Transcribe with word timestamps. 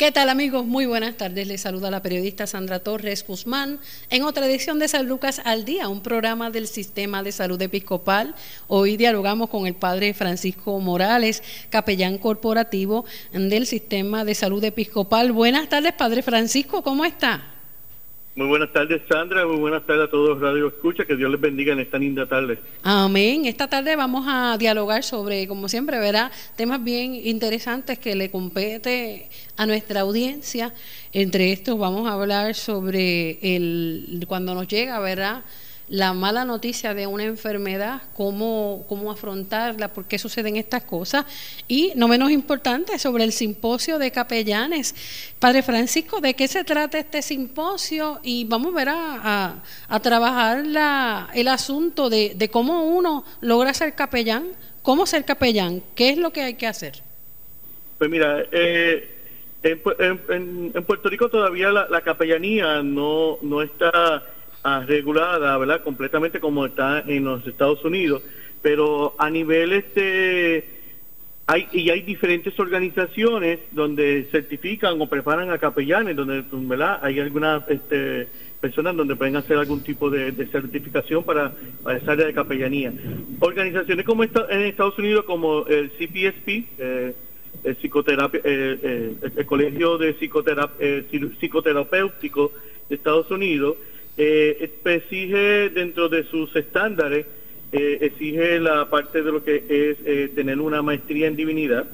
¿Qué 0.00 0.10
tal 0.10 0.30
amigos? 0.30 0.64
Muy 0.64 0.86
buenas 0.86 1.18
tardes. 1.18 1.46
Les 1.46 1.60
saluda 1.60 1.90
la 1.90 2.00
periodista 2.00 2.46
Sandra 2.46 2.78
Torres 2.78 3.22
Guzmán 3.26 3.80
en 4.08 4.22
otra 4.22 4.46
edición 4.46 4.78
de 4.78 4.88
San 4.88 5.06
Lucas 5.06 5.42
al 5.44 5.66
Día, 5.66 5.90
un 5.90 6.00
programa 6.00 6.48
del 6.48 6.68
Sistema 6.68 7.22
de 7.22 7.32
Salud 7.32 7.60
Episcopal. 7.60 8.34
Hoy 8.66 8.96
dialogamos 8.96 9.50
con 9.50 9.66
el 9.66 9.74
padre 9.74 10.14
Francisco 10.14 10.80
Morales, 10.80 11.42
capellán 11.68 12.16
corporativo 12.16 13.04
del 13.30 13.66
Sistema 13.66 14.24
de 14.24 14.34
Salud 14.34 14.64
Episcopal. 14.64 15.32
Buenas 15.32 15.68
tardes, 15.68 15.92
padre 15.92 16.22
Francisco, 16.22 16.80
¿cómo 16.80 17.04
está? 17.04 17.59
Muy 18.36 18.46
buenas 18.46 18.72
tardes, 18.72 19.02
Sandra. 19.08 19.44
Muy 19.44 19.56
buenas 19.56 19.84
tardes 19.84 20.06
a 20.06 20.10
todos 20.10 20.40
Radio 20.40 20.68
Escucha. 20.68 21.04
Que 21.04 21.16
Dios 21.16 21.30
les 21.32 21.40
bendiga 21.40 21.72
en 21.72 21.80
esta 21.80 21.98
linda 21.98 22.26
tarde. 22.26 22.60
Amén. 22.84 23.44
Esta 23.44 23.68
tarde 23.68 23.96
vamos 23.96 24.24
a 24.28 24.56
dialogar 24.56 25.02
sobre, 25.02 25.48
como 25.48 25.68
siempre, 25.68 25.98
verá, 25.98 26.30
temas 26.54 26.82
bien 26.82 27.14
interesantes 27.14 27.98
que 27.98 28.14
le 28.14 28.30
compete 28.30 29.28
a 29.56 29.66
nuestra 29.66 30.02
audiencia. 30.02 30.72
Entre 31.12 31.50
estos 31.50 31.76
vamos 31.76 32.08
a 32.08 32.12
hablar 32.12 32.54
sobre 32.54 33.38
el 33.42 34.24
cuando 34.28 34.54
nos 34.54 34.68
llega, 34.68 35.00
¿verdad? 35.00 35.42
La 35.90 36.12
mala 36.12 36.44
noticia 36.44 36.94
de 36.94 37.08
una 37.08 37.24
enfermedad, 37.24 38.00
cómo, 38.14 38.86
cómo 38.88 39.10
afrontarla, 39.10 39.88
por 39.88 40.04
qué 40.04 40.20
suceden 40.20 40.54
estas 40.56 40.84
cosas. 40.84 41.26
Y 41.66 41.92
no 41.96 42.06
menos 42.06 42.30
importante, 42.30 42.96
sobre 42.98 43.24
el 43.24 43.32
simposio 43.32 43.98
de 43.98 44.12
capellanes. 44.12 44.94
Padre 45.40 45.64
Francisco, 45.64 46.20
¿de 46.20 46.34
qué 46.34 46.46
se 46.46 46.62
trata 46.62 47.00
este 47.00 47.22
simposio? 47.22 48.20
Y 48.22 48.44
vamos 48.44 48.72
a 48.72 48.76
ver 48.76 48.88
a, 48.88 49.62
a, 49.88 50.00
trabajar 50.00 50.64
la, 50.64 51.28
el 51.34 51.48
asunto 51.48 52.08
de, 52.08 52.34
de 52.36 52.48
cómo 52.48 52.84
uno 52.84 53.24
logra 53.40 53.74
ser 53.74 53.96
capellán, 53.96 54.46
cómo 54.82 55.06
ser 55.06 55.24
capellán, 55.24 55.82
qué 55.96 56.10
es 56.10 56.18
lo 56.18 56.30
que 56.30 56.42
hay 56.42 56.54
que 56.54 56.68
hacer. 56.68 57.02
Pues 57.98 58.08
mira, 58.08 58.44
eh, 58.52 59.08
en, 59.64 60.72
en, 60.72 60.84
Puerto 60.84 61.08
Rico 61.08 61.28
todavía 61.28 61.70
la, 61.70 61.88
la 61.88 62.00
capellanía 62.02 62.80
no, 62.80 63.38
no 63.42 63.60
está 63.60 64.22
regulada, 64.86 65.56
¿verdad? 65.58 65.82
Completamente 65.82 66.40
como 66.40 66.66
está 66.66 67.02
en 67.06 67.24
los 67.24 67.46
Estados 67.46 67.84
Unidos, 67.84 68.22
pero 68.62 69.14
a 69.18 69.30
nivel 69.30 69.72
este 69.72 70.80
hay 71.46 71.66
y 71.72 71.90
hay 71.90 72.02
diferentes 72.02 72.58
organizaciones 72.60 73.58
donde 73.72 74.28
certifican 74.30 75.00
o 75.00 75.08
preparan 75.08 75.50
a 75.50 75.58
capellanes, 75.58 76.14
donde 76.14 76.44
¿verdad? 76.52 77.00
hay 77.02 77.18
algunas 77.18 77.68
este, 77.68 78.28
personas 78.60 78.94
donde 78.94 79.16
pueden 79.16 79.34
hacer 79.36 79.56
algún 79.56 79.82
tipo 79.82 80.10
de, 80.10 80.32
certificación 80.46 81.24
para, 81.24 81.54
esa 81.96 82.12
área 82.12 82.26
de 82.26 82.34
capellanía. 82.34 82.92
Organizaciones 83.40 84.04
como 84.04 84.22
esta, 84.22 84.46
en 84.50 84.60
Estados 84.60 84.98
Unidos 84.98 85.24
como 85.24 85.66
el 85.66 85.90
CPSP, 85.90 86.48
eh, 86.78 87.14
el, 87.64 87.74
psicoterapia, 87.76 88.40
eh, 88.44 88.78
eh, 88.82 89.14
el 89.36 89.46
Colegio 89.46 89.98
de 89.98 90.14
Psicoterapéutico 90.14 92.52
de 92.88 92.94
Estados 92.94 93.28
Unidos, 93.30 93.76
eh, 94.16 94.70
exige 94.84 95.70
dentro 95.70 96.08
de 96.08 96.24
sus 96.24 96.54
estándares, 96.56 97.26
eh, 97.72 97.98
exige 98.02 98.60
la 98.60 98.90
parte 98.90 99.22
de 99.22 99.32
lo 99.32 99.44
que 99.44 99.56
es 99.56 99.98
eh, 100.04 100.30
tener 100.34 100.60
una 100.60 100.82
maestría 100.82 101.26
en 101.26 101.36
divinidad. 101.36 101.88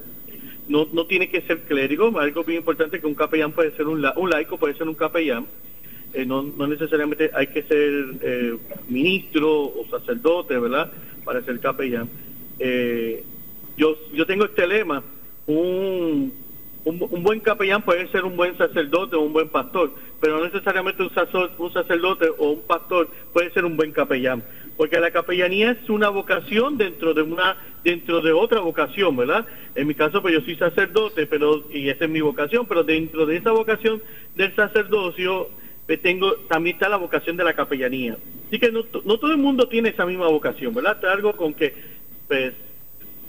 No, 0.68 0.88
no 0.92 1.06
tiene 1.06 1.28
que 1.28 1.42
ser 1.42 1.60
clérigo, 1.60 2.18
algo 2.18 2.42
bien 2.42 2.58
importante 2.58 3.00
que 3.00 3.06
un 3.06 3.14
capellán 3.14 3.52
puede 3.52 3.70
ser 3.76 3.86
un, 3.86 4.04
un 4.16 4.30
laico, 4.30 4.58
puede 4.58 4.74
ser 4.74 4.88
un 4.88 4.94
capellán. 4.94 5.46
Eh, 6.14 6.24
no, 6.24 6.42
no, 6.42 6.66
necesariamente 6.66 7.30
hay 7.34 7.48
que 7.48 7.62
ser 7.62 8.58
ministro 8.88 9.64
o 9.64 9.86
sacerdote, 9.90 10.58
¿verdad? 10.58 10.90
Para 11.24 11.42
ser 11.42 11.60
capellán. 11.60 12.08
yo, 13.76 13.96
yo 14.12 14.26
tengo 14.26 14.46
este 14.46 14.66
lema, 14.66 15.02
un 15.46 16.32
un, 16.86 17.22
buen 17.22 17.40
capellán 17.40 17.82
puede 17.82 18.08
ser 18.08 18.24
un 18.24 18.36
buen 18.36 18.56
sacerdote 18.56 19.16
o 19.16 19.20
un 19.20 19.32
buen 19.32 19.48
pastor, 19.48 19.92
pero 20.20 20.38
no 20.38 20.44
necesariamente 20.44 21.02
un, 21.02 21.10
un 21.58 21.72
sacerdote 21.72 22.28
o 22.38 22.50
un 22.50 22.62
pastor 22.62 23.08
puede 23.32 23.50
ser 23.50 23.64
un 23.64 23.76
buen 23.76 23.92
capellán, 23.92 24.42
porque 24.76 25.00
la 25.00 25.10
capellanía 25.10 25.72
es 25.72 25.88
una 25.90 26.08
vocación 26.08 26.76
dentro 26.76 27.14
de 27.14 27.22
una 27.22 27.56
dentro 27.84 28.20
de 28.20 28.32
otra 28.32 28.60
vocación, 28.60 29.16
¿verdad? 29.16 29.46
En 29.76 29.86
mi 29.86 29.94
caso, 29.94 30.20
pues 30.20 30.34
yo 30.34 30.40
soy 30.40 30.56
sacerdote, 30.56 31.26
pero 31.26 31.64
y 31.70 31.88
esa 31.88 32.06
es 32.06 32.10
mi 32.10 32.20
vocación, 32.20 32.66
pero 32.66 32.82
dentro 32.82 33.26
de 33.26 33.36
esa 33.36 33.52
vocación 33.52 34.02
del 34.34 34.54
sacerdocio 34.56 35.48
pues, 35.86 36.02
tengo 36.02 36.34
también 36.48 36.76
está 36.76 36.88
la 36.88 36.96
vocación 36.96 37.36
de 37.36 37.44
la 37.44 37.54
capellanía. 37.54 38.16
Así 38.48 38.58
que 38.58 38.72
no, 38.72 38.84
no 39.04 39.18
todo 39.18 39.30
el 39.30 39.38
mundo 39.38 39.68
tiene 39.68 39.90
esa 39.90 40.04
misma 40.04 40.26
vocación, 40.26 40.74
¿verdad? 40.74 40.96
Está 40.96 41.12
algo 41.12 41.32
con 41.34 41.54
que 41.54 41.74
pues 42.26 42.54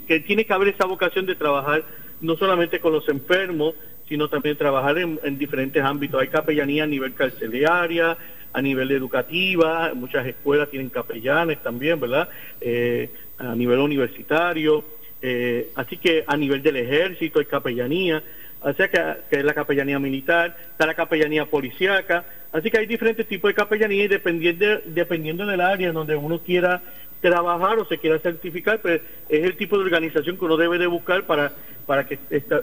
que 0.07 0.22
tiene 0.22 0.45
que 0.45 0.53
haber 0.53 0.69
esa 0.69 0.85
vocación 0.85 1.25
de 1.25 1.35
trabajar 1.35 1.83
no 2.22 2.35
solamente 2.38 2.79
con 2.79 2.94
los 2.94 3.07
enfermos, 3.09 3.75
sino 4.07 4.29
también 4.29 4.57
trabajar 4.57 4.97
en, 4.97 5.38
diferentes 5.38 5.84
ámbitos. 5.84 6.22
Hay 6.22 6.29
capellanía 6.29 6.84
a 6.84 6.88
nivel 6.88 7.13
carcelaria, 7.13 8.18
a 8.53 8.62
nivel 8.62 8.91
educativa, 8.91 9.91
muchas 9.94 10.25
escuelas 10.25 10.69
tienen 10.69 10.90
capellanes 10.90 11.62
también, 11.62 12.00
¿verdad? 12.00 12.29
Eh, 12.62 13.09
a 13.38 13.56
nivel 13.56 13.79
universitario, 13.79 14.84
eh, 15.22 15.69
así 15.75 15.97
que 15.97 16.23
a 16.25 16.38
nivel 16.38 16.63
del 16.63 16.78
ejército 16.78 17.40
hay 17.40 17.45
capellanía, 17.45 18.23
o 18.62 18.73
sea 18.73 18.88
que, 18.88 19.00
que, 19.29 19.38
es 19.38 19.44
la 19.44 19.53
capellanía 19.53 20.00
militar, 20.00 20.56
está 20.72 20.88
la 20.88 20.95
capellanía 20.95 21.45
policíaca, 21.45 22.25
así 22.51 22.72
que 22.72 22.79
hay 22.79 22.88
diferentes 22.88 23.28
tipos 23.28 23.50
de 23.50 23.56
capellanía 23.56 24.06
y 24.06 24.07
dependiendo, 24.07 24.79
dependiendo 24.85 25.45
del 25.45 25.62
área 25.62 25.91
donde 25.91 26.16
uno 26.16 26.39
quiera 26.39 26.81
trabajar 27.22 27.79
o 27.79 27.85
se 27.85 27.97
quiera 27.97 28.19
certificar, 28.19 28.79
pues 28.81 29.01
es 29.29 29.44
el 29.44 29.57
tipo 29.57 29.78
de 29.78 29.84
organización 29.84 30.38
que 30.38 30.45
uno 30.45 30.57
debe 30.57 30.78
de 30.78 30.88
buscar 30.88 31.25
para, 31.25 31.51
para 31.85 32.06
que 32.06 32.18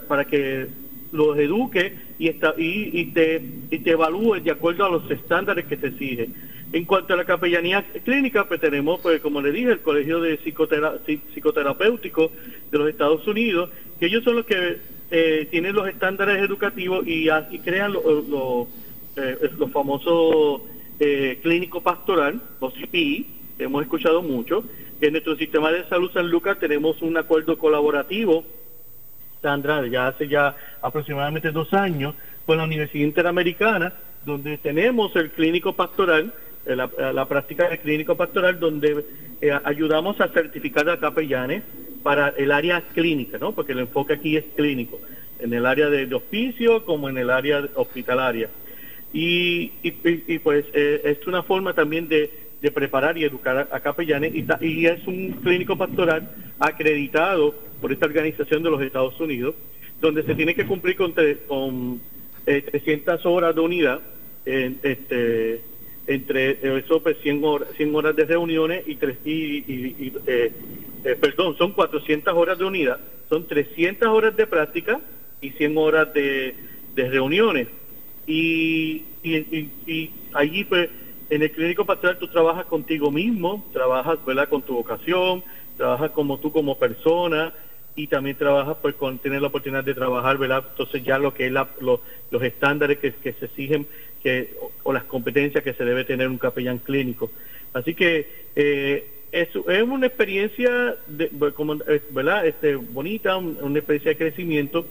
para 0.08 0.24
que 0.24 0.68
los 1.14 1.38
eduque 1.38 1.94
y, 2.18 2.28
esta, 2.28 2.54
y, 2.58 3.06
te, 3.06 3.42
y 3.70 3.78
te 3.78 3.92
evalúe 3.92 4.40
de 4.40 4.50
acuerdo 4.50 4.84
a 4.84 4.90
los 4.90 5.08
estándares 5.10 5.64
que 5.66 5.76
te 5.76 5.86
exigen. 5.86 6.34
En 6.72 6.84
cuanto 6.84 7.14
a 7.14 7.16
la 7.16 7.24
capellanía 7.24 7.84
clínica, 8.04 8.48
pues 8.48 8.60
tenemos, 8.60 9.00
pues 9.00 9.20
como 9.20 9.40
le 9.40 9.52
dije, 9.52 9.70
el 9.70 9.80
Colegio 9.80 10.20
de 10.20 10.38
Psicoterapéutico 10.38 12.32
de 12.70 12.78
los 12.78 12.88
Estados 12.88 13.26
Unidos, 13.28 13.70
que 14.00 14.06
ellos 14.06 14.24
son 14.24 14.36
los 14.36 14.44
que 14.44 14.78
eh, 15.12 15.46
tienen 15.52 15.76
los 15.76 15.86
estándares 15.86 16.42
educativos 16.42 17.06
y, 17.06 17.28
y 17.28 17.58
crean 17.60 17.92
los 17.92 18.66
eh, 19.16 19.50
famosos 19.72 20.62
eh, 20.98 21.38
clínico 21.42 21.80
pastoral, 21.80 22.42
los 22.60 22.74
CPI, 22.74 23.26
hemos 23.60 23.82
escuchado 23.82 24.20
mucho, 24.22 24.64
en 25.00 25.12
nuestro 25.12 25.36
sistema 25.36 25.70
de 25.70 25.88
salud 25.88 26.10
San 26.12 26.28
Lucas 26.28 26.58
tenemos 26.58 27.02
un 27.02 27.16
acuerdo 27.16 27.56
colaborativo, 27.56 28.44
Sandra, 29.44 29.86
ya 29.86 30.08
hace 30.08 30.26
ya 30.26 30.56
aproximadamente 30.80 31.50
dos 31.50 31.74
años, 31.74 32.14
con 32.46 32.56
la 32.56 32.64
Universidad 32.64 33.04
Interamericana, 33.04 33.92
donde 34.24 34.56
tenemos 34.56 35.14
el 35.16 35.30
clínico 35.32 35.74
pastoral, 35.74 36.32
eh, 36.64 36.74
la, 36.74 37.28
práctica 37.28 37.68
del 37.68 37.78
clínico 37.80 38.16
pastoral, 38.16 38.58
donde 38.58 39.04
eh, 39.42 39.52
ayudamos 39.64 40.18
a 40.22 40.28
certificar 40.28 40.88
a 40.88 40.98
capellanes 40.98 41.62
para 42.02 42.30
el 42.30 42.52
área 42.52 42.80
clínica, 42.94 43.36
¿no? 43.36 43.52
Porque 43.52 43.72
el 43.72 43.80
enfoque 43.80 44.14
aquí 44.14 44.34
es 44.38 44.44
clínico, 44.56 44.98
en 45.38 45.52
el 45.52 45.66
área 45.66 45.90
de, 45.90 46.12
hospicio 46.14 46.86
como 46.86 47.10
en 47.10 47.18
el 47.18 47.28
área 47.28 47.68
hospitalaria. 47.74 48.48
Y, 49.12 49.68
pues 50.42 50.64
eh, 50.72 51.02
es 51.04 51.26
una 51.26 51.42
forma 51.42 51.74
también 51.74 52.08
de 52.08 52.44
de 52.64 52.70
preparar 52.70 53.18
y 53.18 53.24
educar 53.24 53.68
a, 53.70 53.80
capellanes 53.80 54.32
y, 54.34 54.86
es 54.86 55.06
un 55.06 55.32
clínico 55.42 55.76
pastoral 55.76 56.30
acreditado 56.58 57.54
por 57.84 57.92
esta 57.92 58.06
organización 58.06 58.62
de 58.62 58.70
los 58.70 58.80
Estados 58.80 59.20
Unidos, 59.20 59.54
donde 60.00 60.22
se 60.22 60.34
tiene 60.34 60.54
que 60.54 60.64
cumplir 60.64 60.96
con, 60.96 61.12
con 61.46 62.00
300 62.46 63.20
eh, 63.22 63.28
horas 63.28 63.54
de 63.54 63.60
unidad, 63.60 64.00
este, 64.46 65.60
entre 66.06 66.78
eso 66.78 67.02
100 67.02 67.02
pues, 67.02 67.16
horas, 67.42 67.68
100 67.76 67.94
horas 67.94 68.16
de 68.16 68.24
reuniones 68.24 68.88
y, 68.88 68.94
tres, 68.94 69.18
y, 69.26 70.14
eh, 70.26 70.50
eh, 71.04 71.16
perdón, 71.20 71.58
son 71.58 71.72
400 71.72 72.32
horas 72.32 72.56
de 72.56 72.64
unidad, 72.64 73.00
son 73.28 73.46
300 73.46 74.08
horas 74.08 74.34
de 74.34 74.46
práctica 74.46 74.98
y 75.42 75.50
100 75.50 75.76
horas 75.76 76.14
de, 76.14 76.54
de 76.94 77.10
reuniones. 77.10 77.68
Y, 78.26 79.02
y, 79.22 80.10
allí 80.32 80.64
pues 80.64 80.88
en 81.28 81.42
el 81.42 81.50
clínico 81.50 81.84
pastoral 81.84 82.18
tú 82.18 82.28
trabajas 82.28 82.64
contigo 82.64 83.10
mismo, 83.10 83.62
trabajas 83.74 84.24
¿verdad? 84.24 84.48
con 84.48 84.62
tu 84.62 84.72
vocación, 84.72 85.44
trabajas 85.76 86.12
como 86.12 86.38
tú 86.38 86.50
como 86.50 86.78
persona 86.78 87.52
y 87.96 88.06
también 88.08 88.36
trabajas 88.36 88.76
pues 88.82 88.94
con 88.94 89.18
tener 89.18 89.40
la 89.40 89.48
oportunidad 89.48 89.84
de 89.84 89.94
trabajar, 89.94 90.38
¿verdad? 90.38 90.64
Entonces 90.70 91.04
ya 91.04 91.18
lo 91.18 91.32
que 91.32 91.46
es 91.46 91.52
los 91.52 92.42
estándares 92.42 92.98
que, 92.98 93.12
se 93.12 93.44
exigen 93.44 93.86
que, 94.22 94.54
o, 94.82 94.92
las 94.92 95.04
competencias 95.04 95.62
que 95.62 95.74
se 95.74 95.84
debe 95.84 96.04
tener 96.04 96.28
un 96.28 96.38
capellán 96.38 96.78
clínico. 96.78 97.30
Así 97.72 97.94
que 97.94 98.26
eh, 98.56 99.06
es, 99.32 99.54
una 99.54 100.06
experiencia, 100.06 100.96
de, 101.06 101.30
como, 101.54 101.74
eh, 101.74 102.02
¿verdad? 102.10 102.46
Este, 102.46 102.74
bonita, 102.74 103.36
una 103.36 103.78
experiencia 103.78 104.10
de 104.10 104.16
crecimiento 104.16 104.86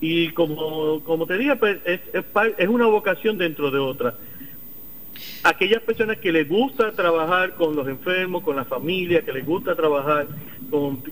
y 0.00 0.30
como, 0.30 1.02
como 1.04 1.26
te 1.26 1.36
dije, 1.36 1.56
pues 1.56 1.78
es, 1.84 2.00
es, 2.12 2.24
es 2.56 2.68
una 2.68 2.86
vocación 2.86 3.36
dentro 3.38 3.70
de 3.70 3.78
otra. 3.78 4.14
Aquellas 5.42 5.82
personas 5.82 6.18
que 6.18 6.32
les 6.32 6.48
gusta 6.48 6.92
trabajar 6.92 7.54
con 7.54 7.74
los 7.74 7.88
enfermos, 7.88 8.42
con 8.42 8.56
la 8.56 8.64
familia, 8.64 9.22
que 9.22 9.32
les 9.32 9.44
gusta 9.44 9.74
trabajar 9.74 10.26
con, 10.70 11.02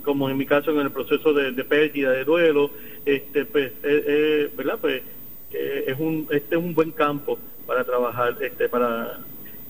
como 0.00 0.30
en 0.30 0.36
mi 0.36 0.46
caso 0.46 0.70
en 0.70 0.78
el 0.78 0.90
proceso 0.90 1.32
de, 1.32 1.52
pérdida, 1.64 2.12
de 2.12 2.24
duelo, 2.24 2.70
este, 3.04 3.44
pues, 3.44 3.72
eh, 3.82 4.04
eh, 4.06 4.50
¿verdad? 4.56 4.78
Pues 4.80 5.02
eh, 5.52 5.84
es 5.88 5.98
un, 5.98 6.28
este 6.30 6.56
es 6.56 6.62
un 6.62 6.74
buen 6.74 6.90
campo 6.92 7.38
para 7.66 7.84
trabajar, 7.84 8.36
este, 8.40 8.68
para, 8.68 9.18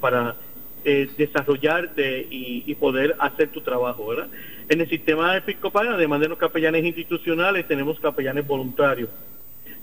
para 0.01 0.37
desarrollarte 0.85 2.27
y, 2.31 2.63
y, 2.67 2.75
poder 2.77 3.15
hacer 3.19 3.49
tu 3.49 3.61
trabajo, 3.61 4.07
¿verdad? 4.07 4.29
En 4.71 4.81
el 4.81 4.89
sistema 4.89 5.37
episcopal, 5.37 5.89
además 5.89 6.21
de 6.21 6.29
los 6.29 6.39
capellanes 6.39 6.85
institucionales, 6.85 7.67
tenemos 7.67 8.01
capellanes 8.01 8.47
voluntarios. 8.47 9.11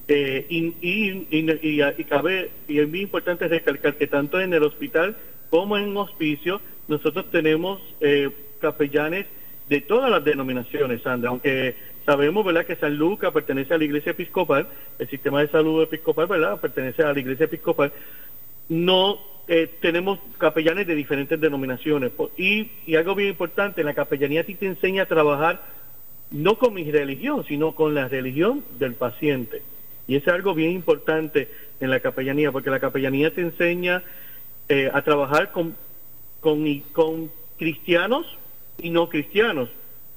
Eh, 0.08 0.46
y, 0.50 0.76
y, 0.82 1.28
y, 1.32 2.04
cabe, 2.04 2.52
y 2.68 2.80
es 2.80 2.88
muy 2.88 3.02
importante 3.02 3.48
recalcar 3.48 3.96
que 3.96 4.08
tanto 4.08 4.40
en 4.40 4.54
el 4.54 4.64
hospital 4.64 5.16
como 5.50 5.78
en 5.78 5.96
hospicio, 5.98 6.62
nosotros 6.88 7.32
tenemos 7.32 7.82
eh, 8.02 8.30
capellanes 8.60 9.26
de 9.68 9.82
todas 9.82 10.12
las 10.12 10.24
denominaciones, 10.24 11.02
Sandra, 11.02 11.30
aunque 11.30 11.76
sabemos 12.06 12.46
verdad 12.46 12.68
que 12.68 12.76
San 12.76 12.96
Lucas 12.96 13.34
pertenece 13.34 13.74
a 13.74 13.80
la 13.80 13.84
iglesia 13.84 14.12
episcopal, 14.12 14.68
el 15.00 15.10
sistema 15.10 15.42
de 15.42 15.48
salud 15.48 15.82
episcopal 15.82 16.28
verdad 16.28 16.62
pertenece 16.62 17.02
a 17.02 17.12
la 17.12 17.20
iglesia 17.20 17.46
episcopal, 17.46 17.92
no 18.70 19.20
eh, 19.48 19.70
tenemos 19.80 20.20
capellanes 20.38 20.86
de 20.86 20.96
diferentes 20.96 21.40
denominaciones. 21.40 22.12
Y, 22.38 22.72
y 22.86 22.96
algo 22.96 23.16
bien 23.16 23.30
importante, 23.30 23.84
la 23.84 23.94
capellanía 23.94 24.42
a 24.42 24.44
ti 24.44 24.56
te 24.56 24.68
enseña 24.68 25.04
a 25.04 25.08
trabajar 25.08 25.62
no 26.32 26.58
con 26.58 26.74
mi 26.74 26.90
religión, 26.92 27.44
sino 27.48 27.74
con 27.74 27.96
la 27.96 28.08
religión 28.08 28.64
del 28.78 28.94
paciente. 28.94 29.62
Y 30.08 30.16
es 30.16 30.28
algo 30.28 30.54
bien 30.54 30.72
importante 30.72 31.50
en 31.80 31.90
la 31.90 32.00
capellanía, 32.00 32.52
porque 32.52 32.70
la 32.70 32.80
capellanía 32.80 33.34
te 33.34 33.42
enseña 33.42 34.04
eh, 34.70 34.90
a 34.94 35.02
trabajar 35.02 35.52
con, 35.52 35.76
con, 36.40 37.32
cristianos 37.58 38.26
y 38.82 38.90
no 38.90 39.10
cristianos. 39.10 39.70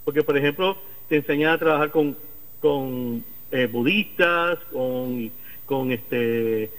Porque, 0.05 0.23
por 0.23 0.37
ejemplo, 0.37 0.79
te 1.09 1.17
enseña 1.17 1.53
a 1.53 1.59
trabajar 1.59 1.91
con, 1.91 2.17
con 2.61 3.25
eh, 3.51 3.67
budistas, 3.67 4.59
con, 4.73 5.31
con, 5.65 5.93
este, 5.93 6.71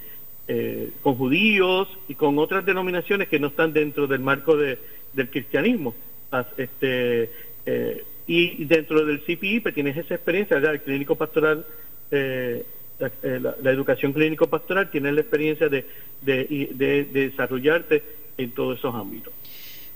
eh, 0.46 0.90
con 1.02 1.16
judíos 1.16 1.88
y 2.08 2.14
con 2.14 2.38
otras 2.38 2.64
denominaciones 2.64 3.28
que 3.28 3.40
no 3.40 3.48
están 3.48 3.72
dentro 3.72 4.06
del 4.06 4.20
marco 4.20 4.56
de, 4.56 4.78
del 5.12 5.30
cristianismo. 5.30 5.94
Este, 6.56 7.30
y 8.26 8.64
dentro 8.64 9.04
del 9.04 9.20
CPI 9.22 9.60
pues, 9.60 9.74
tienes 9.74 9.96
esa 9.96 10.14
experiencia, 10.14 10.58
el 10.58 10.80
clínico 10.80 11.16
pastoral 11.16 11.64
eh, 13.00 13.40
la, 13.40 13.70
educación 13.70 14.12
clínico-pastoral 14.12 14.90
tiene 14.90 15.10
la 15.12 15.22
experiencia 15.22 15.68
de, 15.68 15.86
de, 16.20 17.08
desarrollarte 17.12 18.02
en 18.36 18.50
todos 18.52 18.78
esos 18.78 18.94
ámbitos. 18.94 19.32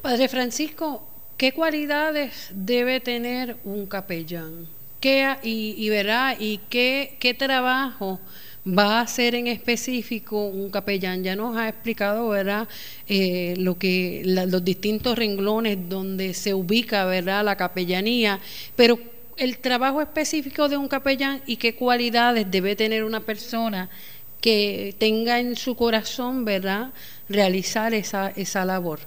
Padre 0.00 0.28
Francisco, 0.28 1.06
¿qué 1.36 1.52
cualidades 1.52 2.50
debe 2.54 3.00
tener 3.00 3.56
un 3.64 3.86
capellán? 3.86 4.66
¿Qué, 5.00 5.36
y, 5.42 5.88
verá, 5.90 6.34
y 6.38 6.60
qué, 6.70 7.16
qué 7.20 7.34
trabajo 7.34 8.20
va 8.66 8.98
a 8.98 9.00
hacer 9.02 9.34
en 9.34 9.46
específico 9.46 10.46
un 10.46 10.70
capellán. 10.70 11.22
Ya 11.22 11.36
nos 11.36 11.56
ha 11.56 11.68
explicado, 11.68 12.30
¿verdad?, 12.30 12.66
eh, 13.06 13.54
lo 13.58 13.76
que 13.78 14.22
los 14.24 14.64
distintos 14.64 15.18
renglones 15.18 15.90
donde 15.90 16.32
se 16.32 16.54
ubica, 16.54 17.04
¿verdad?, 17.04 17.44
la 17.44 17.56
capellanía, 17.56 18.40
pero 18.74 18.98
el 19.36 19.58
trabajo 19.58 20.00
específico 20.00 20.68
de 20.68 20.76
un 20.76 20.88
capellán 20.88 21.42
y 21.46 21.56
qué 21.56 21.74
cualidades 21.74 22.50
debe 22.50 22.76
tener 22.76 23.04
una 23.04 23.20
persona 23.20 23.88
que 24.40 24.94
tenga 24.98 25.40
en 25.40 25.56
su 25.56 25.74
corazón, 25.74 26.44
¿verdad?, 26.44 26.92
realizar 27.28 27.94
esa, 27.94 28.30
esa 28.30 28.64
labor. 28.64 29.00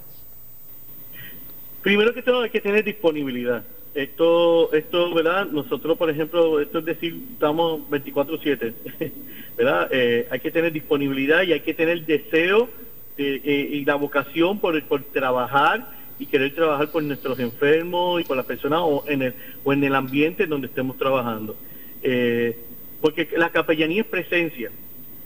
Primero 1.82 2.12
que 2.12 2.22
todo 2.22 2.42
hay 2.42 2.50
que 2.50 2.60
tener 2.60 2.84
disponibilidad. 2.84 3.62
Esto, 3.94 4.72
esto, 4.72 5.14
¿verdad? 5.14 5.46
Nosotros, 5.46 5.96
por 5.96 6.10
ejemplo, 6.10 6.60
esto 6.60 6.80
es 6.80 6.84
decir, 6.84 7.20
estamos 7.32 7.80
24/7, 7.88 8.72
¿verdad? 9.56 9.88
Eh, 9.90 10.26
hay 10.30 10.40
que 10.40 10.50
tener 10.50 10.72
disponibilidad 10.72 11.42
y 11.42 11.52
hay 11.52 11.60
que 11.60 11.74
tener 11.74 12.04
deseo 12.04 12.68
eh, 13.16 13.70
y 13.72 13.84
la 13.84 13.94
vocación 13.94 14.58
por, 14.58 14.80
por 14.84 15.02
trabajar 15.04 15.97
y 16.18 16.26
querer 16.26 16.54
trabajar 16.54 16.90
por 16.90 17.02
nuestros 17.02 17.38
enfermos 17.38 18.20
y 18.20 18.24
por 18.24 18.36
las 18.36 18.46
personas 18.46 18.80
o 18.82 19.04
en 19.06 19.22
el, 19.22 19.34
o 19.64 19.72
en 19.72 19.84
el 19.84 19.94
ambiente 19.94 20.44
en 20.44 20.50
donde 20.50 20.66
estemos 20.66 20.96
trabajando. 20.96 21.56
Eh, 22.02 22.56
porque 23.00 23.28
la 23.36 23.50
capellanía 23.50 24.02
es 24.02 24.08
presencia. 24.08 24.70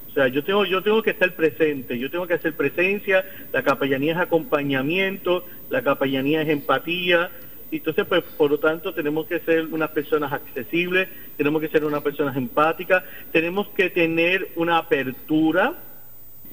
O 0.08 0.14
sea, 0.14 0.28
yo 0.28 0.44
tengo, 0.44 0.66
yo 0.66 0.82
tengo 0.82 1.02
que 1.02 1.10
estar 1.10 1.34
presente, 1.34 1.98
yo 1.98 2.10
tengo 2.10 2.26
que 2.26 2.34
hacer 2.34 2.54
presencia, 2.54 3.24
la 3.50 3.62
capellanía 3.62 4.12
es 4.12 4.18
acompañamiento, 4.18 5.46
la 5.70 5.82
capellanía 5.82 6.42
es 6.42 6.50
empatía, 6.50 7.30
entonces, 7.76 8.04
pues, 8.06 8.22
por 8.36 8.50
lo 8.50 8.58
tanto, 8.58 8.92
tenemos 8.92 9.26
que 9.26 9.40
ser 9.40 9.64
unas 9.66 9.90
personas 9.90 10.30
accesibles, 10.32 11.08
tenemos 11.38 11.62
que 11.62 11.68
ser 11.68 11.84
unas 11.84 12.02
personas 12.02 12.36
empáticas, 12.36 13.02
tenemos 13.32 13.68
que 13.68 13.88
tener 13.88 14.48
una 14.56 14.76
apertura, 14.76 15.72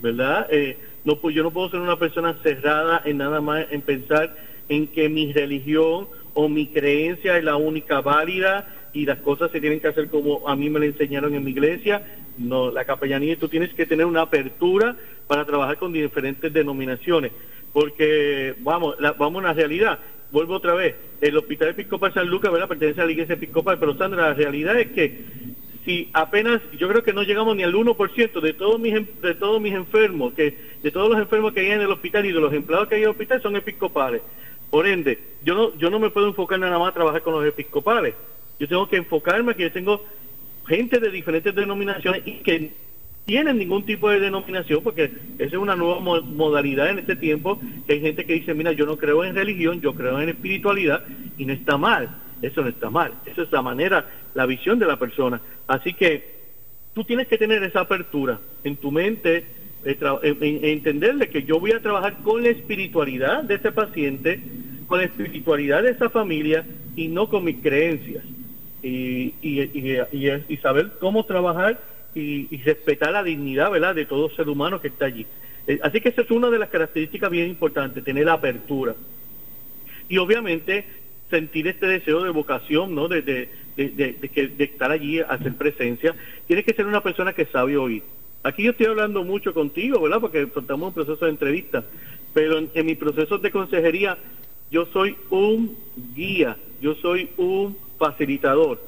¿verdad? 0.01 0.47
Eh, 0.49 0.77
no, 1.05 1.29
yo 1.29 1.43
no 1.43 1.51
puedo 1.51 1.69
ser 1.69 1.79
una 1.79 1.97
persona 1.97 2.35
cerrada 2.43 3.01
en 3.05 3.17
nada 3.17 3.41
más 3.41 3.67
en 3.71 3.81
pensar 3.81 4.35
en 4.67 4.87
que 4.87 5.09
mi 5.09 5.33
religión 5.33 6.07
o 6.33 6.47
mi 6.47 6.67
creencia 6.67 7.37
es 7.37 7.43
la 7.43 7.55
única 7.55 8.01
válida 8.01 8.67
y 8.93 9.05
las 9.05 9.19
cosas 9.19 9.51
se 9.51 9.59
tienen 9.59 9.79
que 9.79 9.87
hacer 9.87 10.09
como 10.09 10.47
a 10.47 10.55
mí 10.55 10.69
me 10.69 10.79
lo 10.79 10.85
enseñaron 10.85 11.33
en 11.33 11.43
mi 11.43 11.51
iglesia. 11.51 12.01
No, 12.37 12.71
la 12.71 12.85
capellanía 12.85 13.37
tú 13.37 13.49
tienes 13.49 13.73
que 13.73 13.85
tener 13.85 14.05
una 14.05 14.21
apertura 14.21 14.95
para 15.27 15.45
trabajar 15.45 15.77
con 15.77 15.93
diferentes 15.93 16.51
denominaciones, 16.51 17.31
porque 17.73 18.55
vamos, 18.59 18.95
vamos 19.17 19.43
a 19.43 19.47
la 19.47 19.53
realidad. 19.53 19.99
Vuelvo 20.31 20.55
otra 20.55 20.73
vez, 20.73 20.95
el 21.21 21.37
Hospital 21.37 21.69
Episcopal 21.69 22.13
San 22.13 22.27
Lucas, 22.27 22.51
¿verdad? 22.51 22.67
Pertenece 22.67 23.01
a 23.01 23.05
la 23.05 23.11
Iglesia 23.11 23.35
Episcopal, 23.35 23.79
pero 23.79 23.97
Sandra, 23.97 24.29
la 24.29 24.33
realidad 24.33 24.79
es 24.79 24.91
que 24.91 25.21
si 25.85 26.09
apenas, 26.13 26.61
yo 26.77 26.87
creo 26.89 27.03
que 27.03 27.13
no 27.13 27.23
llegamos 27.23 27.55
ni 27.55 27.63
al 27.63 27.73
1% 27.73 28.41
de 28.41 28.53
todos 28.53 28.79
mis 28.79 28.93
de 29.21 29.35
todos 29.35 29.61
mis 29.61 29.73
enfermos, 29.73 30.33
que 30.33 30.57
de 30.83 30.91
todos 30.91 31.09
los 31.09 31.19
enfermos 31.19 31.53
que 31.53 31.61
hay 31.61 31.71
en 31.71 31.81
el 31.81 31.91
hospital 31.91 32.25
y 32.25 32.31
de 32.31 32.39
los 32.39 32.53
empleados 32.53 32.87
que 32.87 32.95
hay 32.95 33.01
en 33.01 33.05
el 33.05 33.11
hospital 33.11 33.41
son 33.41 33.55
episcopales. 33.55 34.21
Por 34.69 34.87
ende, 34.87 35.19
yo 35.43 35.55
no 35.55 35.77
yo 35.77 35.89
no 35.89 35.99
me 35.99 36.09
puedo 36.09 36.27
enfocar 36.27 36.59
nada 36.59 36.77
más 36.77 36.89
a 36.89 36.93
trabajar 36.93 37.21
con 37.21 37.33
los 37.33 37.45
episcopales. 37.45 38.15
Yo 38.59 38.67
tengo 38.67 38.89
que 38.89 38.97
enfocarme 38.97 39.55
que 39.55 39.63
yo 39.63 39.71
tengo 39.71 40.03
gente 40.67 40.99
de 40.99 41.09
diferentes 41.09 41.55
denominaciones 41.55 42.21
y 42.25 42.33
que 42.39 42.71
tienen 43.25 43.57
ningún 43.57 43.85
tipo 43.85 44.09
de 44.09 44.19
denominación, 44.19 44.81
porque 44.83 45.11
esa 45.37 45.55
es 45.55 45.61
una 45.61 45.75
nueva 45.75 45.99
modalidad 45.99 46.89
en 46.89 46.99
este 46.99 47.15
tiempo, 47.15 47.59
que 47.85 47.93
hay 47.93 48.01
gente 48.01 48.25
que 48.25 48.33
dice, 48.33 48.55
mira, 48.55 48.71
yo 48.71 48.87
no 48.87 48.97
creo 48.97 49.23
en 49.23 49.35
religión, 49.35 49.81
yo 49.81 49.93
creo 49.93 50.19
en 50.19 50.29
espiritualidad, 50.29 51.03
y 51.37 51.45
no 51.45 51.53
está 51.53 51.77
mal 51.77 52.09
eso 52.41 52.61
no 52.61 52.69
está 52.69 52.89
mal. 52.89 53.13
Esa 53.25 53.43
es 53.43 53.51
la 53.51 53.61
manera, 53.61 54.05
la 54.33 54.45
visión 54.45 54.79
de 54.79 54.85
la 54.85 54.97
persona. 54.97 55.41
Así 55.67 55.93
que 55.93 56.39
tú 56.93 57.03
tienes 57.03 57.27
que 57.27 57.37
tener 57.37 57.63
esa 57.63 57.81
apertura 57.81 58.39
en 58.63 58.77
tu 58.77 58.91
mente, 58.91 59.45
eh, 59.85 60.59
entenderle 60.63 61.29
que 61.29 61.43
yo 61.43 61.59
voy 61.59 61.71
a 61.71 61.81
trabajar 61.81 62.17
con 62.23 62.43
la 62.43 62.49
espiritualidad 62.49 63.43
de 63.43 63.55
ese 63.55 63.71
paciente, 63.71 64.39
con 64.87 64.99
la 64.99 65.05
espiritualidad 65.05 65.83
de 65.83 65.91
esa 65.91 66.09
familia 66.09 66.65
y 66.95 67.07
no 67.07 67.29
con 67.29 67.43
mis 67.43 67.57
creencias. 67.61 68.23
Y, 68.81 69.33
y, 69.41 70.57
saber 70.61 70.91
cómo 70.99 71.25
trabajar 71.25 71.79
y, 72.15 72.57
respetar 72.63 73.11
la 73.11 73.23
dignidad 73.23 73.71
de 73.93 74.05
todo 74.05 74.29
ser 74.29 74.47
humano 74.47 74.79
que 74.79 74.87
está 74.87 75.05
allí. 75.05 75.25
Eh, 75.67 75.79
así 75.83 76.01
que 76.01 76.09
esa 76.09 76.21
es 76.21 76.31
una 76.31 76.49
de 76.49 76.59
las 76.59 76.69
características 76.69 77.29
bien 77.29 77.49
importantes, 77.49 78.03
tener 78.03 78.27
apertura. 78.29 78.95
Y 80.07 80.17
obviamente 80.17 80.85
sentir 81.29 81.67
este 81.67 81.85
deseo 81.85 82.23
de 82.23 82.29
vocación, 82.29 82.95
¿no? 82.95 83.07
De, 83.07 83.21
de, 83.21 83.49
de, 83.75 84.63
estar 84.63 84.91
allí, 84.91 85.19
hacer 85.19 85.55
presencia. 85.55 86.15
Tienes 86.47 86.65
que 86.65 86.73
ser 86.73 86.85
una 86.85 87.01
persona 87.01 87.33
que 87.33 87.45
sabe 87.45 87.77
oír. 87.77 88.03
Aquí 88.43 88.63
yo 88.63 88.71
estoy 88.71 88.87
hablando 88.87 89.23
mucho 89.23 89.53
contigo, 89.53 90.01
¿verdad? 90.01 90.19
Porque 90.19 90.41
estamos 90.43 90.87
un 90.87 90.93
proceso 90.93 91.25
de 91.25 91.31
entrevista. 91.31 91.83
Pero 92.33 92.57
en, 92.57 92.69
en 92.73 92.85
mis 92.85 92.97
procesos 92.97 93.41
de 93.41 93.51
consejería, 93.51 94.17
yo 94.71 94.85
soy 94.87 95.15
un 95.29 95.77
guía, 96.15 96.57
yo 96.81 96.95
soy 96.95 97.29
un 97.37 97.77
facilitador. 97.97 98.81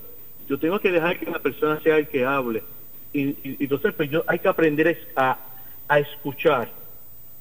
Yo 0.48 0.57
tengo 0.60 0.79
que 0.79 0.91
dejar 0.91 1.19
que 1.19 1.29
la 1.29 1.39
persona 1.39 1.79
sea 1.81 1.98
el 1.98 2.07
que 2.07 2.25
hable. 2.25 2.63
Y, 3.13 3.36
entonces, 3.63 3.93
pues 3.93 4.10
yo 4.10 4.24
hay 4.27 4.39
que 4.39 4.48
aprender 4.48 4.98
a, 5.15 5.38
a 5.88 6.00
escuchar, 6.00 6.69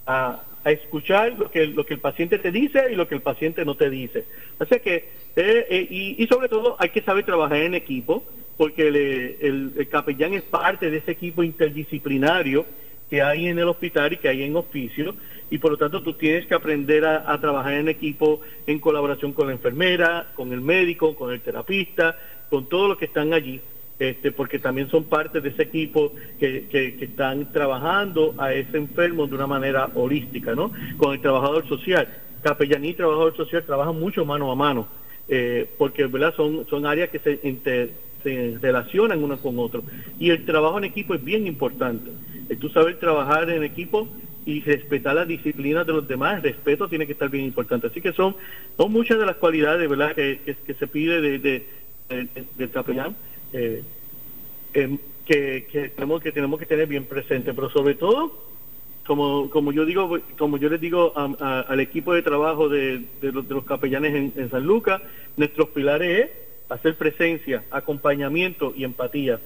a, 0.06 0.40
a 0.64 0.70
escuchar 0.70 1.38
lo 1.38 1.50
que, 1.50 1.66
lo 1.66 1.84
que 1.86 1.94
el 1.94 2.00
paciente 2.00 2.38
te 2.38 2.50
dice 2.50 2.92
y 2.92 2.96
lo 2.96 3.08
que 3.08 3.14
el 3.14 3.22
paciente 3.22 3.64
no 3.64 3.74
te 3.74 3.88
dice. 3.88 4.24
Sea 4.68 4.78
que, 4.78 4.94
eh, 5.36 5.66
eh, 5.70 5.86
y, 6.18 6.26
sobre 6.26 6.48
todo 6.48 6.76
hay 6.78 6.90
que 6.90 7.02
saber 7.02 7.24
trabajar 7.24 7.58
en 7.58 7.74
equipo, 7.74 8.24
porque 8.56 8.88
el, 8.88 9.88
capellán 9.90 10.34
es 10.34 10.42
parte 10.42 10.90
de 10.90 10.98
ese 10.98 11.12
equipo 11.12 11.42
interdisciplinario 11.42 12.66
que 13.08 13.22
hay 13.22 13.48
en 13.48 13.58
el 13.58 13.68
hospital 13.68 14.12
y 14.12 14.16
que 14.18 14.28
hay 14.28 14.42
en 14.42 14.54
hospicio, 14.54 15.14
y 15.50 15.58
por 15.58 15.72
lo 15.72 15.78
tanto 15.78 16.02
tú 16.02 16.12
tienes 16.12 16.46
que 16.46 16.54
aprender 16.54 17.04
a, 17.04 17.32
a 17.32 17.40
trabajar 17.40 17.72
en 17.74 17.88
equipo 17.88 18.40
en 18.66 18.78
colaboración 18.78 19.32
con 19.32 19.48
la 19.48 19.54
enfermera, 19.54 20.28
con 20.34 20.52
el 20.52 20.60
médico, 20.60 21.16
con 21.16 21.32
el 21.32 21.40
terapista, 21.40 22.16
con 22.50 22.68
todos 22.68 22.88
los 22.88 22.98
que 22.98 23.06
están 23.06 23.32
allí. 23.32 23.60
Este, 24.00 24.32
porque 24.32 24.58
también 24.58 24.88
son 24.88 25.04
parte 25.04 25.42
de 25.42 25.50
ese 25.50 25.64
equipo 25.64 26.14
que, 26.38 26.66
que, 26.70 27.04
están 27.04 27.52
trabajando 27.52 28.34
a 28.38 28.54
ese 28.54 28.78
enfermo 28.78 29.26
de 29.26 29.34
una 29.34 29.46
manera 29.46 29.90
holística, 29.94 30.54
¿no? 30.54 30.72
Con 30.96 31.12
el 31.12 31.20
trabajador 31.20 31.68
social. 31.68 32.08
Capellaní 32.42 32.88
y 32.88 32.94
trabajador 32.94 33.36
social 33.36 33.62
trabajan 33.62 34.00
mucho 34.00 34.24
mano 34.24 34.50
a 34.50 34.54
mano, 34.54 34.88
eh, 35.28 35.68
porque 35.76 36.06
¿verdad? 36.06 36.34
Son, 36.34 36.66
son 36.70 36.86
áreas 36.86 37.10
que 37.10 37.18
se, 37.18 37.90
se 38.22 38.58
relacionan 38.62 39.22
uno 39.22 39.36
con 39.36 39.58
otro. 39.58 39.82
Y 40.18 40.30
el 40.30 40.46
trabajo 40.46 40.78
en 40.78 40.84
equipo 40.84 41.14
es 41.14 41.22
bien 41.22 41.46
importante. 41.46 42.10
Tú 42.58 42.70
saber 42.70 42.98
trabajar 42.98 43.50
en 43.50 43.62
equipo 43.62 44.08
y 44.46 44.62
respetar 44.62 45.14
las 45.14 45.28
disciplinas 45.28 45.86
de 45.86 45.92
los 45.92 46.08
demás, 46.08 46.36
el 46.36 46.54
respeto 46.54 46.88
tiene 46.88 47.04
que 47.04 47.12
estar 47.12 47.28
bien 47.28 47.44
importante. 47.44 47.88
Así 47.88 48.00
que 48.00 48.14
son, 48.14 48.34
son 48.78 48.90
muchas 48.90 49.18
de 49.18 49.26
las 49.26 49.36
cualidades 49.36 49.86
¿verdad? 49.90 50.14
Que, 50.14 50.40
que, 50.66 50.72
se 50.72 50.86
pide 50.86 51.20
de, 51.20 51.38
de, 51.38 51.66
del 52.56 52.70
capellán 52.70 53.14
eh, 53.52 53.82
em, 54.74 54.98
que, 55.26 55.66
que, 55.70 55.88
tenemos, 55.90 56.22
que 56.22 56.32
tenemos 56.32 56.58
que 56.58 56.66
tener 56.66 56.86
bien 56.86 57.04
presente, 57.04 57.54
pero 57.54 57.70
sobre 57.70 57.94
todo, 57.94 58.32
como, 59.06 59.50
como 59.50 59.72
yo 59.72 59.84
digo, 59.84 60.18
como 60.38 60.56
yo 60.58 60.68
les 60.68 60.80
digo 60.80 61.12
al 61.16 61.80
equipo 61.80 62.14
de 62.14 62.22
trabajo 62.22 62.68
de, 62.68 63.04
los, 63.22 63.48
de 63.48 63.54
los 63.54 63.64
capellanes 63.64 64.14
en, 64.14 64.32
en 64.36 64.50
San 64.50 64.64
Lucas, 64.64 65.00
nuestros 65.36 65.68
pilares 65.70 66.24
es 66.24 66.30
hacer 66.68 66.96
presencia, 66.96 67.64
acompañamiento 67.70 68.72
y 68.76 68.84
empatía. 68.84 69.40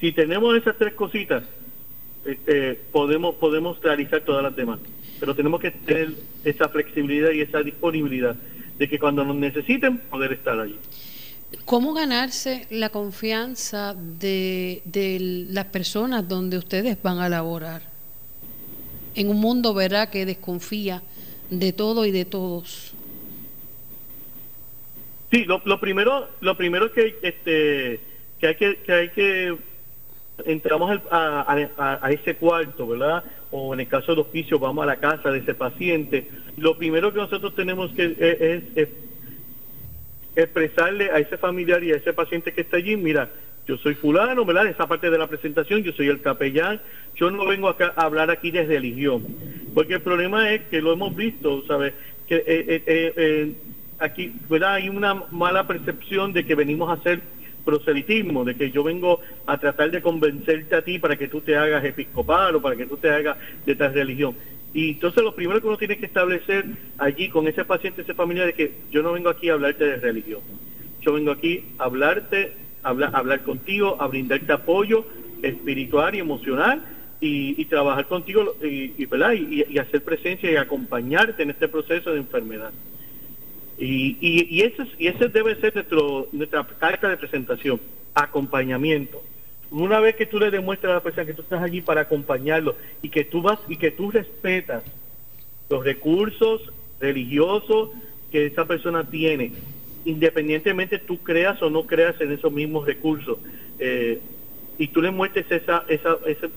Si 0.00 0.12
tenemos 0.12 0.56
esas 0.56 0.76
tres 0.76 0.94
cositas, 0.94 1.42
eh, 2.24 2.38
eh, 2.46 2.80
podemos 2.92 3.36
podemos 3.36 3.80
realizar 3.82 4.20
todas 4.20 4.42
las 4.42 4.54
demás. 4.54 4.80
Pero 5.18 5.34
tenemos 5.34 5.60
que 5.60 5.70
tener 5.70 6.10
esa 6.44 6.68
flexibilidad 6.68 7.30
y 7.30 7.40
esa 7.40 7.62
disponibilidad 7.62 8.36
de 8.78 8.88
que 8.88 8.98
cuando 8.98 9.24
nos 9.24 9.36
necesiten 9.36 9.98
poder 9.98 10.32
estar 10.32 10.58
allí. 10.58 10.78
¿Cómo 11.64 11.94
ganarse 11.94 12.66
la 12.70 12.90
confianza 12.90 13.94
de, 13.94 14.82
de 14.84 15.46
las 15.50 15.66
personas 15.66 16.28
donde 16.28 16.58
ustedes 16.58 17.02
van 17.02 17.18
a 17.18 17.28
laborar? 17.28 17.82
En 19.14 19.30
un 19.30 19.38
mundo, 19.38 19.74
¿verdad?, 19.74 20.10
que 20.10 20.26
desconfía 20.26 21.02
de 21.50 21.72
todo 21.72 22.04
y 22.04 22.10
de 22.10 22.24
todos. 22.24 22.92
Sí, 25.30 25.44
lo, 25.44 25.60
lo 25.64 25.80
primero, 25.80 26.28
lo 26.40 26.56
primero 26.56 26.92
que, 26.92 27.16
este, 27.22 28.00
que 28.38 28.46
hay 28.46 28.54
que, 28.54 28.76
que 28.76 28.92
hay 28.92 29.08
que 29.10 29.56
entramos 30.44 31.00
a, 31.10 32.10
ese 32.10 32.36
cuarto, 32.36 32.86
¿verdad? 32.86 33.24
O 33.50 33.74
en 33.74 33.80
el 33.80 33.88
caso 33.88 34.14
de 34.14 34.20
hospicio 34.20 34.58
vamos 34.58 34.82
a 34.82 34.86
la 34.86 34.96
casa 34.96 35.30
de 35.30 35.38
ese 35.38 35.54
paciente. 35.54 36.28
Lo 36.56 36.76
primero 36.76 37.12
que 37.12 37.18
nosotros 37.18 37.54
tenemos 37.54 37.90
que 37.92 38.04
e, 38.18 38.64
es, 38.76 38.88
expresarle 40.42 41.10
a 41.10 41.18
ese 41.18 41.36
familiar 41.36 41.82
y 41.82 41.92
a 41.92 41.96
ese 41.96 42.12
paciente 42.12 42.52
que 42.52 42.60
está 42.60 42.76
allí, 42.76 42.96
mira, 42.96 43.28
yo 43.66 43.76
soy 43.76 43.94
fulano, 43.94 44.44
¿verdad? 44.44 44.66
Esa 44.66 44.86
parte 44.86 45.10
de 45.10 45.18
la 45.18 45.26
presentación, 45.26 45.82
yo 45.82 45.92
soy 45.92 46.08
el 46.08 46.22
capellán, 46.22 46.80
yo 47.16 47.30
no 47.30 47.44
vengo 47.46 47.68
acá 47.68 47.92
a 47.96 48.04
hablar 48.04 48.30
aquí 48.30 48.50
de 48.50 48.64
religión, 48.64 49.26
porque 49.74 49.94
el 49.94 50.00
problema 50.00 50.50
es 50.52 50.62
que 50.70 50.80
lo 50.80 50.92
hemos 50.92 51.14
visto, 51.14 51.64
¿sabes? 51.66 51.92
Que 52.26 52.36
eh, 52.36 52.44
eh, 52.46 52.82
eh, 52.86 53.52
aquí, 53.98 54.32
¿verdad? 54.48 54.74
Hay 54.74 54.88
una 54.88 55.14
mala 55.30 55.66
percepción 55.66 56.32
de 56.32 56.46
que 56.46 56.54
venimos 56.54 56.88
a 56.88 56.94
hacer 56.94 57.20
proselitismo, 57.64 58.44
de 58.44 58.54
que 58.54 58.70
yo 58.70 58.82
vengo 58.82 59.20
a 59.46 59.58
tratar 59.58 59.90
de 59.90 60.00
convencerte 60.00 60.74
a 60.74 60.82
ti 60.82 60.98
para 60.98 61.16
que 61.16 61.28
tú 61.28 61.42
te 61.42 61.56
hagas 61.56 61.84
episcopal 61.84 62.56
o 62.56 62.62
para 62.62 62.76
que 62.76 62.86
tú 62.86 62.96
te 62.96 63.10
hagas 63.10 63.36
de 63.66 63.74
tal 63.74 63.92
religión. 63.92 64.34
Y 64.74 64.90
entonces 64.90 65.22
lo 65.22 65.34
primero 65.34 65.60
que 65.60 65.66
uno 65.66 65.78
tiene 65.78 65.98
que 65.98 66.06
establecer 66.06 66.64
allí 66.98 67.28
con 67.28 67.48
ese 67.48 67.64
paciente, 67.64 68.02
ese 68.02 68.14
familiar, 68.14 68.48
es 68.48 68.54
que 68.54 68.72
yo 68.90 69.02
no 69.02 69.12
vengo 69.12 69.30
aquí 69.30 69.48
a 69.48 69.54
hablarte 69.54 69.84
de 69.84 69.96
religión. 69.96 70.40
Yo 71.00 71.12
vengo 71.14 71.30
aquí 71.30 71.64
a 71.78 71.84
hablarte, 71.84 72.52
a 72.82 72.90
hablar, 72.90 73.42
contigo, 73.42 73.96
a 74.00 74.06
brindarte 74.06 74.52
apoyo 74.52 75.04
espiritual 75.42 76.14
y 76.14 76.18
emocional 76.18 76.84
y, 77.20 77.64
trabajar 77.66 78.06
contigo 78.06 78.56
y, 78.62 78.94
y, 78.96 79.64
y 79.68 79.78
hacer 79.78 80.02
presencia 80.02 80.50
y 80.50 80.56
acompañarte 80.56 81.42
en 81.42 81.50
este 81.50 81.68
proceso 81.68 82.12
de 82.12 82.18
enfermedad. 82.18 82.72
Y, 83.78 84.16
y, 84.20 84.56
y, 84.56 84.62
ese, 84.62 84.84
y 84.98 85.06
ese 85.06 85.28
debe 85.28 85.54
ser 85.60 85.74
nuestro, 85.74 86.28
nuestra 86.32 86.66
carta 86.78 87.08
de 87.08 87.16
presentación, 87.16 87.80
acompañamiento. 88.14 89.22
Una 89.70 90.00
vez 90.00 90.16
que 90.16 90.26
tú 90.26 90.38
le 90.38 90.50
demuestras 90.50 90.92
a 90.92 90.94
la 90.94 91.02
persona 91.02 91.26
que 91.26 91.34
tú 91.34 91.42
estás 91.42 91.62
allí 91.62 91.82
para 91.82 92.02
acompañarlo 92.02 92.76
y 93.02 93.10
que 93.10 93.24
tú 93.24 93.42
vas 93.42 93.58
y 93.68 93.76
que 93.76 93.90
tú 93.90 94.10
respetas 94.10 94.82
los 95.68 95.84
recursos 95.84 96.72
religiosos 97.00 97.90
que 98.30 98.46
esa 98.46 98.66
persona 98.66 99.04
tiene, 99.04 99.52
independientemente 100.04 100.98
tú 100.98 101.18
creas 101.18 101.60
o 101.62 101.70
no 101.70 101.84
creas 101.84 102.20
en 102.20 102.32
esos 102.32 102.52
mismos 102.52 102.86
recursos, 102.86 103.38
eh, 103.78 104.20
y 104.78 104.88
tú 104.88 105.02
le 105.02 105.10
muestres 105.10 105.50
esa, 105.50 105.84
esa, 105.88 106.18
ese, 106.26 106.50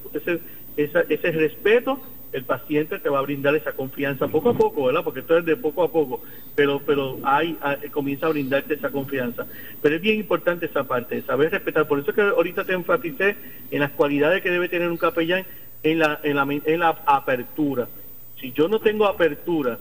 ese, 0.77 1.05
ese 1.09 1.31
respeto, 1.31 1.99
el 2.33 2.43
paciente 2.43 2.99
te 2.99 3.09
va 3.09 3.19
a 3.19 3.23
brindar 3.23 3.55
esa 3.55 3.73
confianza 3.73 4.27
poco 4.27 4.49
a 4.49 4.53
poco, 4.53 4.85
¿verdad? 4.85 5.03
Porque 5.03 5.19
esto 5.19 5.37
es 5.37 5.45
de 5.45 5.57
poco 5.57 5.83
a 5.83 5.91
poco, 5.91 6.21
pero 6.55 6.81
pero 6.85 7.19
hay, 7.23 7.57
comienza 7.91 8.27
a 8.27 8.29
brindarte 8.29 8.75
esa 8.75 8.89
confianza. 8.89 9.45
Pero 9.81 9.95
es 9.95 10.01
bien 10.01 10.17
importante 10.17 10.65
esa 10.65 10.83
parte, 10.83 11.21
saber 11.23 11.51
respetar. 11.51 11.87
Por 11.87 11.99
eso 11.99 12.13
que 12.13 12.21
ahorita 12.21 12.63
te 12.63 12.73
enfaticé 12.73 13.35
en 13.69 13.79
las 13.79 13.91
cualidades 13.91 14.41
que 14.41 14.49
debe 14.49 14.69
tener 14.69 14.89
un 14.89 14.97
capellán 14.97 15.45
en 15.83 15.99
la, 15.99 16.19
en 16.23 16.35
la, 16.35 16.43
en 16.43 16.79
la 16.79 16.89
apertura. 17.05 17.87
Si 18.39 18.51
yo 18.53 18.67
no 18.67 18.79
tengo 18.79 19.05
apertura 19.05 19.77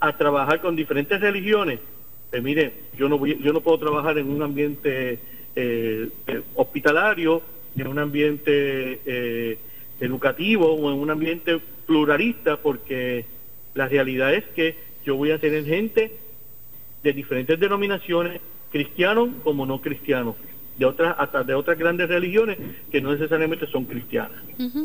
a 0.00 0.16
trabajar 0.16 0.60
con 0.60 0.76
diferentes 0.76 1.20
religiones, 1.20 1.80
pues 2.30 2.42
mire, 2.42 2.72
yo 2.96 3.08
no 3.08 3.18
voy, 3.18 3.38
yo 3.42 3.52
no 3.52 3.60
puedo 3.60 3.78
trabajar 3.78 4.18
en 4.18 4.30
un 4.30 4.42
ambiente 4.42 5.18
eh, 5.54 6.08
eh, 6.26 6.42
hospitalario, 6.54 7.42
en 7.76 7.86
un 7.86 7.98
ambiente 7.98 9.00
eh, 9.04 9.58
educativo 10.00 10.72
o 10.72 10.90
en 10.90 10.98
un 10.98 11.10
ambiente 11.10 11.58
pluralista 11.86 12.56
porque 12.58 13.24
la 13.74 13.88
realidad 13.88 14.34
es 14.34 14.44
que 14.54 14.76
yo 15.04 15.16
voy 15.16 15.30
a 15.30 15.38
tener 15.38 15.64
gente 15.64 16.12
de 17.02 17.12
diferentes 17.12 17.58
denominaciones, 17.58 18.40
cristianos 18.72 19.30
como 19.44 19.64
no 19.64 19.80
cristianos, 19.80 20.34
de 20.76 20.84
otras 20.84 21.14
hasta 21.18 21.44
de 21.44 21.54
otras 21.54 21.78
grandes 21.78 22.08
religiones 22.08 22.58
que 22.90 23.00
no 23.00 23.12
necesariamente 23.12 23.66
son 23.68 23.84
cristianas, 23.84 24.42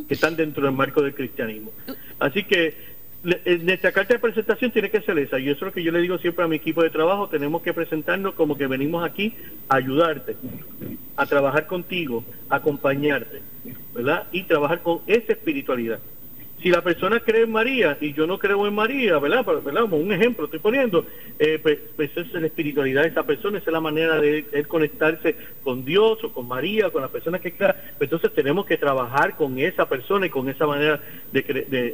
que 0.07 0.13
están 0.13 0.35
dentro 0.35 0.63
del 0.63 0.73
marco 0.73 1.01
del 1.01 1.15
cristianismo. 1.15 1.71
Así 2.19 2.43
que 2.43 2.75
nuestra 3.23 3.91
carta 3.91 4.13
de 4.15 4.19
presentación 4.19 4.71
tiene 4.71 4.89
que 4.89 5.01
ser 5.01 5.17
esa, 5.19 5.39
y 5.39 5.49
eso 5.49 5.57
es 5.57 5.61
lo 5.61 5.71
que 5.71 5.83
yo 5.83 5.91
le 5.91 6.01
digo 6.01 6.17
siempre 6.17 6.43
a 6.43 6.47
mi 6.47 6.55
equipo 6.55 6.81
de 6.81 6.89
trabajo, 6.89 7.29
tenemos 7.29 7.61
que 7.61 7.73
presentarnos 7.73 8.33
como 8.33 8.57
que 8.57 8.67
venimos 8.67 9.03
aquí 9.03 9.33
a 9.69 9.75
ayudarte, 9.75 10.35
a 11.15 11.25
trabajar 11.25 11.67
contigo, 11.67 12.23
a 12.49 12.55
acompañarte, 12.55 13.41
¿verdad? 13.93 14.27
Y 14.31 14.43
trabajar 14.43 14.81
con 14.81 15.01
esa 15.07 15.33
espiritualidad 15.33 15.99
si 16.61 16.69
la 16.69 16.81
persona 16.81 17.19
cree 17.19 17.43
en 17.43 17.51
María 17.51 17.97
y 17.99 18.13
yo 18.13 18.27
no 18.27 18.37
creo 18.37 18.67
en 18.67 18.75
María, 18.75 19.17
¿verdad? 19.17 19.45
¿verdad? 19.45 19.81
Como 19.81 19.97
un 19.97 20.13
ejemplo 20.13 20.45
estoy 20.45 20.59
poniendo, 20.59 21.05
eh, 21.39 21.59
pues, 21.61 21.79
pues 21.95 22.15
es 22.15 22.31
la 22.33 22.45
espiritualidad 22.45 23.03
de 23.03 23.09
esa 23.09 23.23
persona, 23.23 23.57
esa 23.57 23.69
es 23.69 23.73
la 23.73 23.81
manera 23.81 24.19
de 24.19 24.45
él 24.51 24.67
conectarse 24.67 25.35
con 25.63 25.83
Dios 25.83 26.23
o 26.23 26.31
con 26.31 26.47
María, 26.47 26.91
con 26.91 27.01
la 27.01 27.07
persona 27.07 27.39
que 27.39 27.53
crea. 27.53 27.75
Pues 27.97 28.07
entonces 28.11 28.33
tenemos 28.33 28.65
que 28.65 28.77
trabajar 28.77 29.35
con 29.35 29.57
esa 29.57 29.89
persona 29.89 30.27
y 30.27 30.29
con 30.29 30.49
esa 30.49 30.67
manera 30.67 30.99
de, 31.31 31.41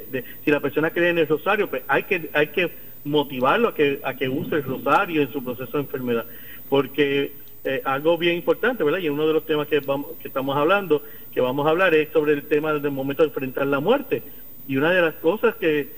de, 0.09 0.23
si 0.43 0.51
la 0.51 0.59
persona 0.59 0.89
cree 0.89 1.09
en 1.09 1.19
el 1.19 1.27
rosario, 1.27 1.69
pues 1.69 1.83
hay 1.87 2.03
que 2.03 2.29
hay 2.33 2.47
que 2.47 2.69
motivarlo 3.05 3.69
a 3.69 3.75
que 3.75 4.01
a 4.03 4.15
que 4.15 4.27
use 4.27 4.55
el 4.55 4.63
rosario 4.63 5.21
en 5.21 5.31
su 5.31 5.41
proceso 5.43 5.77
de 5.77 5.83
enfermedad, 5.83 6.25
porque 6.69 7.31
eh, 7.63 7.81
algo 7.85 8.17
bien 8.17 8.35
importante, 8.35 8.83
¿verdad? 8.83 8.99
Y 8.99 9.07
uno 9.07 9.27
de 9.27 9.33
los 9.33 9.45
temas 9.45 9.67
que 9.67 9.79
vamos 9.79 10.17
que 10.21 10.27
estamos 10.27 10.57
hablando, 10.57 11.01
que 11.33 11.39
vamos 11.39 11.65
a 11.65 11.69
hablar 11.69 11.93
es 11.93 12.09
sobre 12.11 12.33
el 12.33 12.43
tema 12.43 12.73
del 12.73 12.91
momento 12.91 13.23
de 13.23 13.29
enfrentar 13.29 13.65
la 13.67 13.79
muerte 13.79 14.23
y 14.67 14.77
una 14.77 14.91
de 14.91 15.01
las 15.01 15.15
cosas 15.15 15.55
que, 15.55 15.89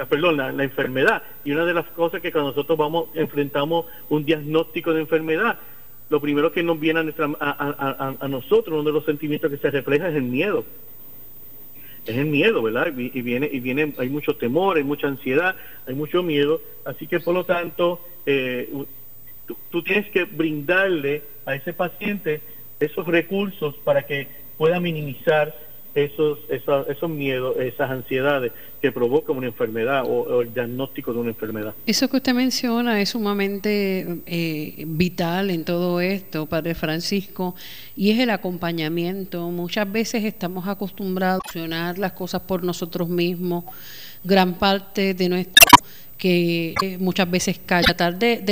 ah, 0.00 0.04
perdón, 0.06 0.36
la, 0.36 0.64
enfermedad, 0.64 1.22
y 1.44 1.52
una 1.52 1.64
de 1.64 1.74
las 1.74 1.86
cosas 1.88 2.20
que 2.20 2.32
cuando 2.32 2.50
nosotros 2.50 2.78
vamos, 2.78 3.08
enfrentamos 3.14 3.86
un 4.08 4.24
diagnóstico 4.24 4.92
de 4.92 5.00
enfermedad, 5.00 5.58
lo 6.10 6.20
primero 6.20 6.50
que 6.50 6.62
nos 6.62 6.80
viene 6.80 7.00
a, 7.00 7.02
nuestra, 7.02 7.28
a, 7.38 8.28
nosotros, 8.28 8.80
uno 8.80 8.84
de 8.84 8.92
los 8.92 9.04
sentimientos 9.04 9.50
que 9.50 9.58
se 9.58 9.70
refleja 9.70 10.08
es 10.08 10.16
el 10.16 10.22
miedo. 10.22 10.64
Es 12.06 12.16
el 12.16 12.26
miedo, 12.26 12.62
¿verdad? 12.62 12.86
Y, 12.96 13.20
viene, 13.20 13.50
y 13.52 13.60
viene, 13.60 13.94
hay 13.98 14.08
mucho 14.08 14.34
temor, 14.34 14.78
hay 14.78 14.84
mucha 14.84 15.06
ansiedad, 15.06 15.54
hay 15.86 15.94
mucho 15.94 16.22
miedo. 16.22 16.62
Así 16.86 17.06
que 17.06 17.20
por 17.20 17.34
lo 17.34 17.44
tanto, 17.44 18.00
eh, 18.24 18.72
tú 19.70 19.82
tienes 19.82 20.08
que 20.10 20.24
brindarle 20.24 21.22
a 21.44 21.54
ese 21.54 21.74
paciente 21.74 22.40
esos 22.80 23.06
recursos 23.06 23.74
para 23.84 24.04
que 24.06 24.28
pueda 24.56 24.80
minimizar 24.80 25.54
esos, 25.94 26.38
esos, 26.48 27.10
miedos, 27.10 27.56
esas 27.58 27.90
ansiedades 27.90 28.52
que 28.80 28.92
provocan 28.92 29.36
una 29.36 29.46
enfermedad 29.46 30.04
o, 30.06 30.42
el 30.42 30.52
diagnóstico 30.52 31.12
de 31.12 31.18
una 31.18 31.30
enfermedad. 31.30 31.74
Eso 31.86 32.08
que 32.08 32.18
usted 32.18 32.34
menciona 32.34 33.00
es 33.00 33.10
sumamente 33.10 34.20
eh, 34.26 34.84
vital 34.86 35.50
en 35.50 35.64
todo 35.64 36.00
esto, 36.00 36.46
Padre 36.46 36.74
Francisco, 36.74 37.54
y 37.96 38.10
es 38.10 38.18
el 38.18 38.30
acompañamiento. 38.30 39.48
Muchas 39.50 39.90
veces 39.90 40.24
estamos 40.24 40.68
acostumbrados 40.68 41.40
a 41.44 41.52
solucionar 41.52 41.98
las 41.98 42.12
cosas 42.12 42.42
por 42.42 42.62
nosotros 42.62 43.08
mismos. 43.08 43.64
Gran 44.24 44.54
parte 44.54 45.14
de 45.14 45.28
nuestro 45.28 45.67
que 46.18 46.74
muchas 47.00 47.30
veces 47.30 47.60
cae. 47.64 47.84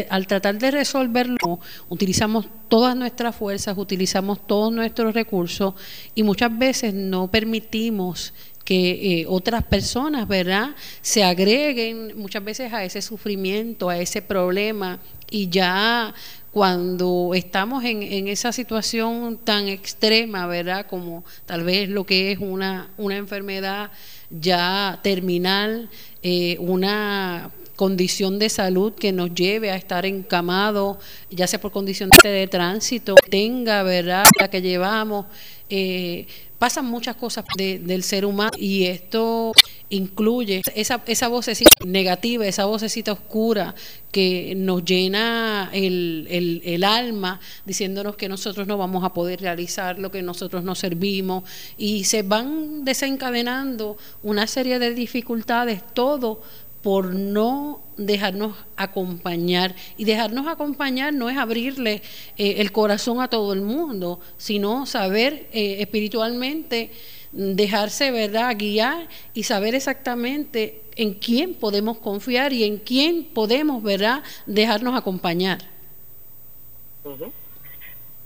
Al 0.09 0.27
tratar 0.27 0.59
de 0.59 0.71
resolverlo, 0.71 1.59
utilizamos 1.89 2.47
todas 2.69 2.97
nuestras 2.97 3.35
fuerzas, 3.35 3.77
utilizamos 3.77 4.47
todos 4.47 4.73
nuestros 4.73 5.13
recursos 5.13 5.75
y 6.15 6.23
muchas 6.23 6.57
veces 6.57 6.95
no 6.95 7.29
permitimos 7.29 8.33
que 8.65 9.21
eh, 9.21 9.27
otras 9.29 9.63
personas, 9.63 10.27
¿verdad?, 10.27 10.71
se 11.01 11.23
agreguen 11.23 12.19
muchas 12.19 12.43
veces 12.43 12.73
a 12.73 12.85
ese 12.85 13.01
sufrimiento, 13.01 13.89
a 13.89 13.99
ese 13.99 14.23
problema 14.23 14.99
y 15.31 15.49
ya 15.49 16.13
cuando 16.51 17.33
estamos 17.35 17.85
en, 17.85 18.03
en, 18.03 18.29
esa 18.29 18.51
situación 18.51 19.39
tan 19.45 19.69
extrema, 19.69 20.47
¿verdad? 20.47 20.87
Como 20.87 21.25
tal 21.45 21.63
vez 21.65 21.89
lo 21.89 22.05
que 22.05 22.33
es 22.33 22.39
una, 22.39 22.89
una 22.97 23.17
enfermedad 23.17 23.91
ya 24.31 25.01
terminal, 25.03 25.89
eh, 26.23 26.57
una 26.59 27.51
condición 27.77 28.39
de 28.39 28.49
salud 28.49 28.95
que 28.95 29.13
nos 29.13 29.35
lleve 29.35 29.71
a 29.71 29.77
estar 29.77 30.07
encamado, 30.07 30.99
ya 31.31 31.47
sea 31.47 31.61
por 31.61 31.73
condición 31.73 32.11
de 32.23 32.49
tránsito, 32.49 33.15
tenga, 33.31 33.83
¿verdad?, 33.83 34.25
la 34.41 34.49
que 34.49 34.63
llevamos. 34.63 35.27
Eh, 35.69 36.27
pasan 36.59 36.87
muchas 36.87 37.17
cosas 37.17 37.45
del 37.59 38.03
ser 38.03 38.25
humano 38.25 38.53
y 38.57 38.87
esto 38.87 39.53
incluye 39.89 40.63
esa, 40.75 41.03
esa 41.07 41.29
vocecita 41.29 41.71
negativa, 41.85 42.47
esa 42.47 42.65
vocecita 42.65 43.13
oscura 43.13 43.75
que 44.11 44.55
nos 44.57 44.85
llena 44.85 45.71
el, 45.73 46.27
el, 46.65 46.85
alma 46.85 47.41
diciéndonos 47.65 48.17
que 48.17 48.29
nosotros 48.29 48.67
no 48.67 48.79
vamos 48.79 49.05
a 49.05 49.13
poder 49.13 49.41
realizar 49.41 49.99
lo 49.99 50.11
que 50.11 50.23
nosotros 50.23 50.65
nos 50.65 50.79
servimos 50.79 51.45
y 51.77 52.05
se 52.05 52.23
van 52.23 52.85
desencadenando 52.85 53.97
una 54.23 54.47
serie 54.47 54.79
de 54.79 54.95
dificultades, 54.95 55.83
todo 55.95 56.41
por 56.83 57.15
no 57.15 57.83
dejarnos 57.97 58.57
acompañar. 58.77 59.75
Y 59.97 60.05
dejarnos 60.05 60.47
acompañar 60.47 61.13
no 61.13 61.29
es 61.29 61.37
abrirle 61.37 62.03
eh, 62.37 62.55
el 62.59 62.71
corazón 62.71 63.21
a 63.21 63.29
todo 63.29 63.53
el 63.53 63.61
mundo, 63.61 64.21
sino 64.37 64.87
saber 64.87 65.49
eh, 65.53 65.79
espiritualmente 65.81 66.93
dejarse 67.37 68.11
verdad 68.11 68.57
guiar 68.59 69.09
y 69.35 69.43
saber 69.45 69.75
exactamente 69.75 70.81
en 70.97 71.15
quién 71.15 71.55
podemos 71.55 71.99
confiar 71.99 72.53
y 72.53 72.65
en 72.65 72.79
quién 72.79 73.25
podemos 73.25 73.83
verdad 73.83 74.23
dejarnos 74.47 74.97
acompañar. 74.97 75.59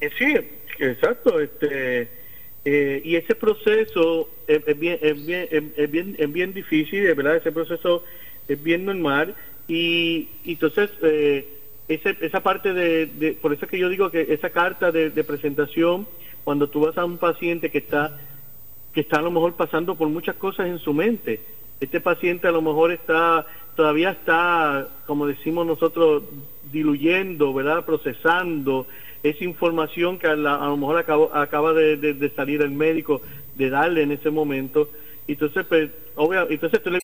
Eh, 0.01 0.11
sí 0.17 0.35
exacto 0.79 1.41
este 1.41 2.09
y 2.65 3.17
ese 3.17 3.35
proceso 3.35 4.29
es, 4.47 4.65
bien 4.79 4.99
es 5.03 5.27
bien 5.27 5.73
es 5.77 5.91
bien 5.91 6.17
es 6.19 6.33
bien 6.33 6.55
difícil 6.55 7.05
de 7.05 7.13
verdad 7.13 7.37
ese 7.37 7.53
proceso 7.53 8.05
es 8.49 8.63
bien 8.63 8.87
normal 8.87 9.35
y, 9.71 10.29
entonces 10.45 10.91
eh, 11.03 11.47
esa 11.89 12.41
parte 12.43 12.73
de, 12.73 13.37
por 13.41 13.53
eso 13.53 13.65
es 13.65 13.71
que 13.71 13.79
yo 13.79 13.89
digo 13.89 14.11
que 14.11 14.33
esa 14.33 14.51
carta 14.51 14.91
de, 14.93 15.11
presentación 15.25 16.07
cuando 16.45 16.69
tú 16.69 16.81
vas 16.81 16.97
a 16.99 17.05
un 17.05 17.19
paciente 17.19 17.71
que 17.71 17.79
está 17.79 18.19
que 18.93 19.01
está 19.01 19.19
a 19.19 19.23
lo 19.23 19.31
mejor 19.31 19.55
pasando 19.55 19.95
por 19.95 20.09
muchas 20.09 20.37
cosas 20.37 20.67
en 20.67 20.79
su 20.79 20.93
mente. 20.93 21.41
Este 21.81 22.01
paciente 22.01 22.49
a 22.49 22.53
lo 22.53 22.63
mejor 22.63 22.93
está 22.93 23.47
todavía 23.77 24.11
está 24.11 24.89
como 25.07 25.27
decimos 25.27 25.67
nosotros 25.67 26.25
diluyendo 26.71 27.55
verdad 27.55 27.85
procesando 27.85 28.87
esa 29.23 29.45
información 29.45 30.19
que 30.19 30.27
a, 30.27 30.35
lo 30.35 30.77
mejor 30.77 30.99
acaba 30.99 31.73
de, 31.73 32.33
salir 32.35 32.63
el 32.63 32.71
médico 32.71 33.23
de 33.55 33.71
darle 33.71 34.03
en 34.03 34.13
ese 34.13 34.31
momento. 34.31 34.91
Entonces 35.29 35.65
pues 35.67 35.91
obvio, 36.17 36.49
entonces 36.51 36.83
tú 36.83 36.91
le 36.91 36.99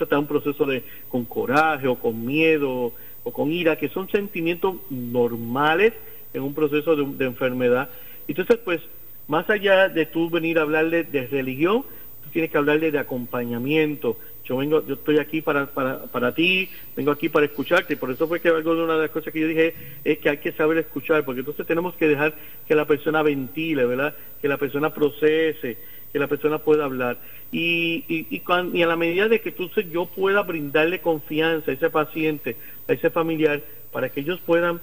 está 0.00 0.18
un 0.18 0.26
proceso 0.26 0.64
de 0.64 0.82
con 1.08 1.24
coraje 1.24 1.86
o 1.86 1.96
con 1.96 2.24
miedo 2.24 2.92
o 3.24 3.32
con 3.32 3.52
ira, 3.52 3.76
que 3.76 3.88
son 3.88 4.08
sentimientos 4.08 4.76
normales 4.90 5.92
en 6.32 6.42
un 6.42 6.54
proceso 6.54 6.96
de, 6.96 7.24
enfermedad. 7.24 7.88
Entonces, 8.26 8.58
pues, 8.64 8.80
más 9.28 9.48
allá 9.48 9.88
de 9.88 10.06
tú 10.06 10.28
venir 10.30 10.58
a 10.58 10.62
hablarle 10.62 11.04
de 11.04 11.26
religión, 11.26 11.84
tú 12.24 12.30
tienes 12.30 12.50
que 12.50 12.58
hablarle 12.58 12.90
de 12.90 12.98
acompañamiento. 12.98 14.16
Yo 14.44 14.56
vengo, 14.56 14.84
yo 14.86 14.94
estoy 14.94 15.18
aquí 15.18 15.42
para, 15.42 15.66
para, 15.66 16.04
para 16.04 16.34
ti, 16.34 16.70
vengo 16.96 17.10
aquí 17.12 17.28
para 17.28 17.46
escucharte. 17.46 17.96
Por 17.96 18.10
eso 18.10 18.26
fue 18.26 18.40
que 18.40 18.48
algo 18.48 18.74
de 18.74 18.82
una 18.82 18.94
de 18.94 19.02
las 19.02 19.10
cosas 19.10 19.32
que 19.32 19.40
yo 19.40 19.46
dije 19.46 19.74
es 20.04 20.18
que 20.18 20.30
hay 20.30 20.38
que 20.38 20.52
saber 20.52 20.78
escuchar, 20.78 21.24
porque 21.24 21.40
entonces 21.40 21.66
tenemos 21.66 21.94
que 21.94 22.08
dejar 22.08 22.34
que 22.66 22.74
la 22.74 22.86
persona 22.86 23.22
ventile, 23.22 23.84
¿verdad? 23.84 24.14
Que 24.40 24.48
la 24.48 24.56
persona 24.56 24.92
procese 24.92 25.76
que 26.12 26.18
la 26.18 26.26
persona 26.26 26.58
pueda 26.58 26.84
hablar. 26.84 27.18
Y, 27.52 28.04
y, 28.08 28.26
y, 28.30 28.82
a 28.82 28.86
la 28.86 28.96
medida 28.96 29.28
de 29.28 29.40
que 29.40 29.52
tú, 29.52 29.68
yo 29.90 30.06
pueda 30.06 30.42
brindarle 30.42 31.00
confianza 31.00 31.70
a 31.70 31.74
ese 31.74 31.90
paciente, 31.90 32.56
a 32.88 32.92
ese 32.92 33.10
familiar, 33.10 33.62
para 33.92 34.08
que 34.08 34.20
ellos 34.20 34.40
puedan 34.44 34.80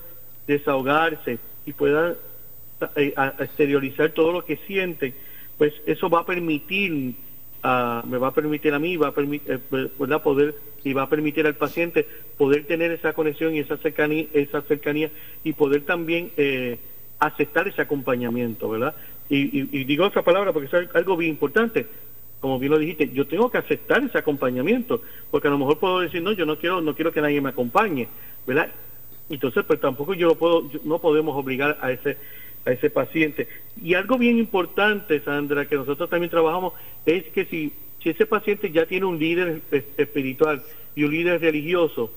desahogarse 0.48 1.40
y 1.66 1.74
puedan 1.74 2.16
eh, 2.96 3.14
exteriorizar 3.40 4.12
todo 4.12 4.32
lo 4.32 4.46
que 4.46 4.58
sienten, 4.68 5.14
pues 5.58 5.74
eso 5.86 6.10
va 6.10 6.22
a 6.22 6.26
permitir, 6.26 7.16
uh, 7.64 8.06
me 8.08 8.18
va 8.18 8.28
a 8.28 8.34
permitir 8.34 8.74
a 8.74 8.80
mí, 8.80 8.98
va 8.98 9.10
a 9.10 9.12
permitir, 9.12 9.62
eh, 9.72 9.88
poder 9.98 10.56
y 10.84 10.94
va 10.94 11.04
a 11.04 11.10
permitir 11.10 11.48
al 11.48 11.56
paciente 11.56 12.08
poder 12.38 12.66
tener 12.66 12.92
esa 12.92 13.14
conexión 13.14 13.56
y 13.56 13.60
esa 13.60 13.78
cercanía, 13.78 14.28
esa 14.34 14.62
cercanía 14.62 15.10
y 15.44 15.54
poder 15.54 15.82
también 15.84 16.32
eh, 16.38 16.78
aceptar 17.20 17.68
ese 17.68 17.82
acompañamiento, 17.82 18.70
¿verdad? 18.70 18.96
Y, 19.28 19.84
digo 19.86 20.06
esa 20.06 20.22
palabra 20.22 20.54
porque 20.54 20.68
es 20.68 20.96
algo 20.96 21.18
bien 21.18 21.32
importante. 21.32 21.88
Como 22.40 22.60
bien 22.60 22.74
lo 22.74 22.78
dijiste, 22.78 23.10
yo 23.12 23.26
tengo 23.26 23.50
que 23.50 23.58
aceptar 23.58 24.04
ese 24.04 24.20
acompañamiento, 24.20 25.02
porque 25.32 25.48
a 25.48 25.52
lo 25.52 25.58
mejor 25.58 25.80
puedo 25.80 26.02
decir, 26.02 26.22
no, 26.22 26.32
yo 26.34 26.46
no 26.46 26.60
quiero, 26.60 26.80
no 26.82 26.94
quiero 26.94 27.12
que 27.12 27.22
nadie 27.22 27.42
me 27.42 27.50
acompañe, 27.50 28.08
¿verdad? 28.46 28.70
Entonces, 29.30 29.64
pues 29.66 29.80
tampoco 29.80 30.14
yo 30.14 30.36
puedo, 30.36 30.70
no 30.84 31.00
podemos 31.00 31.36
obligar 31.36 31.80
a 31.82 31.92
ese, 31.92 32.18
a 32.66 32.72
ese 32.72 32.90
paciente. 32.90 33.48
Y 33.82 33.94
algo 33.94 34.18
bien 34.18 34.38
importante, 34.38 35.20
Sandra, 35.22 35.68
que 35.68 35.76
nosotros 35.76 36.10
también 36.10 36.30
trabajamos, 36.30 36.74
es 37.06 37.26
que 37.26 37.46
si, 37.46 37.74
si 38.02 38.10
ese 38.10 38.26
paciente 38.26 38.72
ya 38.72 38.86
tiene 38.86 39.06
un 39.06 39.20
líder 39.20 39.62
espiritual 39.98 40.64
y 40.96 41.04
un 41.04 41.12
líder 41.12 41.42
religioso, 41.42 42.12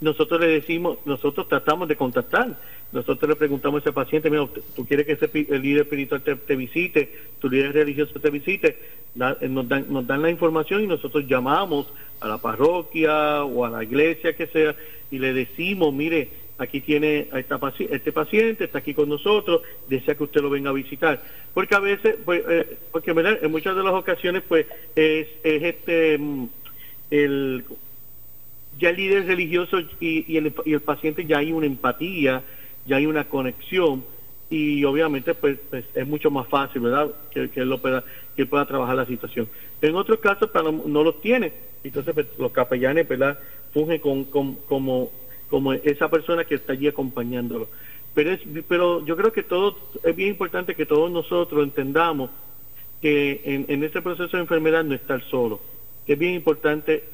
nosotros 0.00 0.40
le 0.40 0.48
decimos, 0.48 0.98
nosotros 1.06 1.48
tratamos 1.48 1.88
de 1.88 1.96
contactar 1.96 2.56
nosotros 2.92 3.28
le 3.28 3.36
preguntamos 3.36 3.80
a 3.80 3.84
ese 3.84 3.92
paciente, 3.92 4.30
mira, 4.30 4.46
tú 4.74 4.86
quieres 4.86 5.06
que 5.06 5.12
ese, 5.12 5.28
el 5.54 5.62
líder 5.62 5.82
espiritual 5.82 6.22
te, 6.22 6.56
visite, 6.56 7.12
tu 7.40 7.50
líder 7.50 7.72
religioso 7.72 8.20
te 8.20 8.30
visite, 8.30 8.78
eh, 9.16 9.48
nos, 9.48 9.68
dan, 9.68 9.86
nos 9.88 10.06
dan 10.06 10.22
la 10.22 10.30
información 10.30 10.84
y 10.84 10.86
nosotros 10.86 11.26
llamamos 11.26 11.88
a 12.20 12.28
la 12.28 12.38
parroquia 12.38 13.44
o 13.44 13.64
a 13.64 13.70
la 13.70 13.82
iglesia 13.82 14.36
que 14.36 14.46
sea 14.46 14.76
y 15.10 15.18
le 15.18 15.32
decimos, 15.32 15.92
mire, 15.92 16.28
aquí 16.58 16.80
tiene 16.80 17.28
a 17.32 17.38
esta, 17.38 17.60
este 17.90 18.12
paciente, 18.12 18.64
está 18.64 18.78
aquí 18.78 18.94
con 18.94 19.08
nosotros, 19.08 19.62
desea 19.88 20.14
que 20.14 20.24
usted 20.24 20.40
lo 20.40 20.50
venga 20.50 20.70
a 20.70 20.74
visitar. 20.74 21.22
Porque 21.52 21.74
a 21.74 21.80
veces, 21.80 22.16
pues, 22.24 22.42
eh, 22.48 22.78
porque 22.92 23.10
en 23.10 23.50
muchas 23.50 23.76
de 23.76 23.82
las 23.82 23.94
ocasiones, 23.94 24.42
pues, 24.46 24.66
es, 24.94 25.28
es 25.42 25.62
este, 25.62 26.18
mm, 26.18 26.48
el, 27.10 27.64
ya 28.78 28.90
el 28.90 28.96
líder 28.96 29.26
religioso 29.26 29.80
y, 30.00 30.36
el, 30.36 30.52
y 30.64 30.72
el 30.72 30.80
paciente 30.80 31.24
ya 31.24 31.38
hay 31.38 31.52
una 31.52 31.66
empatía, 31.66 32.42
ya 32.86 32.96
hay 32.96 33.06
una 33.06 33.24
conexión 33.24 34.04
y 34.48 34.84
obviamente 34.84 35.34
pues, 35.34 35.58
es 35.94 36.06
mucho 36.06 36.30
más 36.30 36.46
fácil, 36.48 36.82
¿verdad? 36.82 37.10
Que, 37.30 37.50
que 37.50 37.60
él 37.60 37.68
lo 37.68 37.78
pueda, 37.78 38.04
que 38.36 38.46
pueda 38.46 38.66
trabajar 38.66 38.96
la 38.96 39.06
situación. 39.06 39.48
En 39.82 39.96
otros 39.96 40.20
casos 40.20 40.50
no, 40.54 40.72
no 40.72 41.02
los 41.02 41.20
tiene, 41.20 41.52
entonces 41.82 42.14
pues, 42.14 42.26
los 42.38 42.52
capellanes, 42.52 43.08
¿verdad? 43.08 43.38
Fungen 43.72 43.98
con, 43.98 44.24
como, 44.24 45.10
como 45.48 45.72
esa 45.72 46.08
persona 46.08 46.44
que 46.44 46.56
está 46.56 46.72
allí 46.72 46.88
acompañándolo. 46.88 47.68
Pero, 48.14 48.32
es, 48.32 48.40
pero 48.68 49.04
yo 49.04 49.16
creo 49.16 49.32
que 49.32 49.42
todo, 49.42 49.76
es 50.02 50.16
bien 50.16 50.30
importante 50.30 50.74
que 50.74 50.86
todos 50.86 51.10
nosotros 51.10 51.62
entendamos 51.62 52.30
que 53.02 53.42
en, 53.68 53.84
ese 53.84 54.00
proceso 54.00 54.36
de 54.36 54.42
enfermedad 54.42 54.82
no 54.84 54.94
estar 54.94 55.22
solo, 55.24 55.60
que 56.06 56.14
es 56.14 56.18
bien 56.18 56.34
importante 56.34 57.04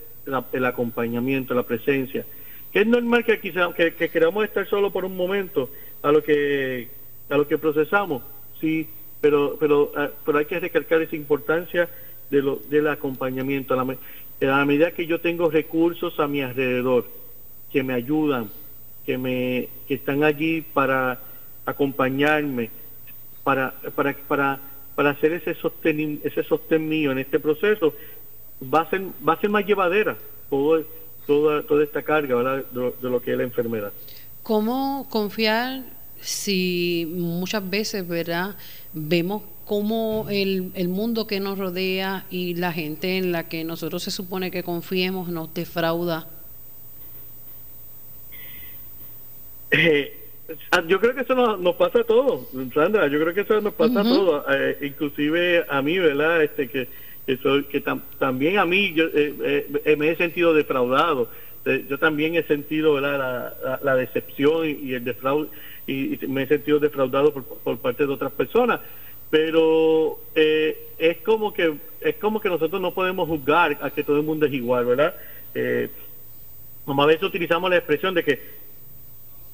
el 0.53 0.65
acompañamiento, 0.65 1.55
la 1.55 1.65
presencia, 1.65 2.25
es 2.73 2.87
normal 2.87 3.25
que, 3.25 3.41
quizá, 3.41 3.73
que, 3.75 3.93
queramos 3.93 4.45
estar 4.45 4.67
solo 4.69 4.91
por 4.91 5.05
un 5.05 5.17
momento 5.17 5.69
a 6.03 6.13
lo 6.13 6.23
que 6.23 6.89
a 7.29 7.37
lo 7.37 7.47
que 7.47 7.57
procesamos 7.57 8.23
sí 8.61 8.89
pero 9.21 9.57
pero 9.59 9.93
ah, 9.97 10.11
pero 10.27 10.39
hay 10.39 10.47
que 10.47 10.59
recalcar 10.59 11.01
esa 11.01 11.17
importancia 11.17 11.89
de 12.31 12.43
lo 12.43 12.57
del 12.69 12.89
acompañamiento 12.89 13.75
a 13.75 13.83
a 13.83 14.47
la 14.47 14.65
medida 14.65 14.91
que 14.91 15.07
yo 15.07 15.21
tengo 15.21 15.51
recursos 15.51 16.19
a 16.19 16.27
mi 16.27 16.43
alrededor 16.43 17.07
que 17.73 17.83
me 17.83 17.95
ayudan 17.95 18.51
que 19.05 19.19
me 19.19 19.69
que 19.89 19.95
están 19.95 20.23
allí 20.23 20.63
para 20.63 21.21
acompañarme 21.67 22.71
para 23.43 23.75
para 23.95 24.15
para 24.29 24.61
para 24.95 25.11
hacer 25.11 25.33
ese 25.33 25.55
sostén 25.55 26.21
ese 26.23 26.43
sostén 26.43 26.89
mío 26.89 27.13
en 27.13 27.19
este 27.19 27.41
proceso 27.41 27.95
va 28.63 28.83
a 28.83 28.91
ser 28.91 29.03
va 29.27 29.35
a 29.35 29.41
ser 29.41 29.51
más 29.51 29.67
llevadera 29.67 30.17
todo 30.49 30.85
toda, 31.27 31.63
toda 31.63 31.85
esta 31.85 32.03
carga 32.03 32.65
De, 32.73 32.95
lo 33.09 33.23
que 33.23 33.33
es 33.33 33.37
la 33.37 33.45
enfermedad. 33.45 33.93
¿Cómo 34.43 35.07
confiar 35.09 35.83
si 36.21 37.09
muchas 37.11 37.69
veces, 37.69 38.07
verdad, 38.07 38.57
vemos 38.93 39.43
cómo 39.65 40.27
el, 40.31 40.73
el 40.75 40.89
mundo 40.89 41.27
que 41.27 41.41
nos 41.41 41.59
rodea 41.59 42.27
y 42.31 42.55
la 42.55 42.73
gente 42.73 43.19
en 43.19 43.33
la 43.33 43.49
que 43.49 43.65
nosotros 43.65 44.03
se 44.03 44.11
supone 44.11 44.51
que 44.51 44.63
confiemos 44.63 45.29
nos 45.29 45.53
defrauda. 45.55 46.27
Eh, 49.73 50.19
yo 50.87 51.01
creo 51.01 51.15
que 51.15 51.23
eso 51.23 51.35
nos, 51.35 51.77
pasa 51.77 52.01
a 52.01 52.05
todos, 52.05 52.49
Sandra, 52.75 53.07
yo 53.09 53.19
creo 53.21 53.33
que 53.33 53.41
eso 53.41 53.61
nos 53.61 53.73
pasa 53.75 54.01
a 54.01 54.05
todos, 54.05 54.45
eh, 54.51 54.77
inclusive 54.83 55.65
a 55.69 55.81
mí, 55.81 55.99
¿verdad? 55.99 56.43
Este 56.43 56.69
que 56.69 56.89
que, 57.27 57.65
que 57.71 57.85
también 58.19 58.59
a 58.59 58.65
mí 58.65 58.93
yo 58.95 59.05
eh, 59.07 59.67
eh, 59.85 59.97
me 59.97 60.11
he 60.11 60.17
sentido 60.17 60.55
defraudado. 60.55 61.29
yo 61.65 61.99
también 61.99 62.35
he 62.35 62.43
sentido 62.43 62.95
¿verdad? 62.95 63.55
La, 63.63 63.81
la, 63.83 63.97
decepción 63.97 64.69
y, 64.69 64.95
el 64.95 65.05
defraude 65.05 65.49
y, 65.87 66.19
me 66.27 66.43
he 66.43 66.47
sentido 66.47 66.81
defraudado 66.81 67.33
por, 67.33 67.45
por 67.45 67.79
parte 67.79 68.07
de 68.07 68.13
otras 68.13 68.33
personas 68.33 68.81
pero 69.31 70.19
eh, 70.35 70.89
es 70.99 71.19
como 71.19 71.55
que 71.55 71.75
es 72.01 72.17
como 72.17 72.41
que 72.41 72.49
nosotros 72.49 72.81
no 72.83 72.93
podemos 72.93 73.29
juzgar 73.29 73.79
a 73.81 73.91
que 73.91 74.03
todo 74.03 74.17
el 74.17 74.25
mundo 74.25 74.47
es 74.47 74.53
igual 74.53 74.85
verdad 74.85 75.15
como 76.85 77.03
a 77.05 77.07
veces 77.07 77.23
utilizamos 77.23 77.71
la 77.71 77.77
expresión 77.77 78.15
de 78.15 78.25
que 78.25 78.41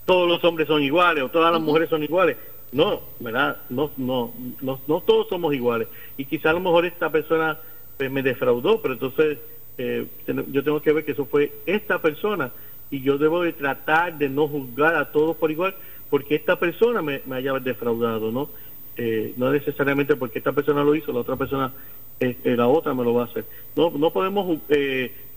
todos 0.08 0.26
los 0.26 0.42
hombres 0.42 0.66
son 0.66 0.82
iguales 0.82 1.22
o 1.22 1.28
todas 1.28 1.52
las 1.52 1.60
mujeres 1.60 1.90
son 1.90 2.02
iguales 2.02 2.36
no, 2.72 3.00
¿verdad? 3.20 3.58
No, 3.70 3.90
no, 3.96 4.32
no, 4.60 4.80
no 4.86 5.00
todos 5.00 5.28
somos 5.28 5.54
iguales. 5.54 5.88
Y 6.16 6.24
quizá 6.26 6.50
a 6.50 6.54
lo 6.54 6.60
mejor 6.60 6.84
esta 6.84 7.10
persona 7.10 7.58
pues, 7.96 8.10
me 8.10 8.22
defraudó, 8.22 8.80
pero 8.82 8.94
entonces 8.94 9.38
eh, 9.78 10.06
yo 10.50 10.64
tengo 10.64 10.82
que 10.82 10.92
ver 10.92 11.04
que 11.04 11.12
eso 11.12 11.24
fue 11.24 11.52
esta 11.66 12.00
persona 12.00 12.50
y 12.90 13.00
yo 13.00 13.18
debo 13.18 13.42
de 13.42 13.52
tratar 13.52 14.18
de 14.18 14.28
no 14.28 14.48
juzgar 14.48 14.96
a 14.96 15.12
todos 15.12 15.36
por 15.36 15.50
igual 15.50 15.74
porque 16.10 16.34
esta 16.34 16.58
persona 16.58 17.02
me, 17.02 17.22
haya 17.32 17.52
defraudado, 17.58 18.32
¿no? 18.32 18.50
Eh, 18.96 19.34
no 19.36 19.52
necesariamente 19.52 20.16
porque 20.16 20.38
esta 20.38 20.52
persona 20.52 20.82
lo 20.82 20.94
hizo, 20.94 21.12
la 21.12 21.20
otra 21.20 21.36
persona, 21.36 21.72
eh, 22.18 22.36
la 22.44 22.66
otra 22.66 22.94
me 22.94 23.04
lo 23.04 23.14
va 23.14 23.22
a 23.22 23.26
hacer. 23.26 23.44
No, 23.76 23.90
no 23.90 24.10
podemos 24.10 24.58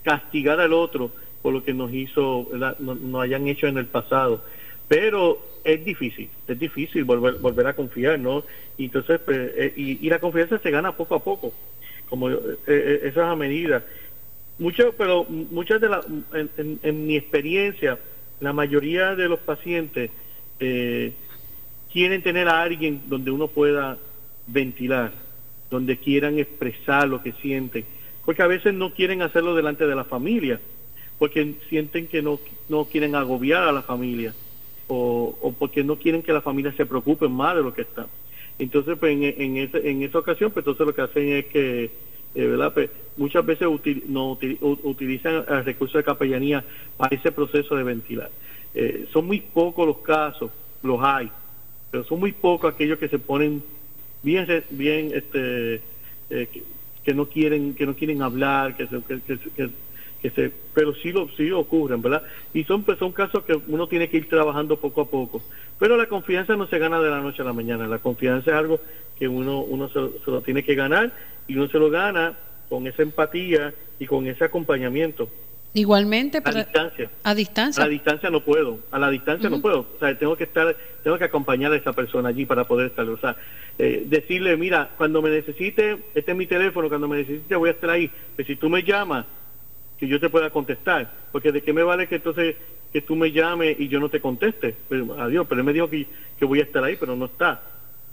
castigar 0.02 0.60
al 0.60 0.72
otro 0.72 1.10
por 1.42 1.52
lo 1.52 1.62
que 1.62 1.72
nos 1.72 1.92
hizo, 1.92 2.48
no, 2.52 2.94
nos 2.94 3.22
hayan 3.22 3.46
hecho 3.48 3.66
en 3.66 3.78
el 3.78 3.86
pasado. 3.86 4.42
Pero 4.92 5.40
es 5.64 5.82
difícil, 5.82 6.28
es 6.46 6.58
difícil 6.58 7.04
volver, 7.04 7.36
volver 7.36 7.66
a 7.66 7.72
confiar, 7.72 8.18
¿no? 8.18 8.44
Y 8.76 8.84
entonces, 8.84 9.20
pues, 9.24 9.38
eh, 9.56 9.72
y, 9.74 10.06
la 10.10 10.18
confianza 10.18 10.58
se 10.58 10.70
gana 10.70 10.94
poco 10.94 11.14
a 11.14 11.24
poco, 11.24 11.54
como 12.10 12.28
eh, 12.28 12.58
eh, 12.66 13.00
esa 13.04 13.22
es 13.22 13.26
a 13.26 13.34
medida. 13.34 13.82
Pero 14.98 15.24
muchas 15.24 15.80
de 15.80 15.88
las, 15.88 16.04
en, 16.44 17.06
mi 17.06 17.16
experiencia, 17.16 17.98
la 18.40 18.52
mayoría 18.52 19.16
de 19.16 19.30
los 19.30 19.38
pacientes 19.38 20.10
quieren 20.58 22.22
tener 22.22 22.48
a 22.48 22.60
alguien 22.60 23.00
donde 23.06 23.30
uno 23.30 23.48
pueda 23.48 23.96
ventilar, 24.46 25.12
donde 25.70 25.96
quieran 25.96 26.38
expresar 26.38 27.08
lo 27.08 27.22
que 27.22 27.32
sienten, 27.32 27.86
porque 28.26 28.42
a 28.42 28.46
veces 28.46 28.74
no 28.74 28.92
quieren 28.92 29.22
hacerlo 29.22 29.54
delante 29.54 29.86
de 29.86 29.94
la 29.94 30.04
familia, 30.04 30.60
porque 31.18 31.54
sienten 31.70 32.08
que 32.08 32.20
no, 32.20 32.38
no 32.68 32.84
quieren 32.84 33.14
agobiar 33.14 33.62
a 33.62 33.72
la 33.72 33.82
familia 33.82 34.34
o, 34.88 35.54
porque 35.58 35.84
no 35.84 35.96
quieren 35.96 36.22
que 36.22 36.32
la 36.32 36.40
familia 36.40 36.72
se 36.76 36.86
preocupe 36.86 37.28
más 37.28 37.56
de 37.56 37.62
lo 37.62 37.74
que 37.74 37.82
está. 37.82 38.06
Entonces, 38.58 38.96
pues 38.98 39.12
en, 39.12 39.22
en, 39.22 39.70
en 39.72 40.02
esa 40.02 40.18
ocasión, 40.18 40.50
pues 40.50 40.62
entonces 40.62 40.86
lo 40.86 40.94
que 40.94 41.02
hacen 41.02 41.28
es 41.28 41.46
que, 41.46 41.84
eh, 41.84 42.46
¿verdad? 42.46 42.72
Pues, 42.74 42.90
muchas 43.16 43.44
veces 43.44 43.68
no, 44.06 44.38
utilizan 44.60 45.44
el 45.48 45.64
recurso 45.64 45.98
de 45.98 46.04
capellanía 46.04 46.64
para 46.96 47.14
ese 47.14 47.32
proceso 47.32 47.76
de 47.76 47.82
ventilar. 47.82 48.30
Eh, 48.74 49.06
son 49.12 49.26
muy 49.26 49.40
pocos 49.40 49.86
los 49.86 49.98
casos, 49.98 50.50
los 50.82 50.98
hay, 51.02 51.30
pero 51.90 52.04
son 52.04 52.20
muy 52.20 52.32
pocos 52.32 52.72
aquellos 52.72 52.98
que 52.98 53.08
se 53.08 53.18
ponen 53.18 53.62
bien, 54.22 54.46
bien, 54.70 55.10
este, 55.14 55.80
eh, 56.30 56.48
que, 57.04 57.14
no 57.14 57.26
quieren, 57.26 57.74
que 57.74 57.84
no 57.84 57.94
quieren 57.94 58.22
hablar, 58.22 58.76
que, 58.76 58.86
que 58.86 59.38
que 59.56 59.70
se, 60.30 60.52
pero 60.74 60.94
sí, 60.94 61.12
lo, 61.12 61.28
sí 61.36 61.50
ocurren, 61.50 62.00
¿verdad? 62.00 62.22
Y 62.54 62.64
son, 62.64 62.84
pues, 62.84 62.98
son 62.98 63.12
casos 63.12 63.44
que 63.44 63.58
uno 63.68 63.86
tiene 63.86 64.08
que 64.08 64.18
ir 64.18 64.28
trabajando 64.28 64.76
poco 64.76 65.02
a 65.02 65.10
poco. 65.10 65.42
Pero 65.78 65.96
la 65.96 66.06
confianza 66.06 66.56
no 66.56 66.66
se 66.66 66.78
gana 66.78 67.00
de 67.00 67.10
la 67.10 67.20
noche 67.20 67.42
a 67.42 67.44
la 67.44 67.52
mañana, 67.52 67.86
la 67.86 67.98
confianza 67.98 68.50
es 68.50 68.56
algo 68.56 68.80
que 69.18 69.26
uno, 69.28 69.60
uno 69.60 69.88
se, 69.88 69.98
lo 70.30 70.40
tiene 70.42 70.62
que 70.62 70.74
ganar 70.74 71.12
y 71.48 71.56
uno 71.56 71.68
se 71.68 71.78
lo 71.78 71.90
gana 71.90 72.34
con 72.68 72.86
esa 72.86 73.02
empatía 73.02 73.74
y 73.98 74.06
con 74.06 74.26
ese 74.26 74.44
acompañamiento. 74.44 75.28
Igualmente, 75.74 76.42
a 76.44 76.52
distancia. 76.52 77.10
A 77.22 77.34
distancia. 77.34 77.82
A 77.82 77.86
la 77.86 77.90
distancia 77.90 78.30
no 78.30 78.40
puedo. 78.40 78.80
A 78.90 78.98
la 78.98 79.10
distancia 79.10 79.48
no 79.48 79.60
puedo. 79.60 79.86
O 79.96 79.98
sea, 79.98 80.16
tengo 80.18 80.36
que 80.36 80.44
estar, 80.44 80.76
tengo 81.02 81.16
que 81.16 81.24
acompañar 81.24 81.72
a 81.72 81.76
esa 81.76 81.94
persona 81.94 82.28
allí 82.28 82.44
para 82.44 82.64
poder 82.64 82.88
estar. 82.88 83.08
O 83.08 83.18
sea, 83.18 83.36
eh, 83.78 84.04
decirle, 84.06 84.56
mira, 84.56 84.90
cuando 84.98 85.22
me 85.22 85.30
necesite, 85.30 85.98
este 86.14 86.32
es 86.32 86.36
mi 86.36 86.46
teléfono, 86.46 86.88
cuando 86.88 87.08
me 87.08 87.16
necesite 87.16 87.56
voy 87.56 87.70
a 87.70 87.72
estar 87.72 87.90
ahí. 87.90 88.08
Pero 88.08 88.36
pues 88.36 88.46
si 88.48 88.56
tú 88.56 88.68
me 88.68 88.82
llamas, 88.82 89.24
que 90.02 90.08
yo 90.08 90.18
te 90.18 90.30
pueda 90.30 90.50
contestar, 90.50 91.08
porque 91.30 91.52
de 91.52 91.62
qué 91.62 91.72
me 91.72 91.84
vale 91.84 92.08
que 92.08 92.16
entonces 92.16 92.56
que 92.92 93.02
tú 93.02 93.14
me 93.14 93.30
llames 93.30 93.78
y 93.78 93.86
yo 93.86 94.00
no 94.00 94.08
te 94.08 94.20
conteste, 94.20 94.74
pero, 94.88 95.14
adiós, 95.22 95.46
pero 95.48 95.60
él 95.60 95.64
me 95.64 95.72
dijo 95.72 95.88
que, 95.88 96.08
que 96.36 96.44
voy 96.44 96.58
a 96.58 96.64
estar 96.64 96.82
ahí, 96.82 96.96
pero 96.98 97.14
no 97.14 97.26
está, 97.26 97.62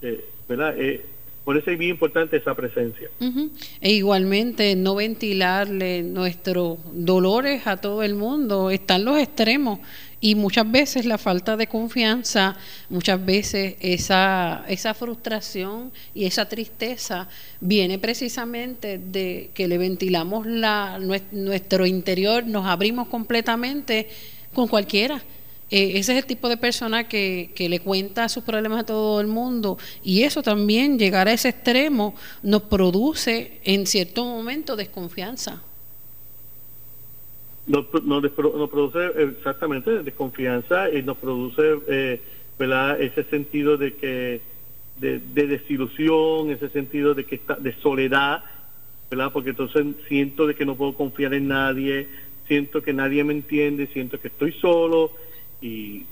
eh, 0.04 0.23
¿verdad? 0.47 0.75
Eh, 0.78 1.04
por 1.43 1.58
eso 1.58 1.71
es 1.71 1.80
bien 1.80 1.89
importante 1.89 2.38
esa 2.38 2.54
presencia. 2.54 3.10
E 3.82 3.91
igualmente 3.91 4.75
no 4.75 4.93
ventilarle 4.93 6.04
nuestros 6.04 6.78
dolores 6.93 7.65
a 7.65 7.78
todo 7.78 8.04
el 8.04 8.13
mundo, 8.13 8.69
están 8.69 9.04
los 9.04 9.17
extremos 9.17 9.80
y 10.21 10.36
muchas 10.36 10.69
veces 10.69 11.05
la 11.05 11.17
falta 11.17 11.55
de 11.55 11.67
confianza, 11.67 12.58
muchas 12.89 13.23
veces 13.25 13.75
esa, 13.79 14.65
esa 14.67 14.93
frustración 14.93 15.91
y 16.13 16.25
esa 16.25 16.47
tristeza 16.47 17.27
viene 17.62 17.99
precisamente 17.99 18.97
de 18.97 19.51
que 19.53 19.67
le 19.67 19.77
ventilamos 19.77 20.45
la, 20.45 20.99
nuestro 20.99 21.86
interior, 21.86 22.45
nos 22.45 22.65
abrimos 22.65 23.08
completamente 23.08 24.10
con 24.53 24.67
cualquiera 24.67 25.21
eh, 25.71 25.99
ese 25.99 26.13
es 26.13 26.17
el 26.17 26.25
tipo 26.25 26.49
de 26.49 26.58
persona 26.58 27.08
que, 27.08 27.51
que, 27.53 27.69
le 27.69 27.79
cuenta 27.79 28.27
sus 28.27 28.43
problemas 28.43 28.79
a 28.79 28.86
todo 28.86 29.21
el 29.21 29.27
mundo 29.27 29.77
y 30.03 30.23
eso 30.23 30.41
también, 30.41 30.97
llegar 30.97 31.27
a 31.27 31.34
ese 31.34 31.49
extremo, 31.49 32.15
nos 32.41 32.63
produce 32.63 33.60
en 33.63 33.86
cierto 33.86 34.25
momento 34.25 34.75
desconfianza. 34.75 35.62
Nos, 37.69 37.86
nos, 38.03 38.32
produce 38.32 38.99
exactamente 39.23 40.01
desconfianza 40.01 40.89
y 40.89 41.03
nos 41.03 41.17
produce 41.17 41.77
eh, 41.88 42.19
ese 42.99 43.23
sentido 43.25 43.77
de 43.77 43.93
que 43.93 44.41
de, 44.97 45.19
desilusión, 45.19 46.49
ese 46.49 46.69
sentido 46.69 47.13
de 47.13 47.25
que 47.25 47.36
está, 47.36 47.55
de 47.55 47.73
soledad, 47.75 48.43
¿verdad? 49.12 49.32
porque 49.32 49.51
entonces 49.51 49.86
siento 50.08 50.47
de 50.47 50.55
que 50.55 50.65
no 50.65 50.75
puedo 50.75 50.93
confiar 50.93 51.36
en 51.36 51.47
nadie, 51.47 52.08
siento 52.47 52.82
que 52.82 52.91
nadie 52.91 53.23
me 53.23 53.34
entiende, 53.34 53.86
siento 53.93 54.19
que 54.19 54.29
estoy 54.29 54.51
solo 54.53 55.12
y, 55.62 56.05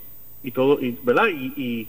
y 0.43 0.51
todo, 0.51 0.79
y, 0.79 0.95
¿verdad? 1.03 1.27
Y, 1.29 1.87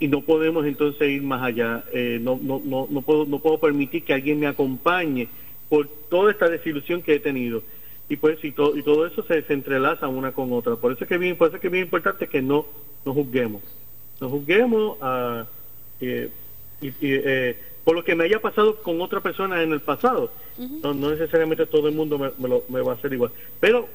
y, 0.00 0.06
no 0.06 0.20
podemos 0.20 0.64
entonces 0.64 1.10
ir 1.10 1.22
más 1.22 1.42
allá. 1.42 1.82
Eh, 1.92 2.20
no, 2.22 2.38
no, 2.40 2.62
no, 2.64 2.86
no, 2.88 3.02
puedo, 3.02 3.26
no 3.26 3.40
puedo 3.40 3.58
permitir 3.58 4.04
que 4.04 4.14
alguien 4.14 4.38
me 4.38 4.46
acompañe 4.46 5.26
por 5.68 5.88
toda 6.08 6.30
esta 6.30 6.48
desilusión 6.48 7.02
que 7.02 7.14
he 7.14 7.18
tenido. 7.18 7.64
Y 8.08 8.16
pues 8.16 8.42
y 8.42 8.52
todo, 8.52 8.76
y 8.76 8.82
todo 8.82 9.06
eso 9.06 9.22
se, 9.22 9.44
entrelaza 9.52 10.08
una 10.08 10.32
con 10.32 10.52
otra. 10.52 10.76
Por 10.76 10.92
eso 10.92 11.04
es 11.04 11.08
que 11.08 11.18
bien, 11.18 11.36
por 11.36 11.48
eso 11.48 11.56
es 11.56 11.60
que 11.60 11.68
es 11.68 11.72
bien 11.72 11.84
importante 11.84 12.26
que 12.26 12.40
no 12.40 12.66
nos 13.04 13.14
juzguemos. 13.14 13.62
Nos 14.20 14.30
juzguemos 14.30 14.96
a, 15.00 15.46
eh, 16.00 16.30
y, 16.80 16.92
eh, 17.00 17.56
por 17.84 17.94
lo 17.94 18.04
que 18.04 18.14
me 18.14 18.24
haya 18.24 18.40
pasado 18.40 18.76
con 18.82 19.00
otra 19.00 19.20
persona 19.20 19.62
en 19.62 19.72
el 19.72 19.80
pasado. 19.80 20.30
no, 20.82 20.94
no, 20.94 21.10
necesariamente 21.10 21.66
todo 21.66 21.88
el 21.88 21.94
mundo 21.94 22.18
me, 22.18 22.30
me, 22.38 22.48
lo, 22.48 22.64
me 22.68 22.80
va 22.80 22.92
a 22.92 22.94
hacer 22.94 23.12
igual. 23.12 23.30
Pero 23.60 23.88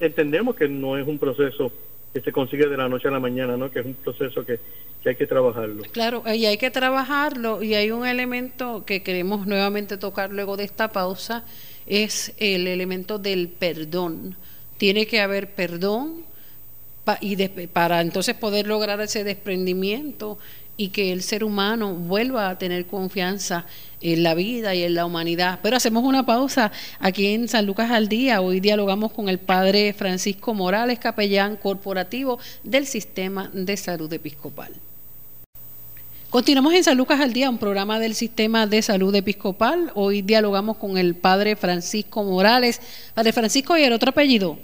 entendemos 0.00 0.54
que 0.54 0.68
no 0.68 0.96
es 0.96 1.06
un 1.06 1.18
proceso 1.18 1.72
que 2.12 2.20
se 2.20 2.32
consigue 2.32 2.66
de 2.66 2.76
la 2.76 2.88
noche 2.88 3.08
a 3.08 3.10
la 3.10 3.20
mañana, 3.20 3.56
¿no? 3.56 3.70
Que 3.70 3.80
es 3.80 3.86
un 3.86 3.94
proceso 3.94 4.44
que, 4.44 4.58
hay 5.04 5.16
que 5.16 5.26
trabajarlo. 5.26 5.84
Claro, 5.92 6.22
y 6.26 6.44
hay 6.44 6.58
que 6.58 6.70
trabajarlo 6.70 7.62
y 7.62 7.74
hay 7.74 7.90
un 7.90 8.06
elemento 8.06 8.84
que 8.84 9.02
queremos 9.02 9.46
nuevamente 9.46 9.96
tocar 9.96 10.30
luego 10.32 10.58
de 10.58 10.64
esta 10.64 10.88
pausa, 10.88 11.46
es 11.88 12.32
el 12.36 12.68
elemento 12.68 13.18
del 13.18 13.48
perdón. 13.48 14.36
Tiene 14.76 15.06
que 15.06 15.20
haber 15.20 15.54
perdón 15.54 16.28
y 17.20 17.36
para 17.68 18.02
entonces 18.02 18.34
poder 18.36 18.66
lograr 18.66 19.00
ese 19.00 19.24
desprendimiento 19.24 20.38
y 20.76 20.90
que 20.90 21.12
el 21.12 21.22
ser 21.22 21.42
humano 21.42 21.94
vuelva 21.94 22.50
a 22.50 22.58
tener 22.58 22.86
confianza 22.86 23.66
en 24.00 24.22
la 24.22 24.34
vida 24.34 24.74
y 24.74 24.84
en 24.84 24.94
la 24.94 25.06
humanidad. 25.06 25.58
Pero 25.62 25.76
hacemos 25.76 26.04
una 26.04 26.24
pausa 26.24 26.70
aquí 27.00 27.26
en 27.34 27.48
San 27.48 27.66
Lucas 27.66 27.90
al 27.90 28.08
Día. 28.08 28.40
Hoy 28.40 28.60
dialogamos 28.60 29.12
con 29.12 29.28
el 29.28 29.38
padre 29.38 29.92
Francisco 29.92 30.54
Morales, 30.54 31.00
capellán 31.00 31.56
corporativo 31.56 32.38
del 32.62 32.86
Sistema 32.86 33.50
de 33.52 33.76
Salud 33.76 34.12
Episcopal. 34.12 34.72
Continuamos 36.30 36.74
en 36.74 36.84
San 36.84 36.98
Lucas 36.98 37.20
al 37.20 37.32
Día, 37.32 37.48
un 37.48 37.56
programa 37.56 37.98
del 37.98 38.14
Sistema 38.14 38.66
de 38.66 38.82
Salud 38.82 39.14
Episcopal. 39.14 39.90
Hoy 39.94 40.20
dialogamos 40.20 40.76
con 40.76 40.98
el 40.98 41.14
padre 41.14 41.56
Francisco 41.56 42.22
Morales. 42.22 42.82
Padre 43.14 43.32
Francisco, 43.32 43.78
¿y 43.78 43.84
el 43.84 43.94
otro 43.94 44.10
apellido? 44.10 44.58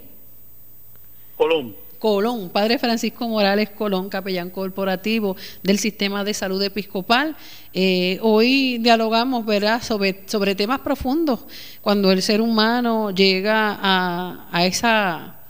Colón. 1.35 1.75
Colón, 1.97 2.49
Padre 2.49 2.77
Francisco 2.77 3.27
Morales 3.27 3.71
Colón, 3.71 4.09
capellán 4.09 4.51
corporativo 4.51 5.35
del 5.63 5.79
Sistema 5.79 6.23
de 6.23 6.35
Salud 6.35 6.61
Episcopal. 6.61 7.35
Eh, 7.73 8.19
hoy 8.21 8.77
dialogamos 8.77 9.43
¿verdad? 9.43 9.81
Sobre, 9.81 10.21
sobre 10.27 10.53
temas 10.53 10.81
profundos, 10.81 11.45
cuando 11.81 12.11
el 12.11 12.21
ser 12.21 12.41
humano 12.41 13.09
llega 13.09 13.75
a, 13.81 14.47
a 14.51 14.65
esa 14.67 15.44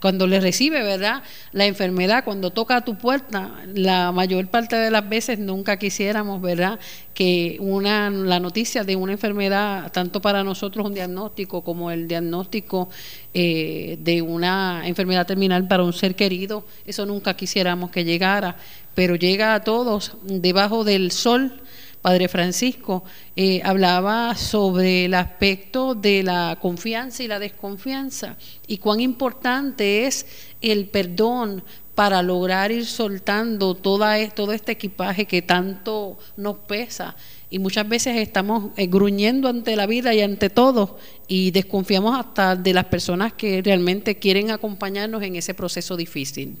cuando 0.00 0.26
le 0.26 0.40
recibe, 0.40 0.82
¿verdad? 0.82 1.22
La 1.52 1.66
enfermedad, 1.66 2.24
cuando 2.24 2.50
toca 2.50 2.76
a 2.76 2.84
tu 2.84 2.96
puerta, 2.96 3.50
la 3.74 4.12
mayor 4.12 4.48
parte 4.48 4.76
de 4.76 4.90
las 4.90 5.08
veces 5.08 5.38
nunca 5.38 5.76
quisiéramos, 5.76 6.40
¿verdad? 6.40 6.78
Que 7.12 7.58
una, 7.60 8.08
la 8.10 8.40
noticia 8.40 8.82
de 8.84 8.96
una 8.96 9.12
enfermedad, 9.12 9.92
tanto 9.92 10.20
para 10.20 10.42
nosotros 10.42 10.86
un 10.86 10.94
diagnóstico 10.94 11.62
como 11.62 11.90
el 11.90 12.08
diagnóstico 12.08 12.88
eh, 13.34 13.98
de 14.00 14.22
una 14.22 14.82
enfermedad 14.86 15.26
terminal 15.26 15.68
para 15.68 15.84
un 15.84 15.92
ser 15.92 16.14
querido, 16.14 16.64
eso 16.86 17.04
nunca 17.04 17.34
quisiéramos 17.34 17.90
que 17.90 18.04
llegara, 18.04 18.56
pero 18.94 19.16
llega 19.16 19.54
a 19.54 19.64
todos 19.64 20.16
debajo 20.22 20.82
del 20.82 21.12
sol 21.12 21.60
Padre 22.08 22.28
Francisco, 22.28 23.04
eh, 23.36 23.60
hablaba 23.62 24.34
sobre 24.34 25.04
el 25.04 25.12
aspecto 25.12 25.94
de 25.94 26.22
la 26.22 26.56
confianza 26.58 27.22
y 27.22 27.28
la 27.28 27.38
desconfianza 27.38 28.38
y 28.66 28.78
cuán 28.78 29.00
importante 29.00 30.06
es 30.06 30.24
el 30.62 30.86
perdón 30.86 31.62
para 31.94 32.22
lograr 32.22 32.72
ir 32.72 32.86
soltando 32.86 33.74
toda, 33.74 34.18
e, 34.18 34.30
todo 34.30 34.54
este 34.54 34.72
equipaje 34.72 35.26
que 35.26 35.42
tanto 35.42 36.16
nos 36.38 36.56
pesa. 36.56 37.14
Y 37.50 37.58
muchas 37.58 37.86
veces 37.86 38.16
estamos 38.16 38.70
eh, 38.78 38.86
gruñendo 38.86 39.46
ante 39.46 39.76
la 39.76 39.86
vida 39.86 40.14
y 40.14 40.22
ante 40.22 40.48
todo 40.48 40.96
y 41.26 41.50
desconfiamos 41.50 42.18
hasta 42.18 42.56
de 42.56 42.72
las 42.72 42.86
personas 42.86 43.34
que 43.34 43.60
realmente 43.60 44.18
quieren 44.18 44.50
acompañarnos 44.50 45.22
en 45.22 45.36
ese 45.36 45.52
proceso 45.52 45.94
difícil. 45.94 46.56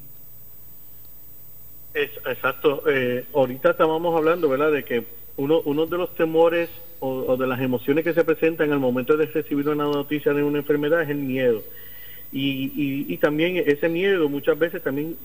exacto. 1.94 2.82
Eh, 2.86 3.24
ahorita 3.32 3.70
estábamos 3.70 4.14
hablando, 4.14 4.50
de 4.50 4.84
que 4.84 5.17
uno, 5.38 5.86
de 5.86 5.96
los 5.96 6.14
temores 6.16 6.68
o, 7.00 7.36
de 7.36 7.46
las 7.46 7.60
emociones 7.60 8.04
que 8.04 8.12
se 8.12 8.24
presentan 8.24 8.72
al 8.72 8.80
momento 8.80 9.16
de 9.16 9.26
recibir 9.26 9.68
una 9.68 9.84
noticia 9.84 10.34
de 10.34 10.42
una 10.42 10.58
enfermedad 10.58 11.02
es 11.02 11.10
el 11.10 11.18
miedo. 11.18 11.62
Y, 12.32 13.16
también 13.18 13.56
ese 13.56 13.88
miedo 13.88 14.28
muchas 14.28 14.58
veces 14.58 14.82
también 14.82 15.16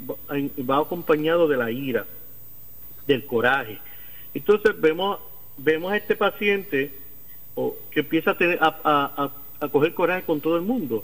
va, 0.70 0.78
acompañado 0.78 1.48
de 1.48 1.58
la 1.58 1.72
ira, 1.72 2.06
del 3.08 3.26
coraje. 3.26 3.80
Entonces 4.34 4.80
vemos, 4.80 5.20
vemos 5.58 5.92
a 5.92 5.98
este 5.98 6.16
paciente 6.16 6.92
que 7.92 8.00
empieza 8.00 8.32
a, 8.32 8.38
tener, 8.38 8.60
a, 8.62 9.32
a 9.60 9.68
coger 9.70 9.94
coraje 9.94 10.24
con 10.24 10.40
todo 10.40 10.56
el 10.56 10.62
mundo 10.62 11.04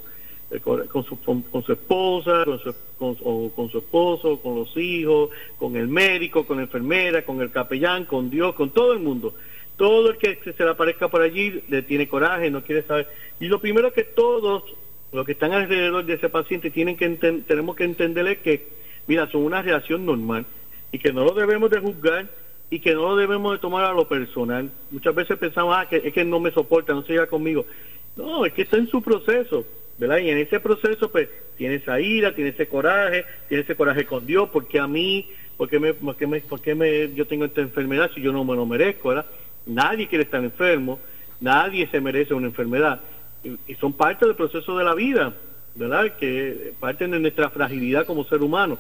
con 0.58 1.04
su, 1.04 1.20
con, 1.22 1.64
su 1.64 1.72
esposa, 1.72 2.44
con 2.44 2.60
su, 2.60 3.52
con, 3.56 3.70
su 3.70 3.78
esposo, 3.78 4.40
con 4.40 4.56
los 4.56 4.76
hijos, 4.78 5.30
con 5.60 5.76
el 5.76 5.88
médico, 5.88 6.46
con 6.46 6.58
la 6.58 6.64
enfermera, 6.64 7.24
con 7.24 7.40
el 7.42 7.52
capellán, 7.52 8.06
con 8.06 8.32
Dios, 8.32 8.56
con 8.56 8.72
todo 8.72 8.94
el 8.94 9.00
mundo. 9.00 9.36
Todo 9.78 10.10
el 10.10 10.18
que 10.18 10.40
se 10.44 10.64
le 10.64 10.72
aparezca 10.72 11.08
por 11.08 11.22
allí 11.22 11.62
le 11.70 11.84
tiene 11.84 12.08
coraje, 12.08 12.50
no 12.50 12.64
quiere 12.64 12.82
saber. 12.84 13.08
Y 13.40 13.48
lo 13.48 13.60
primero 13.60 13.94
que 13.94 14.04
todos 14.04 14.64
los 15.12 15.26
que 15.26 15.34
están 15.34 15.54
alrededor 15.54 16.06
de 16.06 16.16
ese 16.16 16.30
paciente 16.30 16.72
tienen 16.72 16.98
que 16.98 17.08
tenemos 17.48 17.76
que 17.76 17.84
entenderle 17.84 18.40
que, 18.40 18.68
mira, 19.08 19.30
son 19.30 19.44
una 19.44 19.62
reacción 19.62 20.06
normal 20.06 20.46
y 20.92 20.98
que 20.98 21.14
no 21.14 21.24
lo 21.26 21.34
debemos 21.34 21.70
de 21.70 21.80
juzgar 21.80 22.28
y 22.72 22.80
que 22.80 22.94
no 22.94 23.04
lo 23.04 23.16
debemos 23.16 23.54
de 23.54 23.60
tomar 23.60 23.86
a 23.86 23.94
lo 23.94 24.08
personal. 24.08 24.70
Muchas 24.90 25.14
veces 25.14 25.38
pensamos, 25.38 25.76
ah, 25.78 25.88
que 25.88 25.98
es 25.98 26.14
que 26.14 26.26
no 26.26 26.40
me 26.40 26.52
soporta, 26.52 26.94
no 26.94 27.04
se 27.04 27.14
llega 27.14 27.28
conmigo. 27.28 27.66
No, 28.16 28.46
es 28.46 28.54
que 28.54 28.64
está 28.64 28.78
en 28.78 28.88
su 28.88 29.02
proceso 29.02 29.64
Y 30.00 30.30
en 30.30 30.38
ese 30.38 30.60
proceso, 30.62 31.12
pues, 31.12 31.28
tiene 31.58 31.76
esa 31.76 32.00
ira, 32.00 32.34
tiene 32.34 32.52
ese 32.52 32.68
coraje, 32.68 33.26
tiene 33.50 33.64
ese 33.64 33.76
coraje 33.76 34.06
con 34.06 34.26
Dios, 34.26 34.50
porque 34.52 34.80
a 34.80 34.88
mí, 34.88 35.28
porque 35.58 35.78
me, 35.78 35.94
porque 35.94 36.74
me, 36.74 37.14
yo 37.14 37.28
tengo 37.28 37.44
esta 37.44 37.60
enfermedad 37.60 38.10
si 38.16 38.22
yo 38.22 38.32
no 38.32 38.46
me 38.46 38.56
lo 38.56 38.66
merezco, 38.66 39.10
¿verdad? 39.10 39.26
Nadie 39.66 40.08
quiere 40.08 40.24
estar 40.24 40.42
enfermo, 40.42 41.00
nadie 41.42 41.88
se 41.88 42.00
merece 42.00 42.34
una 42.34 42.48
enfermedad. 42.48 43.02
Y, 43.44 43.76
son 43.76 43.92
parte 43.92 44.26
del 44.26 44.36
proceso 44.36 44.78
de 44.78 44.86
la 44.86 44.96
vida, 44.96 45.34
¿verdad? 45.76 46.16
Que 46.18 46.74
parten 46.80 47.12
de 47.12 47.20
nuestra 47.20 47.50
fragilidad 47.50 48.06
como 48.06 48.24
ser 48.24 48.42
humano. 48.42 48.78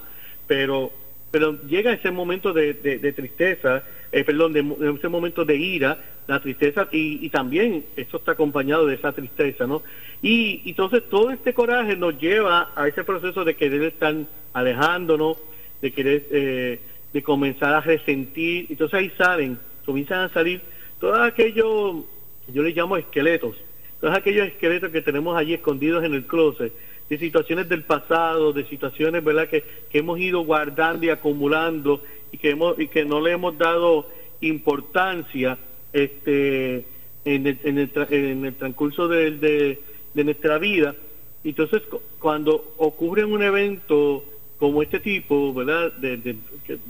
Pero, 0.47 0.89
pero 1.31 1.61
llega 1.63 1.93
ese 1.93 2.11
momento 2.11 2.53
de, 2.53 2.73
de 2.73 3.13
tristeza, 3.13 3.83
eh, 4.11 4.23
perdón, 4.23 4.53
de, 4.53 4.95
ese 4.97 5.07
momento 5.07 5.45
de 5.45 5.55
ira, 5.55 5.99
la 6.27 6.39
tristeza, 6.39 6.87
y, 6.91 7.25
y, 7.25 7.29
también 7.29 7.85
esto 7.95 8.17
está 8.17 8.31
acompañado 8.31 8.87
de 8.87 8.95
esa 8.95 9.11
tristeza, 9.11 9.67
¿no? 9.67 9.83
Y, 10.21 10.61
entonces 10.65 11.03
todo 11.09 11.31
este 11.31 11.53
coraje 11.53 11.95
nos 11.95 12.19
lleva 12.19 12.71
a 12.75 12.87
ese 12.87 13.03
proceso 13.03 13.45
de 13.45 13.55
querer 13.55 13.83
estar 13.83 14.15
alejándonos, 14.53 15.37
de 15.81 15.91
querer, 15.91 16.25
eh, 16.31 16.79
de 17.13 17.23
comenzar 17.23 17.73
a 17.73 17.81
resentir, 17.81 18.65
entonces 18.69 18.99
ahí 18.99 19.11
salen, 19.17 19.59
comienzan 19.85 20.21
a 20.21 20.29
salir 20.29 20.61
todos 20.99 21.19
aquellos, 21.19 22.03
yo 22.47 22.63
les 22.63 22.75
llamo 22.75 22.97
esqueletos, 22.97 23.55
todos 24.01 24.17
aquellos 24.17 24.47
esqueletos 24.47 24.91
que 24.91 25.01
tenemos 25.01 25.37
allí 25.37 25.53
escondidos 25.53 26.03
en 26.03 26.13
el 26.13 26.25
closet, 26.25 26.73
de 27.09 27.17
situaciones 27.17 27.67
del 27.67 27.83
pasado, 27.83 28.53
de 28.53 28.65
situaciones, 28.65 29.23
¿verdad?, 29.23 29.49
que, 29.49 29.63
que 29.89 29.99
hemos 29.99 30.19
ido 30.19 30.41
guardando 30.41 31.05
y 31.05 31.09
acumulando 31.09 32.03
y 32.31 32.37
que, 32.37 32.51
hemos, 32.51 32.79
y 32.79 32.87
que 32.87 33.03
no 33.03 33.19
le 33.19 33.31
hemos 33.31 33.57
dado 33.57 34.07
importancia 34.41 35.57
este, 35.91 36.85
en, 37.25 37.47
el, 37.47 37.59
en, 37.63 37.77
el, 37.79 37.91
en 38.11 38.45
el 38.45 38.55
transcurso 38.55 39.07
de, 39.07 39.31
de, 39.31 40.23
nuestra 40.23 40.57
vida. 40.59 40.95
Entonces, 41.43 41.81
cuando 42.19 42.73
ocurre 42.77 43.25
un 43.25 43.41
evento 43.41 44.23
como 44.59 44.83
este 44.83 44.99
tipo, 44.99 45.53
¿verdad?, 45.53 45.93
de, 45.93 46.35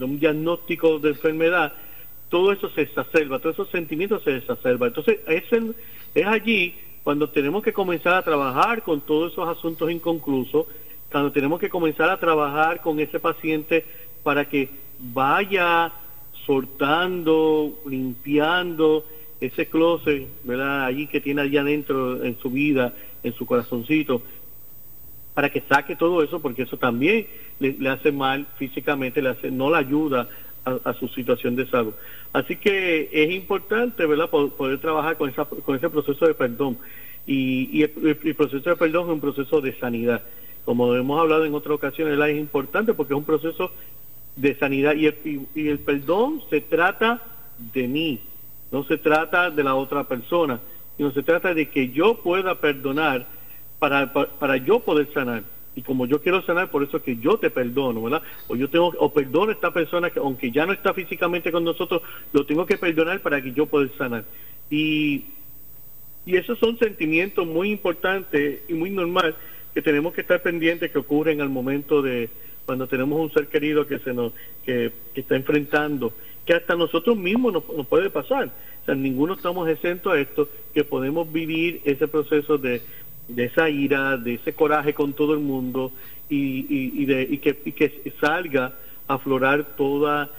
un 0.01 0.19
diagnóstico 0.19 0.99
de 0.99 1.10
enfermedad, 1.10 1.73
todo 2.29 2.51
eso 2.51 2.69
se 2.71 2.82
exacerba, 2.82 3.39
todos 3.39 3.55
esos 3.55 3.69
sentimientos 3.69 4.23
se 4.23 4.36
exacerban. 4.36 4.89
Entonces, 4.89 5.19
es, 5.27 5.43
es 6.13 6.27
allí 6.27 6.75
cuando 7.10 7.28
tenemos 7.28 7.63
que 7.63 7.74
comenzar 7.74 8.13
a 8.13 8.22
trabajar 8.22 8.84
con 8.84 9.02
todos 9.02 9.32
esos 9.32 9.50
asuntos 9.50 9.89
inconclusos, 9.89 10.67
cuando 11.12 11.32
tenemos 11.32 11.60
que 11.60 11.67
comenzar 11.67 12.08
a 12.08 12.19
trabajar 12.19 12.82
con 12.82 13.00
ese 13.00 13.19
paciente 13.19 13.84
para 14.22 14.48
que 14.48 14.69
vaya 15.00 15.91
soltando, 16.45 17.74
limpiando 17.88 19.04
ese 19.41 19.65
closet, 19.65 20.28
¿verdad? 20.43 20.86
Allí 20.86 21.08
que 21.08 21.19
tiene 21.19 21.41
allá 21.41 21.62
adentro 21.62 22.24
en 22.24 22.38
su 22.38 22.52
vida, 22.52 22.93
en 23.24 23.34
su 23.34 23.48
corazoncito, 23.48 24.22
para 25.34 25.50
que 25.50 25.62
saque 25.62 25.95
todo 25.95 26.22
eso, 26.22 26.39
porque 26.39 26.62
eso 26.62 26.78
también 26.78 27.26
le, 27.60 27.89
hace 27.89 28.12
mal 28.12 28.45
físicamente, 28.60 29.24
le 29.24 29.30
hace, 29.30 29.50
no 29.50 29.72
le 29.72 29.78
ayuda 29.78 30.30
a, 30.63 30.93
su 30.93 31.08
situación 31.08 31.56
de 31.56 31.65
salud. 31.65 31.95
Así 32.32 32.56
que 32.56 33.10
es 33.12 33.32
importante, 33.32 34.06
¿verdad?, 34.06 34.30
poder, 34.30 34.80
trabajar 34.80 35.18
con, 35.18 35.30
esa, 35.30 35.46
con 35.46 35.76
ese 35.76 35.89
proceso 35.89 36.28
de 36.28 36.34
perdón. 36.34 36.78
Y, 37.26 37.84
el, 37.84 38.36
proceso 38.36 38.70
de 38.70 38.76
perdón 38.76 39.08
es 39.08 39.13
un 39.13 39.22
proceso 39.22 39.62
de 39.62 39.78
sanidad. 39.80 40.24
Como 40.65 40.96
hemos 40.96 41.20
hablado 41.20 41.46
en 41.46 41.54
otras 41.54 41.76
ocasiones, 41.76 42.20
es 42.20 42.38
importante 42.38 42.94
porque 42.94 43.13
es 43.13 43.18
un 43.18 43.26
proceso 43.26 43.72
de 44.36 44.56
sanidad 44.56 44.96
y 44.96 45.08
el, 45.08 45.48
y, 45.56 45.68
el 45.68 45.80
perdón 45.80 46.42
se 46.50 46.62
trata 46.62 47.22
de 47.74 47.88
mí, 47.88 48.20
no 48.72 48.84
se 48.84 48.98
trata 48.98 49.50
de 49.50 49.63
la 49.63 49.76
otra 49.76 50.04
persona, 50.06 50.60
sino 50.98 51.12
se 51.12 51.24
trata 51.24 51.54
de 51.54 51.70
que 51.70 51.89
yo 51.89 52.15
pueda 52.15 52.56
perdonar 52.56 53.26
para, 53.80 54.13
para, 54.13 54.58
yo 54.58 54.80
poder 54.80 55.12
sanar. 55.13 55.44
Y 55.80 55.82
como 55.82 56.06
yo 56.06 56.22
quiero 56.22 56.42
sanar, 56.42 56.70
por 56.72 56.84
eso 56.84 56.98
es 56.98 57.04
que 57.04 57.15
yo 57.15 57.38
te 57.38 57.50
perdono, 57.50 58.04
¿verdad? 58.04 58.22
O 58.50 58.58
yo 58.58 58.70
tengo, 58.70 58.94
o 59.00 59.13
perdono 59.13 59.52
a 59.52 59.54
esta 59.54 59.72
persona 59.72 60.10
que 60.10 60.20
aunque 60.20 60.52
ya 60.52 60.65
no 60.65 60.74
está 60.74 60.94
físicamente 60.94 61.54
con 61.54 61.63
nosotros, 61.63 62.02
lo 62.34 62.46
tengo 62.46 62.65
que 62.65 62.78
perdonar 62.78 63.22
para 63.22 63.42
que 63.42 63.54
yo 63.54 63.65
pueda 63.65 63.88
sanar. 63.98 64.26
Y, 64.70 65.24
y 66.26 66.36
esos 66.36 66.60
son 66.60 66.78
sentimientos 66.80 67.48
muy 67.48 67.72
importantes 67.72 68.60
y 68.68 68.74
muy 68.74 68.89
normal 68.89 69.38
que 69.74 69.82
tenemos 69.82 70.13
que 70.13 70.20
estar 70.20 70.42
pendientes 70.42 70.92
que 70.92 71.00
ocurren 71.00 71.39
al 71.39 71.48
momento 71.48 72.02
de, 72.02 72.30
cuando 72.65 72.86
tenemos 72.88 73.18
un 73.18 73.32
ser 73.32 73.48
querido 73.48 73.88
que 73.88 74.00
se 74.00 74.13
nos 74.13 74.34
que, 74.65 74.92
está 75.15 75.38
enfrentando, 75.38 76.12
que 76.46 76.56
hasta 76.56 76.76
nosotros 76.76 77.15
mismos 77.15 77.54
nos, 77.54 77.88
puede 77.88 78.10
pasar. 78.10 78.52
O 78.82 78.86
sea, 78.86 78.96
ninguno 78.96 79.36
estamos 79.36 79.70
exentos 79.70 80.12
a 80.12 80.20
esto, 80.20 80.50
que 80.74 80.84
podemos 80.84 81.32
vivir 81.32 81.80
ese 81.86 82.10
proceso 82.10 82.58
de, 82.58 82.82
de 83.30 83.46
esa 83.46 83.70
ira, 83.70 84.18
de 84.18 84.36
ese 84.36 84.54
coraje 84.54 84.94
con 84.94 85.13
todo 85.13 85.34
el 85.34 85.39
mundo 85.39 85.92
y, 86.30 86.65
y, 87.02 87.06
de, 87.06 87.24
y, 87.24 87.38
que, 87.38 87.58
y 87.65 87.72
que 87.72 88.13
salga 88.20 88.74
a 89.08 89.13
aflorar 89.13 89.76
toda, 89.78 90.30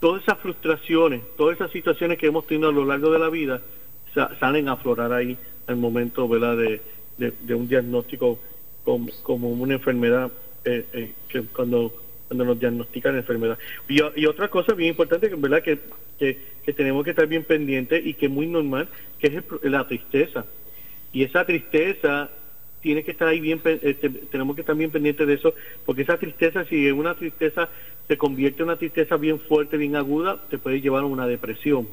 todas 0.00 0.22
esas 0.22 0.38
frustraciones, 0.38 1.22
todas 1.36 1.56
esas 1.56 1.70
situaciones 1.70 2.18
que 2.18 2.26
hemos 2.26 2.46
tenido 2.46 2.68
a 2.68 2.72
lo 2.72 2.84
largo 2.84 3.10
de 3.10 3.18
la 3.18 3.28
vida, 3.28 3.60
salen 4.40 4.68
a 4.68 4.72
aflorar 4.72 5.12
ahí 5.12 5.36
al 5.66 5.76
momento 5.76 6.26
¿verdad? 6.26 6.56
De, 6.56 6.80
de, 7.18 7.54
un 7.54 7.68
diagnóstico 7.68 8.38
como, 8.82 9.08
como 9.22 9.50
una 9.50 9.74
enfermedad 9.74 10.30
eh, 10.64 10.86
eh, 10.92 11.12
que 11.28 11.42
cuando 11.42 11.92
cuando 12.26 12.44
nos 12.44 12.58
diagnostican 12.58 13.12
la 13.12 13.20
enfermedad. 13.20 13.58
Y, 13.88 14.26
otra 14.26 14.48
cosa 14.48 14.74
bien 14.74 14.90
importante, 14.90 15.28
que 15.28 15.36
verdad 15.36 15.62
que, 15.62 15.78
que, 16.18 16.72
tenemos 16.72 17.04
que 17.04 17.10
estar 17.10 17.26
bien 17.26 17.44
pendientes 17.44 18.04
y 18.04 18.14
que 18.14 18.26
es 18.26 18.32
muy 18.32 18.46
normal, 18.46 18.88
que 19.18 19.28
es 19.28 19.44
la 19.62 19.86
tristeza. 19.86 20.44
Y 21.16 21.22
esa 21.22 21.46
tristeza 21.46 22.28
tiene 22.82 23.02
que 23.02 23.12
estar 23.12 23.26
ahí 23.26 23.40
bien, 23.40 23.58
este, 23.64 24.10
tenemos 24.10 24.54
que 24.54 24.60
estar 24.60 24.76
bien 24.76 24.90
pendientes 24.90 25.26
de 25.26 25.32
eso, 25.32 25.54
porque 25.86 26.02
esa 26.02 26.18
tristeza, 26.18 26.66
si 26.66 26.90
una 26.90 27.14
tristeza 27.14 27.70
se 28.06 28.18
convierte 28.18 28.58
en 28.58 28.68
una 28.68 28.76
tristeza 28.76 29.16
bien 29.16 29.40
fuerte, 29.40 29.78
bien 29.78 29.96
aguda, 29.96 30.36
te 30.50 30.58
puede 30.58 30.82
llevar 30.82 31.04
a 31.04 31.06
una 31.06 31.26
depresión, 31.26 31.88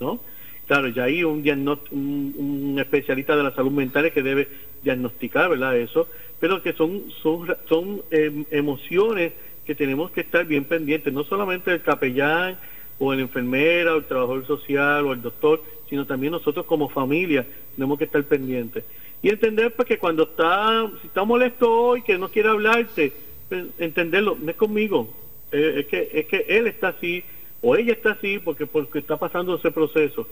¿no? 0.00 0.18
Claro, 0.66 0.88
ya 0.88 1.04
hay 1.04 1.24
un, 1.24 1.46
un, 1.90 2.76
especialista 2.78 3.36
de 3.36 3.42
la 3.42 3.54
salud 3.54 3.70
mental 3.70 4.10
que 4.10 4.22
debe 4.22 4.48
diagnosticar, 4.82 5.50
¿verdad? 5.50 5.76
Eso, 5.76 6.08
pero 6.40 6.62
que 6.62 6.72
son, 6.72 7.02
son, 7.22 7.54
son 7.68 8.00
em, 8.10 8.46
emociones 8.50 9.34
que 9.66 9.74
tenemos 9.74 10.10
que 10.10 10.22
estar 10.22 10.46
bien 10.46 10.64
pendientes, 10.64 11.12
no 11.12 11.24
solamente 11.24 11.70
el 11.70 11.82
capellán 11.82 12.56
o 12.98 13.12
el 13.12 13.20
enfermera 13.20 13.94
o 13.94 13.98
el 13.98 14.04
trabajador 14.04 14.46
social 14.46 15.06
o 15.06 15.12
el 15.12 15.22
doctor, 15.22 15.62
sino 15.88 16.06
también 16.06 16.32
nosotros 16.32 16.66
como 16.66 16.88
familia 16.88 17.46
tenemos 17.74 17.98
que 17.98 18.04
estar 18.04 18.22
pendientes. 18.24 18.84
Y 19.22 19.30
entender 19.30 19.74
pues, 19.74 19.88
que 19.88 19.98
cuando 19.98 20.24
está, 20.24 20.90
si 21.00 21.06
está 21.06 21.24
molesto 21.24 21.72
hoy, 21.72 22.02
que 22.02 22.18
no 22.18 22.28
quiere 22.28 22.50
hablarte, 22.50 23.12
pues, 23.48 23.64
entenderlo, 23.78 24.36
no 24.40 24.50
es 24.50 24.56
conmigo, 24.56 25.08
eh, 25.50 25.76
es, 25.78 25.86
que, 25.86 26.10
es 26.12 26.26
que 26.26 26.44
él 26.48 26.66
está 26.66 26.88
así 26.88 27.24
o 27.62 27.76
ella 27.76 27.94
está 27.94 28.12
así 28.12 28.38
porque, 28.38 28.66
porque 28.66 28.98
está 28.98 29.16
pasando 29.16 29.56
ese 29.56 29.70
proceso. 29.70 30.28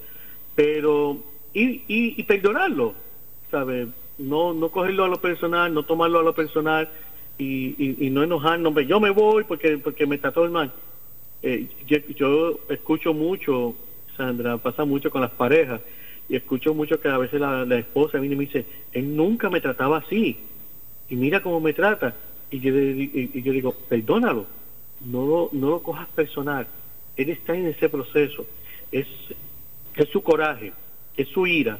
Pero, 0.54 1.16
y, 1.54 1.82
y, 1.88 2.22
perdonarlo, 2.24 2.94
¿sabes? 3.50 3.88
No, 4.18 4.52
no 4.52 4.68
cogerlo 4.68 5.04
a 5.04 5.08
lo 5.08 5.20
personal, 5.20 5.72
no 5.72 5.84
tomarlo 5.84 6.18
a 6.18 6.22
lo 6.22 6.34
personal 6.34 6.90
y, 7.38 8.04
y, 8.06 8.10
no 8.10 8.22
enojarnos, 8.22 8.74
yo 8.86 9.00
me 9.00 9.08
voy 9.08 9.44
porque, 9.44 9.78
porque 9.78 10.06
me 10.06 10.18
trató 10.18 10.44
el 10.44 10.50
mal. 10.50 10.72
Eh, 11.42 11.66
yo, 12.16 12.60
escucho 12.68 13.12
mucho, 13.12 13.74
Sandra, 14.16 14.58
pasa 14.58 14.84
mucho 14.84 15.10
con 15.10 15.20
las 15.20 15.30
parejas, 15.32 15.80
y 16.28 16.36
escucho 16.36 16.72
mucho 16.72 17.00
que 17.00 17.08
a 17.08 17.18
veces 17.18 17.40
la, 17.40 17.78
esposa 17.78 18.18
viene 18.18 18.34
y 18.34 18.38
me 18.38 18.44
dice, 18.46 18.64
él 18.92 19.16
nunca 19.16 19.50
me 19.50 19.60
trataba 19.60 19.98
así, 19.98 20.38
y 21.08 21.16
mira 21.16 21.42
cómo 21.42 21.60
me 21.60 21.72
trata. 21.72 22.14
Y 22.50 22.60
yo, 22.60 22.72
y, 22.78 23.42
yo 23.42 23.52
digo, 23.52 23.72
perdónalo, 23.88 24.46
no 25.04 25.26
lo, 25.26 25.48
no 25.52 25.70
lo 25.70 25.82
cojas 25.82 26.08
personal, 26.08 26.66
él 27.16 27.30
está 27.30 27.56
en 27.56 27.66
ese 27.66 27.88
proceso, 27.88 28.46
es, 28.92 29.06
es 29.96 30.08
su 30.10 30.22
coraje, 30.22 30.72
es 31.16 31.28
su 31.28 31.46
ira, 31.46 31.78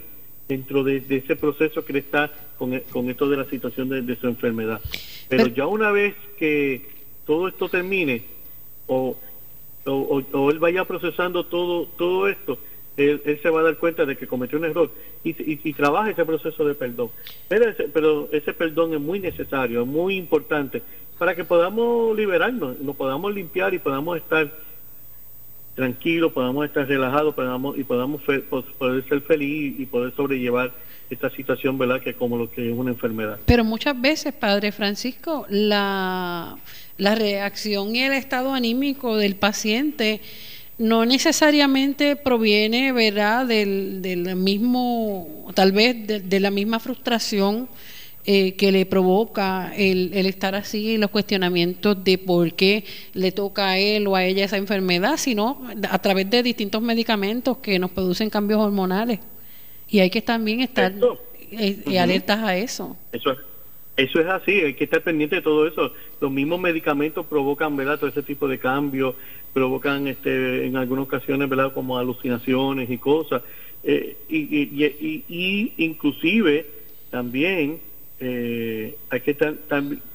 dentro 0.49 0.83
de, 0.85 1.05
ese 1.09 1.37
proceso 1.37 1.85
que 1.85 1.93
él 1.93 1.99
está 1.99 2.31
con, 2.59 2.79
con 2.91 3.09
esto 3.09 3.29
de 3.29 3.37
la 3.37 3.45
situación 3.45 3.89
de, 3.89 4.17
su 4.17 4.27
enfermedad. 4.27 4.81
Pero, 5.29 5.47
ya 5.47 5.67
una 5.67 5.91
vez 5.91 6.15
que 6.39 6.83
todo 7.25 7.49
esto 7.49 7.69
termine, 7.69 8.23
o, 8.87 9.17
o, 9.85 10.51
él 10.51 10.59
vaya 10.59 10.85
procesando 10.85 11.45
todo, 11.45 11.87
todo 11.97 12.29
esto, 12.29 12.59
él, 12.97 13.21
se 13.43 13.51
va 13.51 13.61
a 13.61 13.65
dar 13.65 13.77
cuenta 13.77 14.05
de 14.05 14.17
que 14.17 14.27
cometió 14.27 14.59
un 14.59 14.67
error 14.67 14.91
y, 15.25 15.35
y, 15.69 15.73
trabaja 15.73 16.11
ese 16.11 16.25
proceso 16.25 16.65
de 16.65 16.75
perdón. 16.75 17.11
Pero 17.49 17.69
ese, 17.69 17.85
pero 17.85 18.29
ese 18.33 18.53
perdón 18.53 18.95
es 18.95 19.01
muy 19.01 19.19
necesario, 19.19 19.83
es 19.83 19.89
muy 19.89 20.17
importante 20.17 20.83
para 21.19 21.35
que 21.35 21.45
podamos 21.45 22.17
liberarnos, 22.17 22.81
nos 22.81 22.97
podamos 22.97 23.35
limpiar 23.35 23.75
y 23.75 23.79
podamos 23.79 24.17
estar 24.17 24.53
tranquilos, 25.75 26.33
podamos 26.33 26.67
estar 26.67 26.87
relajados 26.87 27.35
podamos, 27.35 27.79
y 27.79 27.85
podamos 27.85 28.23
poder 28.79 29.05
ser 29.09 29.21
feliz 29.23 29.79
y 29.79 29.87
poder 29.87 30.13
sobrellevar 30.15 30.73
esta 31.15 31.31
situación, 31.31 31.79
¿verdad? 31.79 32.01
Que 32.01 32.15
como 32.15 32.37
lo 32.37 32.51
que 32.51 32.71
es 32.71 32.77
una 32.77 32.91
enfermedad. 32.91 33.39
Pero 33.45 33.65
muchas 33.65 34.01
veces, 34.01 34.33
Padre 34.33 34.73
Francisco, 34.73 35.47
la, 35.49 36.57
la 36.99 37.15
reacción 37.15 37.95
y 37.95 38.03
el 38.03 38.13
estado 38.13 38.55
anímico 38.55 39.17
del 39.17 39.37
paciente 39.37 40.21
no 40.79 41.05
necesariamente 41.05 42.17
proviene, 42.17 42.93
¿verdad?, 42.93 43.47
del, 43.47 44.03
del 44.03 44.35
mismo, 44.37 45.51
tal 45.55 45.73
vez 45.73 46.29
de, 46.29 46.41
la 46.41 46.51
misma 46.51 46.81
frustración 46.81 47.69
eh, 48.25 48.55
que 48.55 48.73
le 48.73 48.87
provoca 48.87 49.73
el, 49.77 50.11
el, 50.15 50.27
estar 50.27 50.55
así, 50.55 50.97
los 50.97 51.11
cuestionamientos 51.11 52.03
de 52.03 52.19
por 52.19 52.55
qué 52.55 52.85
le 53.15 53.33
toca 53.33 53.71
a 53.71 53.79
él 53.79 54.07
o 54.07 54.17
a 54.17 54.25
ella 54.25 54.45
esa 54.45 54.57
enfermedad, 54.57 55.17
sino 55.19 55.63
a 55.89 55.99
través 56.01 56.31
de 56.31 56.43
distintos 56.43 56.81
medicamentos 56.83 57.59
que 57.59 57.79
nos 57.79 57.91
producen 57.91 58.31
cambios 58.31 58.61
hormonales. 58.61 59.21
Y 59.93 60.01
hay 60.01 60.11
que 60.11 60.23
también 60.23 60.61
estar 60.61 60.93
eh, 61.53 61.79
eh, 61.87 61.99
alertas 62.01 62.41
a 62.41 62.57
eso. 62.57 62.97
Eso 63.13 63.31
es, 63.31 63.39
eso 63.97 64.21
es 64.21 64.27
así, 64.27 64.53
hay 64.53 64.75
que 64.75 64.85
estar 64.85 65.03
pendiente 65.03 65.37
de 65.37 65.43
todo 65.43 65.69
eso. 65.69 65.93
Los 66.21 66.33
mismos 66.33 66.59
medicamentos 66.59 67.25
provocan, 67.27 67.77
¿verdad? 67.77 68.01
Todo 68.01 68.11
ese 68.11 68.25
tipo 68.25 68.49
de 68.49 68.59
cambios, 68.59 69.15
provocan 69.53 70.09
este, 70.09 70.67
en 70.67 70.77
algunas 70.77 71.05
ocasiones, 71.05 71.49
¿verdad? 71.49 71.73
Como 71.73 71.97
alucinaciones 71.97 72.91
y 72.91 72.99
cosas. 72.99 73.43
y, 73.85 74.07
y, 74.29 75.25
y 75.29 75.73
inclusive 75.77 76.67
también 77.11 77.79
eh, 78.25 78.97
hay 79.11 79.21
que 79.21 79.33
estar, 79.33 79.55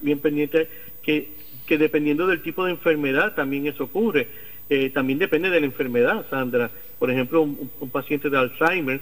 bien 0.02 0.20
pendiente 0.20 0.70
que, 1.04 1.28
que 1.66 1.78
dependiendo 1.78 2.26
del 2.26 2.42
tipo 2.42 2.64
de 2.64 2.72
enfermedad 2.72 3.36
también 3.36 3.68
eso 3.68 3.84
ocurre. 3.84 4.28
Eh, 4.70 4.90
también 4.90 5.20
depende 5.20 5.50
de 5.50 5.60
la 5.60 5.66
enfermedad, 5.66 6.26
Sandra. 6.30 6.70
Por 7.00 7.10
ejemplo, 7.12 7.42
un, 7.42 7.90
paciente 7.92 8.30
de 8.30 8.38
Alzheimer 8.38 9.00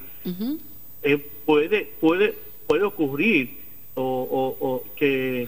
eh, 1.03 1.17
puede 1.45 1.87
puede 1.99 2.33
puede 2.67 2.83
ocurrir 2.83 3.57
o, 3.95 4.57
o, 4.59 4.83
que 4.95 5.47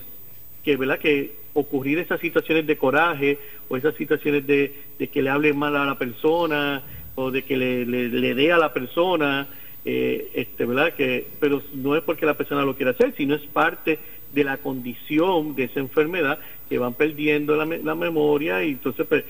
que 0.63 0.77
verdad 0.77 0.99
que 0.99 1.35
ocurrir 1.53 1.99
esas 1.99 2.19
situaciones 2.19 2.65
de 2.67 2.77
coraje 2.77 3.39
o 3.69 3.77
esas 3.77 3.95
situaciones 3.95 4.45
de, 4.45 4.73
de 4.97 5.07
que 5.07 5.21
le 5.21 5.29
hable 5.29 5.53
mal 5.53 5.75
a 5.75 5.85
la 5.85 5.97
persona 5.97 6.83
o 7.15 7.31
de 7.31 7.43
que 7.43 7.57
le, 7.57 7.85
le, 7.85 8.09
le 8.09 8.35
dé 8.35 8.51
a 8.51 8.57
la 8.57 8.73
persona 8.73 9.47
eh, 9.89 10.31
este, 10.33 10.65
¿verdad? 10.65 10.93
Que, 10.95 11.25
pero 11.39 11.61
no 11.73 11.95
es 11.95 12.03
porque 12.03 12.25
la 12.25 12.33
persona 12.33 12.65
lo 12.65 12.75
quiera 12.75 12.91
hacer, 12.91 13.13
sino 13.15 13.35
es 13.35 13.41
parte 13.43 13.97
de 14.33 14.43
la 14.43 14.57
condición 14.57 15.55
de 15.55 15.63
esa 15.63 15.79
enfermedad 15.79 16.39
que 16.67 16.77
van 16.77 16.93
perdiendo 16.93 17.55
la, 17.55 17.65
la 17.65 17.95
memoria 17.95 18.63
y 18.65 18.71
entonces 18.71 19.07
pues, 19.07 19.23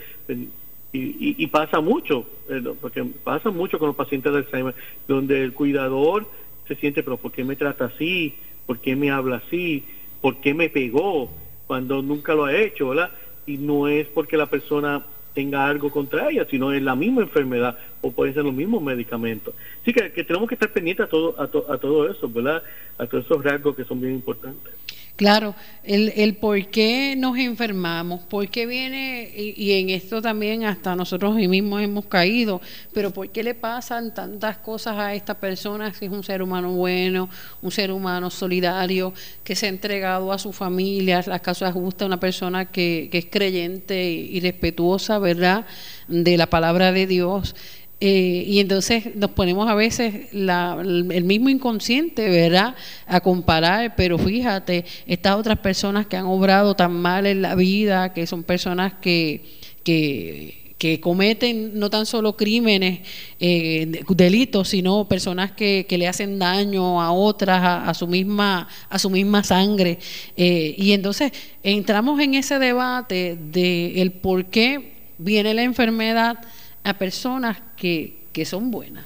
pues 0.92 1.04
y, 1.20 1.48
pasa 1.48 1.82
mucho, 1.82 2.26
eh, 2.50 2.62
porque 2.80 3.04
pasa 3.24 3.50
mucho 3.52 3.78
con 3.78 3.88
los 3.88 3.96
pacientes 3.96 4.32
de 4.32 4.40
Alzheimer, 4.40 4.76
donde 5.08 5.44
el 5.44 5.54
cuidador 5.54 6.28
se 6.68 6.76
siente, 6.76 7.04
pero 7.04 7.18
¿por 7.18 7.32
qué 7.32 7.44
me 7.44 7.56
trata 7.56 7.86
así? 7.86 8.36
¿Por 8.66 8.80
qué 8.80 8.96
me 8.96 9.12
habla 9.12 9.38
así? 9.38 9.84
¿Por 10.22 10.38
qué 10.42 10.54
me 10.54 10.70
pegó? 10.70 11.30
Cuando 11.68 12.02
nunca 12.02 12.34
lo 12.34 12.46
ha 12.46 12.56
hecho, 12.56 12.90
¿verdad? 12.90 13.12
Y 13.46 13.58
no 13.58 13.88
es 13.88 14.08
porque 14.08 14.38
la 14.38 14.48
persona 14.48 15.06
tenga 15.34 15.68
algo 15.68 15.92
contra 15.92 16.30
ella, 16.30 16.48
sino 16.50 16.72
es 16.72 16.82
la 16.82 16.96
misma 16.96 17.22
enfermedad 17.22 17.78
o 18.02 18.12
pueden 18.12 18.34
ser 18.34 18.44
los 18.44 18.54
mismos 18.54 18.82
medicamentos. 18.82 19.54
Así 19.82 19.94
que, 19.94 20.10
tenemos 20.24 20.50
que 20.50 20.56
estar 20.56 20.72
pendientes 20.72 21.06
a 21.06 21.10
todo, 21.10 21.36
a, 21.38 21.44
a 21.44 21.78
todo 21.78 22.10
eso, 22.10 22.28
¿verdad? 22.28 22.64
A 22.98 23.06
todos 23.06 23.26
esos 23.26 23.44
rasgos 23.44 23.76
que 23.76 23.84
son 23.84 24.02
bien 24.02 24.14
importantes. 24.14 24.74
Claro, 25.18 25.56
el, 25.84 26.14
el 26.16 26.36
por 26.36 26.68
qué 26.68 27.16
nos 27.18 27.40
enfermamos, 27.40 28.22
por 28.22 28.48
qué 28.50 28.68
viene, 28.68 29.28
y, 29.36 29.72
en 29.72 29.90
esto 29.90 30.22
también 30.22 30.64
hasta 30.64 30.96
nosotros 30.96 31.34
mismos 31.34 31.82
hemos 31.82 32.06
caído, 32.06 32.62
pero 32.94 33.10
por 33.10 33.28
qué 33.30 33.42
le 33.42 33.56
pasan 33.56 34.14
tantas 34.14 34.60
cosas 34.60 34.96
a 35.00 35.16
esta 35.16 35.34
persona 35.34 35.92
si 35.92 36.06
es 36.06 36.12
un 36.12 36.24
ser 36.24 36.44
humano 36.44 36.72
bueno, 36.74 37.32
un 37.64 37.72
ser 37.72 37.92
humano 37.92 38.30
solidario, 38.30 39.12
que 39.44 39.56
se 39.56 39.66
ha 39.66 39.70
entregado 39.70 40.32
a 40.32 40.38
su 40.38 40.54
familia, 40.54 41.24
las 41.26 41.42
causas 41.42 41.74
justas, 41.74 42.06
una 42.06 42.20
persona 42.20 42.66
que, 42.66 43.10
que 43.12 43.18
es 43.18 43.26
creyente 43.26 44.12
y 44.12 44.40
respetuosa, 44.40 45.18
¿verdad?, 45.18 45.66
de 46.08 46.38
la 46.38 46.46
palabra 46.46 46.92
de 46.92 47.08
Dios. 47.08 47.56
Eh, 48.00 48.44
y 48.48 48.60
entonces 48.60 49.16
nos 49.16 49.32
ponemos 49.32 49.68
a 49.68 49.74
veces 49.74 50.28
el 50.32 51.24
mismo 51.24 51.50
inconsciente, 51.50 52.30
¿verdad? 52.30 52.76
A 53.08 53.22
comparar, 53.22 53.96
pero 53.96 54.20
fíjate, 54.20 54.86
estas 55.08 55.36
otras 55.36 55.58
personas 55.60 56.06
que 56.06 56.16
han 56.16 56.26
obrado 56.26 56.76
tan 56.76 56.94
mal 56.94 57.26
en 57.26 57.42
la 57.42 57.56
vida, 57.56 58.14
que 58.14 58.28
son 58.28 58.44
personas 58.44 58.94
que, 59.02 59.42
que, 59.84 60.76
que 60.78 61.00
cometen 61.00 61.80
no 61.80 61.90
tan 61.90 62.06
solo 62.06 62.38
crímenes, 62.38 63.00
eh, 63.40 64.04
delitos, 64.10 64.70
sino 64.70 65.08
personas 65.08 65.54
que, 65.54 65.88
que, 65.90 65.98
le 65.98 66.08
hacen 66.08 66.38
daño 66.38 67.02
a 67.02 67.12
otras, 67.12 67.62
a, 67.88 67.94
su, 67.96 68.06
misma, 68.06 68.68
a 68.90 69.00
su 69.00 69.10
misma 69.10 69.44
sangre. 69.44 69.98
Eh, 70.36 70.76
y 70.78 70.92
entonces 70.92 71.32
entramos 71.64 72.20
en 72.20 72.36
ese 72.36 72.60
debate 72.60 73.40
de 73.52 74.04
el 74.04 74.12
por 74.12 74.46
qué 74.46 74.94
viene 75.18 75.56
la 75.56 75.64
enfermedad 75.64 76.38
a 76.88 76.94
personas 76.98 77.58
que, 77.76 78.14
que 78.32 78.46
son 78.46 78.72
buenas? 78.72 79.06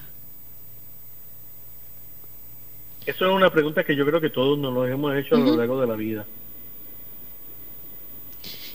Eso 3.08 3.26
es 3.26 3.36
una 3.36 3.52
pregunta 3.52 3.84
que 3.84 3.96
yo 3.96 4.06
creo 4.06 4.22
que 4.22 4.30
todos 4.30 4.60
nos 4.60 4.72
lo 4.72 4.86
hemos 4.86 5.16
hecho 5.18 5.36
a 5.36 5.40
lo 5.40 5.56
largo 5.56 5.82
de 5.82 5.88
la 5.88 5.96
vida. 5.96 6.26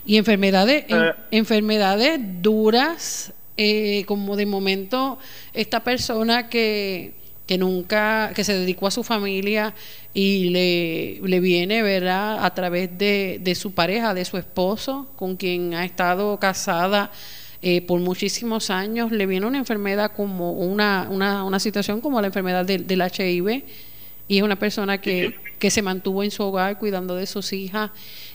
Y 0.05 0.17
enfermedades, 0.17 0.87
eh. 0.89 1.13
enfermedades 1.31 2.19
duras, 2.43 3.33
eh, 3.57 4.05
como 4.07 4.35
de 4.35 4.47
momento 4.47 5.21
esta 5.53 5.85
persona 5.85 6.49
que, 6.49 7.13
que 7.47 7.59
nunca, 7.59 8.33
que 8.35 8.43
se 8.43 8.59
dedicó 8.59 8.89
a 8.89 8.91
su 8.91 9.05
familia 9.05 9.73
y 10.15 10.51
le, 10.51 11.21
le 11.29 11.41
viene, 11.41 11.83
¿verdad?, 11.83 12.45
a 12.45 12.55
través 12.55 12.99
de, 12.99 13.39
de 13.41 13.55
su 13.55 13.73
pareja, 13.73 14.15
de 14.15 14.25
su 14.25 14.37
esposo, 14.37 15.07
con 15.15 15.37
quien 15.37 15.75
ha 15.75 15.85
estado 15.85 16.41
casada 16.41 17.13
eh, 17.69 17.83
por 17.83 17.99
muchísimos 17.99 18.71
años, 18.71 19.11
le 19.11 19.27
viene 19.27 19.45
una 19.45 19.59
enfermedad 19.59 20.13
como 20.15 20.53
una, 20.53 21.09
una, 21.11 21.43
una 21.43 21.59
situación 21.59 22.01
como 22.01 22.21
la 22.21 22.29
enfermedad 22.29 22.65
del, 22.65 22.87
del 22.87 23.03
HIV 23.03 23.65
y 24.29 24.37
es 24.37 24.43
una 24.45 24.55
persona 24.57 25.01
que, 25.01 25.35
que 25.59 25.69
se 25.73 25.83
mantuvo 25.83 26.23
en 26.23 26.31
su 26.31 26.45
hogar 26.45 26.79
cuidando 26.79 27.17
de 27.17 27.27
sus 27.27 27.53
hijas 27.53 27.91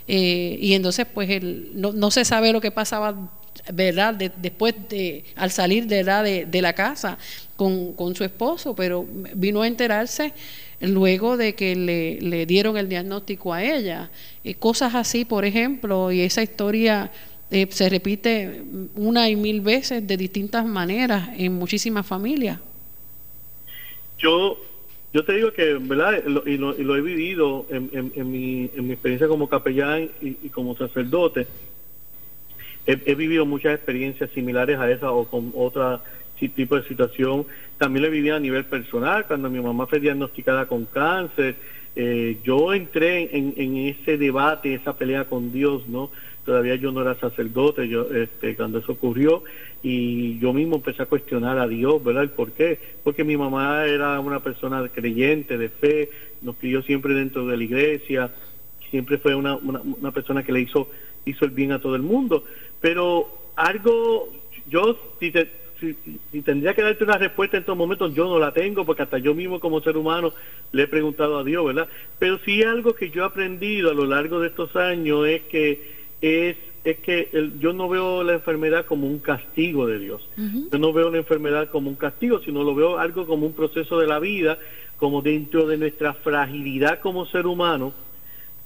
eh, 0.06 0.58
y 0.60 0.74
entonces 0.74 1.08
pues 1.14 1.30
él, 1.30 1.72
no, 1.76 1.94
no 1.94 2.12
se 2.12 2.26
sabe 2.26 2.52
lo 2.52 2.60
que 2.60 2.72
pasaba 2.72 3.32
verdad 3.72 4.16
después 4.16 4.76
de 4.90 5.24
al 5.38 5.52
salir 5.52 5.88
de, 5.88 5.96
¿verdad? 5.96 6.26
de, 6.26 6.46
de 6.46 6.62
la 6.62 6.74
casa 6.74 7.18
con, 7.56 7.94
con, 7.94 8.14
su 8.16 8.26
esposo 8.26 8.76
pero 8.76 9.08
vino 9.34 9.62
a 9.62 9.68
enterarse 9.68 10.34
luego 10.82 11.38
de 11.38 11.56
que 11.56 11.74
le, 11.78 12.20
le 12.20 12.46
dieron 12.46 12.76
el 12.76 12.90
diagnóstico 12.90 13.54
a 13.54 13.64
ella. 13.64 14.10
Eh, 14.44 14.56
cosas 14.56 14.94
así 14.94 15.24
por 15.24 15.46
ejemplo 15.46 16.12
y 16.12 16.20
esa 16.20 16.44
historia 16.44 17.12
eh, 17.52 17.68
se 17.70 17.90
repite 17.90 18.64
una 18.96 19.30
y 19.30 19.36
mil 19.36 19.62
veces 19.62 20.06
de 20.08 20.18
distintas 20.18 20.66
maneras 20.66 21.30
en 21.38 21.54
muchísimas 21.54 22.06
familias 22.06 22.60
yo 24.18 24.58
yo 25.14 25.26
te 25.26 25.34
digo 25.34 25.52
que, 25.52 25.74
¿verdad? 25.74 26.24
y, 26.26 26.58
lo, 26.58 26.78
y, 26.78 26.84
lo, 26.84 26.96
he 26.96 27.02
vivido 27.02 27.66
en, 27.70 27.90
mi, 28.32 28.70
en, 28.74 28.88
mi, 28.88 28.94
experiencia 28.94 29.28
como 29.28 29.50
capellán 29.50 30.10
y, 30.22 30.48
como 30.50 30.78
sacerdote. 30.78 31.48
He, 32.88 32.98
he, 33.06 33.16
vivido 33.16 33.46
muchas 33.46 33.76
experiencias 33.76 34.30
similares 34.32 34.80
a 34.80 34.90
esa 34.90 35.12
o 35.12 35.26
con 35.26 35.52
otra 35.54 36.02
tipo 36.50 36.76
de 36.76 36.88
situación. 36.88 37.46
También 37.78 38.04
lo 38.04 38.08
he 38.08 38.12
vivido 38.12 38.36
a 38.36 38.40
nivel 38.40 38.66
personal, 38.66 39.26
cuando 39.28 39.50
mi 39.50 39.60
mamá 39.60 39.86
fue 39.86 40.00
diagnosticada 40.00 40.66
con 40.66 40.86
cáncer. 40.86 41.56
Eh, 41.96 42.38
yo 42.44 42.74
entré 42.74 43.36
en, 43.36 43.54
en 43.58 43.78
ese 43.78 44.18
debate, 44.18 44.74
esa 44.74 44.96
pelea 44.96 45.26
con 45.26 45.52
Dios, 45.52 45.88
¿no? 45.90 46.10
Todavía 46.46 46.76
yo 46.76 46.92
no 46.92 47.02
era 47.02 47.16
sacerdote 47.16 47.88
yo 47.88 48.08
este 48.14 48.56
cuando 48.56 48.80
eso 48.80 48.94
ocurrió 48.94 49.44
y 49.84 50.40
yo 50.40 50.54
mismo 50.54 50.78
empecé 50.78 51.04
a 51.04 51.08
cuestionar 51.08 51.58
a 51.60 51.68
Dios 51.68 52.04
verdad 52.04 52.24
el 52.24 52.30
por 52.30 52.52
qué. 52.52 52.80
Porque 53.04 53.24
mi 53.24 53.38
mamá 53.38 53.86
era 53.86 54.20
una 54.20 54.40
persona 54.42 54.88
creyente 54.90 55.58
de 55.58 55.70
fe 55.70 56.10
nos 56.42 56.56
crió 56.56 56.82
siempre 56.82 57.14
dentro 57.14 57.46
de 57.48 57.58
la 57.58 57.64
iglesia 57.64 58.32
siempre 58.90 59.18
fue 59.18 59.34
una, 59.34 59.56
una, 59.56 59.82
una 59.82 60.12
persona 60.12 60.44
que 60.44 60.52
le 60.52 60.62
hizo 60.62 60.90
hizo 61.26 61.46
el 61.46 61.52
bien 61.52 61.72
a 61.72 61.80
todo 61.80 61.96
el 61.96 62.02
mundo. 62.02 62.44
Pero 62.80 63.28
algo 63.56 64.30
yo 64.68 64.98
si 65.20 65.32
te, 65.32 65.50
si, 65.80 65.96
si, 66.32 66.42
tendría 66.42 66.74
que 66.74 66.82
darte 66.82 67.04
una 67.04 67.18
respuesta 67.18 67.58
en 67.58 67.62
estos 67.62 67.78
momentos, 67.78 68.14
yo 68.14 68.26
no 68.26 68.40
la 68.40 68.54
tengo, 68.54 68.86
porque 68.86 69.04
hasta 69.04 69.18
yo 69.18 69.34
mismo 69.34 69.60
como 69.60 69.82
ser 69.82 69.98
humano 69.98 70.34
le 70.72 70.84
he 70.84 70.88
preguntado 70.88 71.40
a 71.40 71.44
Dios, 71.44 71.66
¿verdad? 71.66 71.88
Pero 72.20 72.40
sí 72.46 72.62
algo 72.64 72.94
que 72.94 73.10
yo 73.10 73.24
he 73.24 73.26
aprendido 73.26 73.92
a 73.92 73.94
lo 73.94 74.06
largo 74.06 74.40
de 74.40 74.50
estos 74.50 74.76
años 74.76 75.28
es 75.28 75.42
que 75.44 76.01
es, 76.22 76.58
es 76.84 76.98
que 77.00 77.30
el, 77.34 77.60
yo 77.60 77.74
no 77.74 77.90
veo 77.90 78.24
la 78.24 78.34
enfermedad 78.34 78.86
como 78.86 79.08
un 79.08 79.20
castigo 79.20 79.88
de 79.88 80.00
Dios. 80.00 80.28
Uh 80.38 80.42
-huh. 80.42 80.72
Yo 80.72 80.80
no 80.80 80.94
veo 80.94 81.10
la 81.10 81.18
enfermedad 81.18 81.70
como 81.70 81.90
un 81.90 81.96
castigo, 81.96 82.40
sino 82.40 82.64
lo 82.64 82.76
veo 82.76 82.98
algo 82.98 83.26
como 83.26 83.46
un 83.46 83.54
proceso 83.54 84.00
de 84.00 84.08
la 84.08 84.20
vida, 84.20 84.58
como 84.98 85.22
dentro 85.22 85.68
de 85.68 85.78
nuestra 85.78 86.14
fragilidad 86.14 87.00
como 87.00 87.26
ser 87.26 87.48
humano, 87.48 87.94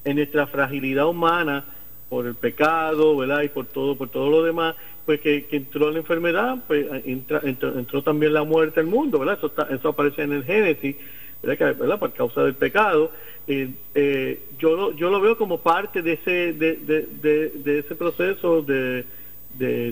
en 0.04 0.18
nuestra 0.18 0.48
fragilidad 0.48 1.08
humana 1.08 1.64
por 2.10 2.28
el 2.28 2.36
pecado, 2.36 3.18
¿verdad? 3.18 3.42
Y 3.44 3.50
por 3.50 3.66
todo, 3.66 3.96
por 3.96 4.10
todo 4.10 4.30
lo 4.30 4.44
demás, 4.44 4.76
pues 5.06 5.22
que, 5.22 5.46
que 5.46 5.58
entró 5.58 5.90
la 5.92 6.00
enfermedad, 6.00 6.58
pues 6.68 6.86
entra, 7.06 7.42
entró, 7.44 7.78
entró, 7.78 8.02
también 8.02 8.34
la 8.34 8.44
muerte 8.44 8.80
al 8.80 8.86
mundo, 8.88 9.20
¿verdad? 9.20 9.38
Eso, 9.38 9.48
está, 9.48 9.68
eso 9.72 9.90
aparece 9.90 10.24
en 10.24 10.34
el 10.34 10.44
Génesis, 10.44 10.96
¿verdad? 11.42 11.76
¿verdad? 11.78 12.00
Por 12.00 12.14
causa 12.14 12.44
del 12.44 12.56
pecado. 12.56 13.12
Eh, 13.48 14.40
yo, 14.58 14.76
lo, 14.76 14.96
yo 14.96 15.10
lo 15.10 15.22
veo 15.22 15.38
como 15.38 15.60
parte 15.60 16.02
de 16.02 16.14
ese, 16.14 16.54
de, 16.54 16.78
de, 16.78 17.52
de, 17.54 17.80
ese 17.80 17.96
proceso 17.96 18.62
de, 18.62 19.06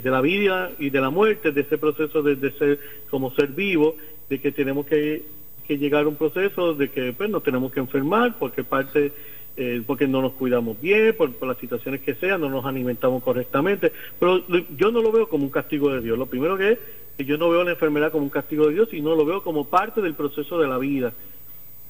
la 0.03 0.21
vida 0.21 0.71
y 0.79 0.89
de 0.89 1.01
la 1.01 1.09
muerte, 1.09 1.51
de 1.51 1.61
ese 1.61 1.77
proceso 1.77 2.23
de, 2.23 2.51
ser 2.51 2.79
como 3.09 3.33
ser 3.35 3.49
vivo, 3.49 3.95
de 4.29 4.39
que 4.39 4.51
tenemos 4.51 4.85
que, 4.87 5.23
que 5.67 5.77
llegar 5.77 6.05
a 6.05 6.07
un 6.07 6.15
proceso 6.15 6.73
de 6.73 6.89
que 6.89 7.13
pues, 7.13 7.29
nos 7.29 7.43
tenemos 7.43 7.71
que 7.71 7.79
enfermar 7.79 8.37
porque 8.39 8.63
parte 8.63 9.11
eh, 9.55 9.83
porque 9.85 10.07
no 10.07 10.19
nos 10.19 10.33
cuidamos 10.33 10.81
bien, 10.81 11.13
por, 11.15 11.31
por, 11.33 11.47
las 11.47 11.59
situaciones 11.59 12.01
que 12.01 12.15
sean, 12.15 12.41
no 12.41 12.49
nos 12.49 12.65
alimentamos 12.65 13.21
correctamente. 13.21 13.91
Pero 14.19 14.43
yo 14.47 14.91
no 14.91 15.03
lo 15.03 15.11
veo 15.11 15.29
como 15.29 15.43
un 15.43 15.51
castigo 15.51 15.91
de 15.91 16.01
Dios. 16.01 16.17
Lo 16.17 16.25
primero 16.25 16.57
que 16.57 16.71
es 16.71 16.79
yo 17.18 17.38
no 17.38 17.49
veo 17.49 17.64
la 17.64 17.72
enfermedad 17.72 18.11
como 18.11 18.24
un 18.24 18.30
castigo 18.30 18.68
de 18.68 18.74
Dios, 18.74 18.89
sino 18.89 19.16
lo 19.16 19.26
veo 19.26 19.43
como 19.43 19.66
parte 19.66 20.01
del 20.01 20.16
proceso 20.16 20.59
de 20.59 20.68
la 20.68 20.78
vida. 20.78 21.14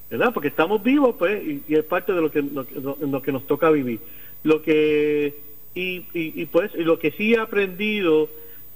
¿verdad? 0.10 0.32
Porque 0.32 0.50
estamos 0.50 0.84
vivos, 0.84 1.16
pues, 1.18 1.44
y, 1.44 1.74
es 1.74 1.84
parte 1.86 2.14
de 2.14 2.22
lo 2.22 2.30
que, 2.30 2.44
lo, 2.44 3.22
que 3.22 3.32
nos 3.32 3.48
toca 3.48 3.72
vivir. 3.72 4.00
Lo 4.44 4.62
que, 4.62 5.34
y, 5.74 6.06
y, 6.14 6.42
y, 6.42 6.46
pues, 6.46 6.74
lo 6.76 7.00
que 7.00 7.12
sí 7.12 7.34
he 7.34 7.40
aprendido 7.40 8.30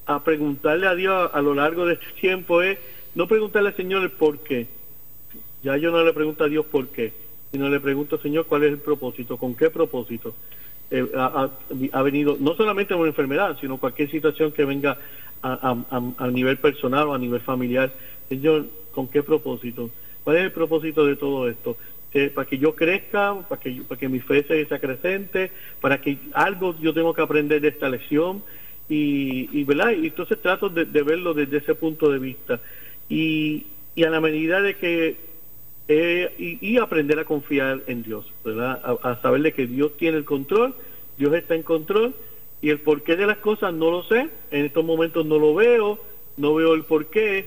a 0.07 0.23
preguntarle 0.23 0.87
a 0.87 0.95
Dios 0.95 1.29
a, 1.31 1.41
lo 1.41 1.53
largo 1.53 1.85
de 1.85 1.93
este 1.93 2.07
tiempo 2.19 2.61
es 2.61 2.79
no 3.13 3.27
preguntarle 3.27 3.69
al 3.69 3.75
Señor 3.75 4.01
el 4.01 4.11
por 4.11 4.39
qué. 4.39 4.67
Ya 5.61 5.77
yo 5.77 5.91
no 5.91 6.03
le 6.03 6.13
pregunto 6.13 6.43
a 6.43 6.49
Dios 6.49 6.65
por 6.65 6.87
qué, 6.87 7.13
sino 7.51 7.69
le 7.69 7.79
pregunto, 7.79 8.17
Señor, 8.17 8.45
cuál 8.47 8.63
es 8.63 8.71
el 8.71 8.79
propósito, 8.79 9.37
con 9.37 9.53
qué 9.53 9.69
propósito. 9.69 10.33
Eh, 10.89 11.05
ha, 11.13 12.01
venido 12.01 12.37
no 12.39 12.55
solamente 12.55 12.95
una 12.95 13.09
enfermedad, 13.09 13.57
sino 13.59 13.77
cualquier 13.77 14.09
situación 14.09 14.53
que 14.53 14.63
venga 14.63 14.97
a, 15.41 15.77
a, 16.17 16.27
nivel 16.27 16.57
personal 16.57 17.07
o 17.07 17.13
a 17.13 17.17
nivel 17.17 17.41
familiar. 17.41 17.91
Señor, 18.29 18.65
¿con 18.91 19.07
qué 19.07 19.23
propósito? 19.23 19.89
¿Cuál 20.23 20.37
es 20.37 20.43
el 20.43 20.51
propósito 20.51 21.05
de 21.05 21.15
todo 21.15 21.47
esto? 21.49 21.77
Eh, 22.13 22.29
para 22.33 22.47
que 22.47 22.57
yo 22.57 22.73
crezca, 22.75 23.35
para 23.47 23.61
que, 23.61 23.81
para 23.87 23.99
que 23.99 24.09
mi 24.09 24.19
fe 24.19 24.43
sea 24.43 24.77
acrecente, 24.77 25.51
para 25.81 25.99
que 26.01 26.17
algo 26.33 26.75
yo 26.79 26.93
tengo 26.93 27.13
que 27.13 27.21
aprender 27.21 27.61
de 27.61 27.67
esta 27.67 27.89
lección 27.89 28.41
y, 28.89 29.49
y 29.51 29.63
¿verdad? 29.65 29.91
Y 29.91 30.07
entonces 30.07 30.41
trato 30.41 30.69
de, 30.69 30.85
de, 30.85 31.03
verlo 31.03 31.33
desde 31.33 31.57
ese 31.57 31.75
punto 31.75 32.09
de 32.09 32.19
vista 32.19 32.59
y, 33.09 33.67
y 33.95 34.03
a 34.03 34.09
la 34.09 34.21
medida 34.21 34.61
de 34.61 34.75
que 34.77 35.17
eh, 35.89 36.33
y, 36.37 36.73
y, 36.73 36.77
aprender 36.77 37.19
a 37.19 37.25
confiar 37.25 37.81
en 37.87 38.03
Dios, 38.03 38.25
¿verdad? 38.43 38.81
A, 38.83 39.11
a 39.11 39.21
saber 39.21 39.41
de 39.41 39.53
que 39.53 39.67
Dios 39.67 39.95
tiene 39.97 40.17
el 40.17 40.25
control, 40.25 40.75
Dios 41.17 41.33
está 41.33 41.55
en 41.55 41.63
control 41.63 42.13
y 42.61 42.69
el 42.69 42.79
porqué 42.79 43.15
de 43.15 43.27
las 43.27 43.37
cosas 43.37 43.73
no 43.73 43.91
lo 43.91 44.03
sé, 44.03 44.29
en 44.51 44.65
estos 44.65 44.83
momentos 44.83 45.25
no 45.25 45.37
lo 45.37 45.53
veo, 45.53 45.99
no 46.37 46.55
veo 46.55 46.73
el 46.73 46.83
porqué, 46.83 47.45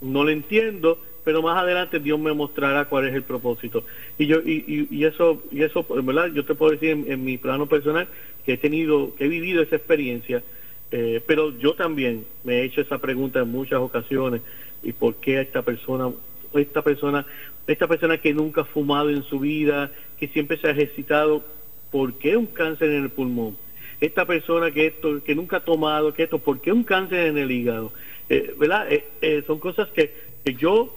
no 0.00 0.24
lo 0.24 0.30
entiendo, 0.30 0.98
pero 1.24 1.42
más 1.42 1.58
adelante 1.58 2.00
Dios 2.00 2.18
me 2.18 2.32
mostrará 2.32 2.86
cuál 2.86 3.06
es 3.06 3.14
el 3.14 3.22
propósito. 3.22 3.84
Y 4.18 4.26
yo 4.26 4.38
y, 4.40 4.88
y, 4.90 5.04
eso 5.04 5.42
y 5.50 5.62
eso 5.62 5.86
verdad 6.02 6.32
yo 6.32 6.44
te 6.44 6.54
puedo 6.54 6.72
decir 6.72 6.90
en, 7.06 7.24
mi 7.24 7.38
plano 7.38 7.66
personal 7.66 8.08
que 8.44 8.54
he 8.54 8.58
tenido 8.58 9.14
que 9.14 9.26
he 9.26 9.28
vivido 9.28 9.62
esa 9.62 9.76
experiencia, 9.76 10.42
eh, 10.90 11.20
pero 11.26 11.56
yo 11.58 11.74
también 11.74 12.26
me 12.42 12.60
he 12.60 12.64
hecho 12.64 12.80
esa 12.80 12.98
pregunta 12.98 13.40
en 13.40 13.50
muchas 13.50 13.80
ocasiones 13.80 14.42
y 14.82 14.92
por 14.92 15.16
qué 15.16 15.40
esta 15.40 15.62
persona 15.62 16.10
esta 16.54 16.82
persona 16.82 17.26
esta 17.66 17.86
persona 17.86 18.18
que 18.18 18.34
nunca 18.34 18.62
ha 18.62 18.64
fumado 18.64 19.10
en 19.10 19.22
su 19.22 19.38
vida, 19.38 19.92
que 20.18 20.26
siempre 20.28 20.56
se 20.56 20.66
ha 20.66 20.72
ejercitado, 20.72 21.44
¿por 21.92 22.14
qué 22.14 22.36
un 22.36 22.46
cáncer 22.46 22.90
en 22.90 23.04
el 23.04 23.10
pulmón? 23.10 23.56
Esta 24.00 24.24
persona 24.24 24.70
que 24.70 24.86
esto 24.86 25.22
que 25.22 25.34
nunca 25.34 25.58
ha 25.58 25.64
tomado, 25.64 26.14
que 26.14 26.22
esto, 26.22 26.38
¿por 26.38 26.60
qué 26.60 26.72
un 26.72 26.84
cáncer 26.84 27.26
en 27.26 27.36
el 27.36 27.50
hígado? 27.50 27.92
Eh, 28.30 28.54
¿Verdad? 28.58 28.90
Eh, 28.90 29.04
eh, 29.20 29.42
son 29.46 29.58
cosas 29.58 29.88
que, 29.90 30.30
yo 30.58 30.94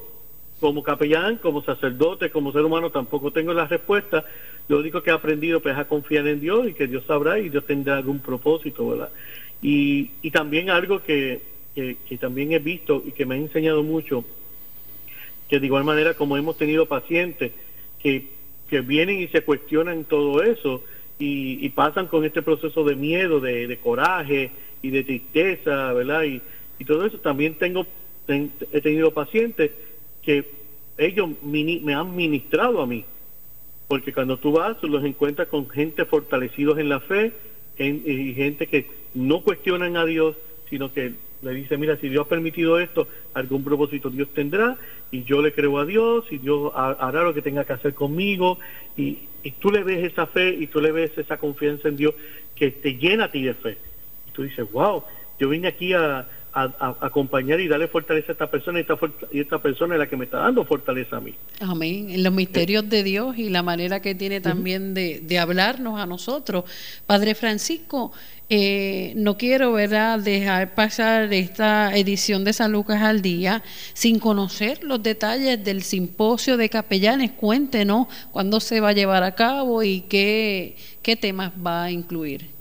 como 0.62 0.82
capellán, 0.82 1.38
como 1.38 1.62
sacerdote, 1.64 2.30
como 2.30 2.54
ser 2.54 2.62
humano, 2.62 2.92
tampoco 2.92 3.32
tengo 3.32 3.54
la 3.54 3.68
respuesta. 3.68 4.24
Lo 4.70 4.80
único 4.80 5.04
que 5.04 5.10
he 5.10 5.14
aprendido 5.14 5.60
pues, 5.60 5.74
es 5.74 5.80
a 5.80 5.88
confiar 5.88 6.26
en 6.28 6.40
Dios 6.40 6.70
y 6.70 6.74
que 6.74 6.88
Dios 6.88 7.04
sabrá 7.06 7.38
y 7.40 7.50
Dios 7.50 7.66
tendrá 7.66 7.98
algún 7.98 8.20
propósito, 8.20 8.88
¿verdad? 8.88 9.10
Y, 9.62 10.12
y 10.22 10.32
también 10.32 10.70
algo 10.70 11.04
que, 11.04 11.42
que, 11.76 11.98
que, 12.08 12.18
también 12.18 12.54
he 12.54 12.60
visto 12.60 13.04
y 13.06 13.12
que 13.12 13.26
me 13.26 13.36
ha 13.36 13.38
enseñado 13.38 13.84
mucho, 13.84 14.24
que 15.50 15.60
de 15.60 15.66
igual 15.66 15.84
manera 15.84 16.14
como 16.14 16.38
hemos 16.38 16.58
tenido 16.58 16.86
pacientes 16.86 17.52
que, 18.02 18.28
que 18.70 18.80
vienen 18.80 19.20
y 19.20 19.28
se 19.28 19.42
cuestionan 19.42 20.06
todo 20.06 20.42
eso 20.44 20.84
y, 21.20 21.66
y 21.66 21.70
pasan 21.70 22.08
con 22.08 22.26
este 22.26 22.42
proceso 22.42 22.84
de 22.84 22.96
miedo, 22.96 23.40
de, 23.40 23.78
coraje 23.82 24.52
y 24.82 24.90
de 24.90 25.04
tristeza, 25.04 25.94
¿verdad? 25.94 26.24
Y, 26.24 26.42
y 26.80 26.86
todo 26.86 27.06
eso, 27.06 27.18
también 27.20 27.56
tengo, 27.56 27.86
ten, 28.26 28.52
he 28.72 28.82
tenido 28.82 29.12
pacientes 29.12 29.72
que 30.22 30.46
ellos 30.98 31.30
me 31.44 31.94
han 31.94 32.16
ministrado 32.16 32.82
a 32.82 32.88
mí. 32.88 33.06
Porque 33.88 34.14
cuando 34.14 34.38
tú 34.38 34.54
vas, 34.54 34.82
los 34.84 35.04
encuentras 35.04 35.48
con 35.48 35.70
gente 35.70 36.06
fortalecidos 36.06 36.80
en 36.80 36.90
la 36.90 37.00
fe 37.00 37.34
en, 37.78 38.04
y 38.06 38.34
gente 38.34 38.68
que 38.68 38.88
no 39.14 39.42
cuestionan 39.42 39.98
a 39.98 40.06
Dios, 40.06 40.36
sino 40.70 40.94
que 40.94 41.14
le 41.42 41.54
dice, 41.54 41.78
mira, 41.78 41.98
si 41.98 42.10
Dios 42.10 42.26
ha 42.26 42.30
permitido 42.30 42.80
esto, 42.80 43.08
algún 43.34 43.64
propósito 43.64 44.10
Dios 44.10 44.30
tendrá, 44.34 44.78
y 45.12 45.24
yo 45.24 45.42
le 45.42 45.54
creo 45.54 45.78
a 45.78 45.86
Dios, 45.86 46.26
y 46.32 46.38
Dios 46.38 46.72
hará 46.76 47.24
lo 47.24 47.34
que 47.34 47.42
tenga 47.42 47.66
que 47.66 47.74
hacer 47.74 47.94
conmigo, 47.94 48.60
y, 48.98 49.20
y 49.44 49.52
tú 49.52 49.72
le 49.72 49.84
ves 49.84 50.12
esa 50.12 50.26
fe, 50.26 50.50
y 50.50 50.68
tú 50.68 50.80
le 50.80 50.92
ves 50.92 51.18
esa 51.18 51.38
confianza 51.38 51.90
en 51.90 51.98
Dios 51.98 52.14
que 52.56 52.72
te 52.72 52.96
llena 52.96 53.26
a 53.26 53.32
ti 53.32 53.44
de 53.44 53.54
fe. 53.54 53.78
Y 54.28 54.32
tú 54.32 54.44
dices, 54.44 54.72
wow, 54.72 55.04
yo 55.40 55.50
vine 55.50 55.68
aquí 55.68 55.94
a, 55.94 56.28
acompañar 56.54 57.60
y 57.60 57.68
darle 57.68 57.88
fortaleza 57.88 58.32
a 58.32 58.34
esta 58.34 58.50
persona 58.50 58.80
y 58.80 58.82
esta, 58.82 58.98
y 59.32 59.40
esta 59.40 59.60
persona 59.60 59.96
es 59.96 60.00
la 60.00 60.08
que 60.08 60.18
me 60.18 60.26
está 60.26 60.38
dando 60.38 60.64
fortaleza 60.64 61.18
a 61.18 61.20
mí. 61.20 61.34
Amén. 61.60 62.10
En 62.12 62.24
los 62.24 62.34
misterios 62.34 62.88
de 62.90 63.04
Dios 63.04 63.38
y 63.38 63.50
la 63.50 63.64
manera 63.64 64.02
que 64.02 64.16
tiene 64.16 64.40
también 64.40 64.94
de, 64.94 65.20
de 65.22 65.40
hablarnos 65.40 66.00
a 66.00 66.06
nosotros. 66.06 66.66
Padre 67.06 67.36
Francisco, 67.36 68.12
eh, 68.50 69.14
no 69.16 69.36
quiero 69.38 69.72
¿verdad? 69.74 70.20
dejar 70.20 70.76
pasar 70.76 71.34
esta 71.34 71.96
edición 71.98 72.44
de 72.44 72.54
San 72.54 72.72
Lucas 72.72 73.02
al 73.02 73.24
día 73.24 73.64
sin 73.94 74.20
conocer 74.20 74.84
los 74.84 75.02
detalles 75.02 75.64
del 75.64 75.82
simposio 75.82 76.56
de 76.56 76.70
capellanes. 76.70 77.32
Cuéntenos 77.32 78.08
cuándo 78.32 78.60
se 78.60 78.80
va 78.80 78.90
a 78.90 78.94
llevar 78.94 79.24
a 79.24 79.34
cabo 79.34 79.82
y 79.82 80.02
qué, 80.02 80.76
qué 81.02 81.16
temas 81.16 81.52
va 81.66 81.86
a 81.86 81.92
incluir. 81.92 82.53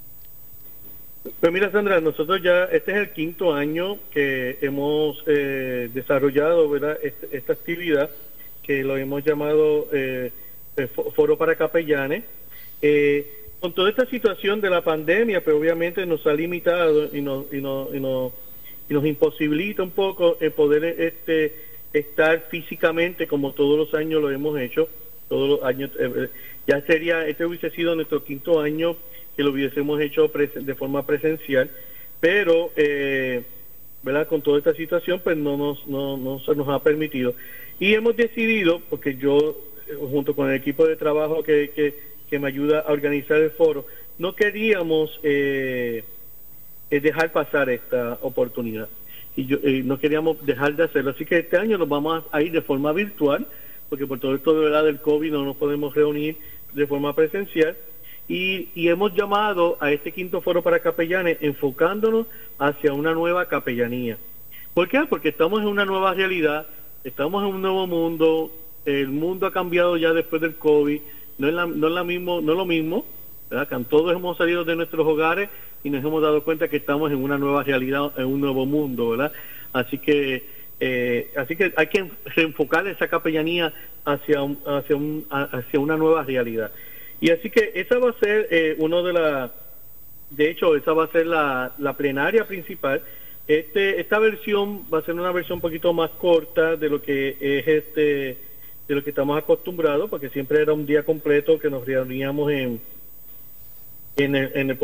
Pues 1.22 1.52
mira, 1.52 1.70
Sandra, 1.70 2.00
nosotros 2.00 2.42
ya, 2.42 2.64
este 2.64 2.92
es 2.92 2.96
el 2.98 3.10
quinto 3.12 3.54
año 3.54 3.98
que 4.10 4.58
hemos 4.60 5.22
eh, 5.26 5.88
desarrollado 5.94 6.68
¿verdad? 6.68 6.98
Este, 7.00 7.36
esta 7.36 7.52
actividad 7.52 8.10
que 8.62 8.82
lo 8.82 8.96
hemos 8.96 9.24
llamado 9.24 9.88
eh, 9.92 10.32
Foro 11.14 11.38
para 11.38 11.54
Capellanes. 11.54 12.24
Eh, 12.80 13.42
con 13.60 13.72
toda 13.72 13.90
esta 13.90 14.06
situación 14.06 14.60
de 14.60 14.70
la 14.70 14.82
pandemia, 14.82 15.44
pero 15.44 15.58
pues, 15.58 15.70
obviamente 15.70 16.04
nos 16.04 16.26
ha 16.26 16.32
limitado 16.32 17.14
y 17.14 17.20
nos, 17.20 17.44
y 17.52 17.60
nos, 17.60 17.94
y 17.94 18.00
nos, 18.00 18.32
y 18.90 18.94
nos 18.94 19.06
imposibilita 19.06 19.84
un 19.84 19.92
poco 19.92 20.36
el 20.40 20.50
poder 20.50 20.84
este, 20.84 21.54
estar 21.92 22.48
físicamente 22.50 23.28
como 23.28 23.52
todos 23.52 23.78
los 23.78 23.94
años 23.94 24.20
lo 24.20 24.32
hemos 24.32 24.58
hecho, 24.58 24.88
todos 25.28 25.48
los 25.48 25.62
años, 25.62 25.90
eh, 26.00 26.28
ya 26.66 26.80
sería, 26.82 27.24
este 27.28 27.46
hubiese 27.46 27.70
sido 27.70 27.94
nuestro 27.94 28.24
quinto 28.24 28.60
año 28.60 28.96
que 29.37 29.43
lo 29.43 29.51
hubiésemos 29.51 30.01
hecho 30.01 30.28
de 30.28 30.74
forma 30.74 31.07
presencial, 31.07 31.70
pero, 32.20 32.70
eh, 32.76 33.43
¿verdad? 34.03 34.26
Con 34.26 34.43
toda 34.43 34.59
esta 34.59 34.74
situación, 34.74 35.20
pues 35.22 35.37
no, 35.37 35.57
nos, 35.57 35.87
no, 35.87 36.41
se 36.45 36.55
nos 36.55 36.68
ha 36.68 36.83
permitido. 36.83 37.35
Y 37.80 37.95
hemos 37.95 38.16
decidido, 38.16 38.80
porque 38.91 39.16
yo, 39.16 39.59
eh, 39.89 39.95
junto 39.99 40.35
con 40.35 40.51
el 40.51 40.57
equipo 40.57 40.87
de 40.87 40.97
trabajo 40.97 41.43
que, 41.43 42.12
me 42.30 42.49
ayuda 42.49 42.80
a 42.80 42.93
organizar 42.93 43.37
el 43.37 43.51
foro, 43.51 43.85
no 44.18 44.35
queríamos 44.35 45.20
eh, 45.22 46.03
dejar 46.89 47.30
pasar 47.30 47.68
esta 47.68 48.18
oportunidad 48.22 48.89
y 49.37 49.47
yo, 49.47 49.59
eh, 49.62 49.83
no 49.85 49.99
queríamos 49.99 50.45
dejar 50.45 50.76
de 50.76 50.85
hacerlo. 50.85 51.12
Así 51.12 51.24
que 51.24 51.39
este 51.39 51.57
año 51.57 51.78
nos 51.78 51.89
vamos 51.89 52.24
a, 52.30 52.43
ir 52.43 52.53
de 52.53 52.62
forma 52.62 52.93
virtual, 52.93 53.47
porque 53.89 54.07
por 54.07 54.18
todo 54.18 54.35
esto 54.35 54.55
de 54.55 54.64
verdad 54.64 54.85
del 54.85 55.01
COVID 55.01 55.33
no 55.33 55.45
nos 55.45 55.57
podemos 55.57 55.95
reunir 55.95 56.37
de 56.72 56.87
forma 56.87 57.14
presencial. 57.14 57.76
Y, 58.28 58.68
y, 58.74 58.88
hemos 58.88 59.14
llamado 59.14 59.76
a 59.80 59.90
este 59.92 60.12
quinto 60.12 60.40
foro 60.40 60.62
para 60.62 60.78
capellanes 60.78 61.38
enfocándonos 61.40 62.26
hacia 62.58 62.92
una 62.92 63.12
nueva 63.12 63.46
capellanía. 63.46 64.16
¿Por 64.74 64.88
qué? 64.88 65.00
Porque 65.08 65.28
estamos 65.28 65.60
en 65.60 65.66
una 65.66 65.84
nueva 65.84 66.14
realidad, 66.14 66.66
estamos 67.04 67.42
en 67.42 67.54
un 67.54 67.62
nuevo 67.62 67.86
mundo, 67.86 68.50
el 68.86 69.08
mundo 69.08 69.46
ha 69.46 69.52
cambiado 69.52 69.96
ya 69.96 70.12
después 70.12 70.40
del 70.40 70.54
COVID, 70.54 71.00
no 71.38 71.48
es, 71.48 71.54
la, 71.54 71.66
no 71.66 71.88
es, 71.88 71.92
la 71.92 72.04
mismo, 72.04 72.40
no 72.40 72.54
lo 72.54 72.64
mismo, 72.64 73.04
todos 73.88 74.14
hemos 74.14 74.38
salido 74.38 74.64
de 74.64 74.76
nuestros 74.76 75.06
hogares 75.06 75.50
y 75.84 75.90
nos 75.90 76.04
hemos 76.04 76.22
dado 76.22 76.42
cuenta 76.42 76.68
que 76.68 76.76
estamos 76.76 77.10
en 77.12 77.22
una 77.22 77.38
nueva 77.38 77.62
realidad, 77.62 78.12
en 78.16 78.26
un 78.26 78.40
nuevo 78.40 78.64
mundo, 78.66 79.10
¿verdad? 79.10 79.32
Así 79.72 79.98
que, 79.98 80.44
eh, 80.80 81.30
así 81.36 81.56
que 81.56 81.72
hay 81.76 81.86
que 81.88 82.10
reenfocar 82.34 82.86
esa 82.86 83.08
capellanía 83.08 83.72
hacia, 84.04 84.38
hacia, 84.66 84.96
un, 84.96 85.26
hacia 85.30 85.80
una 85.80 85.96
nueva 85.96 86.22
realidad. 86.22 86.70
Y 87.22 87.30
así 87.30 87.50
que 87.50 87.70
esa 87.76 87.98
va 87.98 88.10
a 88.10 88.18
ser 88.18 88.48
eh, 88.50 88.74
uno 88.78 89.04
de 89.04 89.12
las, 89.12 89.52
de 90.30 90.50
hecho, 90.50 90.74
esa 90.74 90.92
va 90.92 91.04
a 91.04 91.12
ser 91.12 91.24
la, 91.26 91.72
la 91.78 91.96
plenaria 91.96 92.48
principal. 92.48 93.00
Este, 93.46 94.00
esta 94.00 94.18
versión 94.18 94.82
va 94.92 94.98
a 94.98 95.02
ser 95.02 95.14
una 95.14 95.30
versión 95.30 95.58
un 95.58 95.60
poquito 95.60 95.92
más 95.92 96.10
corta 96.10 96.74
de 96.74 96.88
lo 96.88 97.00
que 97.00 97.36
es 97.40 97.68
este 97.68 98.38
de 98.88 98.94
lo 98.96 99.04
que 99.04 99.10
estamos 99.10 99.38
acostumbrados, 99.38 100.10
porque 100.10 100.30
siempre 100.30 100.60
era 100.60 100.72
un 100.72 100.84
día 100.84 101.04
completo 101.04 101.60
que 101.60 101.70
nos 101.70 101.86
reuníamos 101.86 102.50
en, 102.50 102.80
en 104.16 104.34
el, 104.34 104.50
en 104.56 104.70
el, 104.70 104.78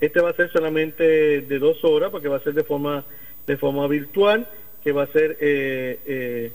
Este 0.00 0.20
va 0.20 0.30
a 0.30 0.34
ser 0.34 0.50
solamente 0.50 1.42
de 1.42 1.58
dos 1.60 1.84
horas, 1.84 2.10
porque 2.10 2.26
va 2.26 2.38
a 2.38 2.42
ser 2.42 2.54
de 2.54 2.64
forma 2.64 3.04
de 3.46 3.56
forma 3.56 3.86
virtual, 3.86 4.48
que 4.82 4.90
va 4.90 5.04
a 5.04 5.12
ser 5.12 5.36
eh, 5.40 6.00
eh, 6.06 6.52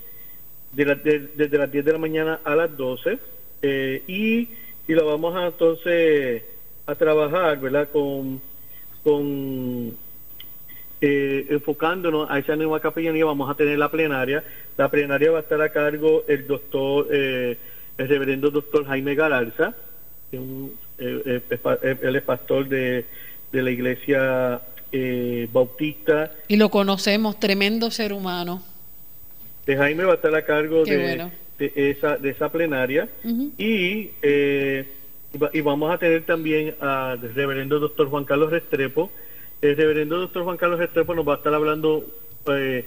desde 0.74 1.58
las 1.58 1.72
10 1.72 1.86
de 1.86 1.94
la 1.94 1.98
mañana 1.98 2.42
a 2.44 2.58
las 2.58 2.76
12. 2.76 3.20
Eh, 3.64 4.04
y, 4.08 4.50
y 4.88 4.94
lo 4.94 5.08
vamos 5.08 5.36
a 5.36 5.48
entonces 5.48 6.44
a 6.86 6.96
trabajar, 6.96 7.60
¿verdad? 7.60 7.90
Con, 7.92 8.42
con 9.04 9.96
eh, 11.06 11.48
enfocándonos 11.50 12.32
a 12.32 12.40
esa 12.40 12.56
nueva 12.56 12.80
capellanía, 12.80 13.26
vamos 13.26 13.50
a 13.50 13.56
tener 13.56 13.78
la 13.78 13.92
plenaria. 13.92 14.42
La 14.78 14.90
plenaria 14.90 15.32
va 15.32 15.40
a 15.40 15.42
estar 15.42 15.62
a 15.62 15.68
cargo 15.70 16.24
el 16.30 16.48
doctor, 16.48 17.08
eh, 17.12 17.58
el 17.98 18.08
reverendo 18.08 18.50
doctor 18.52 18.86
Jaime 18.86 19.14
Galarza, 19.14 19.74
que 20.32 20.38
eh, 21.00 21.42
él 22.02 22.16
es 22.16 22.22
pastor 22.24 22.70
de, 22.70 23.04
la 23.52 23.70
iglesia 23.70 24.62
bautista. 25.52 26.32
Y 26.48 26.56
lo 26.56 26.70
conocemos, 26.70 27.38
tremendo 27.38 27.92
ser 27.92 28.14
humano. 28.14 28.64
De 29.66 29.76
Jaime 29.76 30.06
va 30.06 30.14
a 30.14 30.16
estar 30.16 30.34
a 30.34 30.46
cargo 30.46 30.86
de, 30.86 31.30
esa, 31.76 32.18
de 32.18 32.30
esa 32.30 32.52
plenaria. 32.52 33.10
y, 33.58 34.10
y 35.54 35.62
vamos 35.62 35.92
a 35.94 35.98
tener 35.98 36.24
también 36.24 36.76
al 36.80 37.20
reverendo 37.34 37.80
doctor 37.80 38.08
Juan 38.10 38.26
Carlos 38.26 38.52
Restrepo, 38.52 39.12
el 39.64 39.78
reverendo 39.78 40.18
doctor 40.20 40.44
Juan 40.44 40.58
Carlos 40.58 40.82
Estrepo 40.82 41.16
nos 41.16 41.26
va 41.26 41.36
a 41.36 41.38
estar 41.38 41.54
hablando 41.54 42.06
eh, 42.48 42.86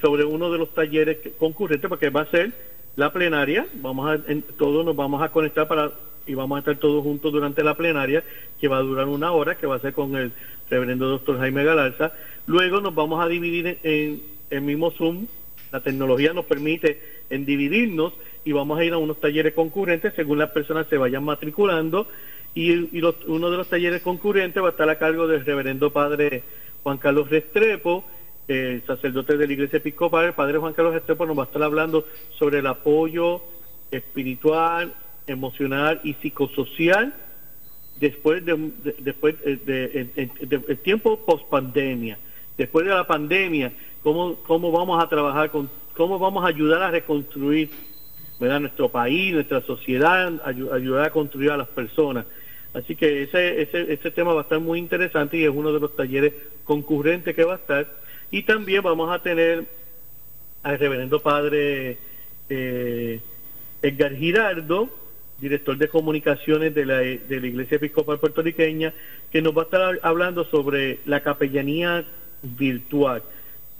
sobre 0.00 0.24
uno 0.24 0.50
de 0.50 0.58
los 0.58 0.72
talleres 0.72 1.18
concurrentes, 1.38 1.86
porque 1.88 2.08
va 2.08 2.22
a 2.22 2.30
ser 2.30 2.52
la 2.96 3.12
plenaria, 3.12 3.66
vamos 3.74 4.08
a, 4.08 4.14
en, 4.30 4.42
todos 4.42 4.86
nos 4.86 4.96
vamos 4.96 5.22
a 5.22 5.28
conectar 5.28 5.68
para 5.68 5.92
y 6.26 6.34
vamos 6.34 6.56
a 6.56 6.58
estar 6.60 6.76
todos 6.76 7.02
juntos 7.02 7.32
durante 7.32 7.62
la 7.62 7.74
plenaria, 7.74 8.24
que 8.60 8.68
va 8.68 8.78
a 8.78 8.82
durar 8.82 9.06
una 9.06 9.32
hora, 9.32 9.56
que 9.56 9.66
va 9.66 9.76
a 9.76 9.80
ser 9.80 9.92
con 9.92 10.16
el 10.16 10.32
reverendo 10.70 11.08
doctor 11.08 11.38
Jaime 11.38 11.64
Galarza. 11.64 12.12
Luego 12.46 12.80
nos 12.80 12.94
vamos 12.94 13.22
a 13.22 13.28
dividir 13.28 13.78
en 13.82 14.22
el 14.50 14.60
mismo 14.62 14.90
Zoom, 14.90 15.26
la 15.72 15.80
tecnología 15.80 16.32
nos 16.32 16.46
permite 16.46 17.17
en 17.30 17.44
dividirnos 17.44 18.12
y 18.44 18.52
vamos 18.52 18.78
a 18.78 18.84
ir 18.84 18.92
a 18.92 18.98
unos 18.98 19.20
talleres 19.20 19.54
concurrentes 19.54 20.14
según 20.14 20.38
las 20.38 20.50
personas 20.50 20.86
se 20.88 20.96
vayan 20.96 21.24
matriculando 21.24 22.08
y, 22.54 22.72
uno 23.26 23.50
de 23.50 23.56
los 23.56 23.68
talleres 23.68 24.02
concurrentes 24.02 24.62
va 24.62 24.68
a 24.68 24.70
estar 24.70 24.88
a 24.88 24.98
cargo 24.98 25.26
del 25.26 25.44
reverendo 25.44 25.92
padre 25.92 26.42
Juan 26.82 26.98
Carlos 26.98 27.30
Restrepo, 27.30 28.04
el 28.48 28.82
sacerdote 28.86 29.36
de 29.36 29.46
la 29.46 29.52
Iglesia 29.52 29.76
Episcopal. 29.76 30.26
El 30.26 30.32
padre 30.32 30.58
Juan 30.58 30.72
Carlos 30.72 30.94
Restrepo 30.94 31.26
nos 31.26 31.38
va 31.38 31.42
a 31.42 31.46
estar 31.46 31.62
hablando 31.62 32.04
sobre 32.38 32.58
el 32.58 32.66
apoyo 32.66 33.42
espiritual, 33.90 34.92
emocional 35.26 36.00
y 36.02 36.14
psicosocial 36.14 37.14
después 38.00 38.44
de, 38.44 38.70
después 38.98 39.40
de, 39.42 40.08
el 40.68 40.78
tiempo 40.78 41.18
post 41.24 41.48
pandemia, 41.48 42.18
después 42.56 42.86
de 42.86 42.92
la 42.92 43.06
pandemia, 43.06 43.72
cómo, 44.02 44.36
cómo 44.46 44.70
vamos 44.70 45.02
a 45.02 45.08
trabajar 45.08 45.50
con, 45.50 45.68
cómo 45.98 46.20
vamos 46.20 46.44
a 46.44 46.48
ayudar 46.48 46.80
a 46.80 46.92
reconstruir 46.92 47.70
nuestro 48.38 48.88
país, 48.88 49.34
nuestra 49.34 49.60
sociedad, 49.62 50.32
ayudar 50.44 51.06
a 51.06 51.10
construir 51.10 51.50
a 51.50 51.56
las 51.56 51.66
personas. 51.66 52.24
Así 52.72 52.94
que 52.94 53.24
ese, 53.24 53.62
ese, 53.62 53.92
ese 53.92 54.10
tema 54.12 54.32
va 54.32 54.42
a 54.42 54.44
estar 54.44 54.60
muy 54.60 54.78
interesante 54.78 55.36
y 55.36 55.42
es 55.42 55.50
uno 55.50 55.72
de 55.72 55.80
los 55.80 55.96
talleres 55.96 56.34
concurrentes 56.62 57.34
que 57.34 57.42
va 57.42 57.54
a 57.54 57.56
estar. 57.56 57.88
Y 58.30 58.44
también 58.44 58.82
vamos 58.82 59.10
a 59.10 59.20
tener 59.24 59.64
al 60.62 60.78
reverendo 60.78 61.18
padre 61.18 61.98
eh, 62.48 63.20
Edgar 63.82 64.14
Girardo, 64.14 64.90
director 65.40 65.76
de 65.76 65.88
comunicaciones 65.88 66.76
de 66.76 66.86
la, 66.86 66.98
de 66.98 67.40
la 67.40 67.46
Iglesia 67.48 67.78
Episcopal 67.78 68.20
Puertorriqueña, 68.20 68.94
que 69.32 69.42
nos 69.42 69.56
va 69.56 69.62
a 69.62 69.64
estar 69.64 69.98
hablando 70.02 70.44
sobre 70.44 71.00
la 71.06 71.24
capellanía 71.24 72.04
virtual. 72.42 73.24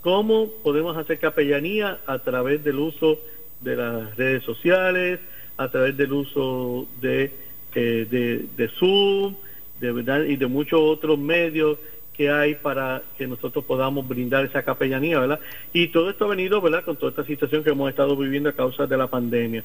¿Cómo 0.08 0.48
podemos 0.62 0.96
hacer 0.96 1.18
capellanía 1.18 1.98
a 2.06 2.18
través 2.20 2.64
del 2.64 2.78
uso 2.78 3.18
de 3.60 3.76
las 3.76 4.16
redes 4.16 4.42
sociales, 4.42 5.20
a 5.58 5.68
través 5.68 5.98
del 5.98 6.14
uso 6.14 6.88
de 6.98 7.30
eh, 7.74 8.06
de, 8.10 8.46
de, 8.56 8.68
Zoom, 8.70 9.34
de 9.78 9.92
verdad, 9.92 10.24
y 10.24 10.36
de 10.36 10.46
muchos 10.46 10.80
otros 10.80 11.18
medios 11.18 11.76
que 12.14 12.30
hay 12.30 12.54
para 12.54 13.02
que 13.18 13.26
nosotros 13.26 13.66
podamos 13.66 14.08
brindar 14.08 14.46
esa 14.46 14.62
capellanía, 14.62 15.20
¿verdad? 15.20 15.40
Y 15.74 15.88
todo 15.88 16.08
esto 16.08 16.24
ha 16.24 16.28
venido, 16.28 16.62
¿verdad?, 16.62 16.86
con 16.86 16.96
toda 16.96 17.10
esta 17.10 17.26
situación 17.26 17.62
que 17.62 17.68
hemos 17.68 17.90
estado 17.90 18.16
viviendo 18.16 18.48
a 18.48 18.54
causa 18.54 18.86
de 18.86 18.96
la 18.96 19.08
pandemia. 19.08 19.62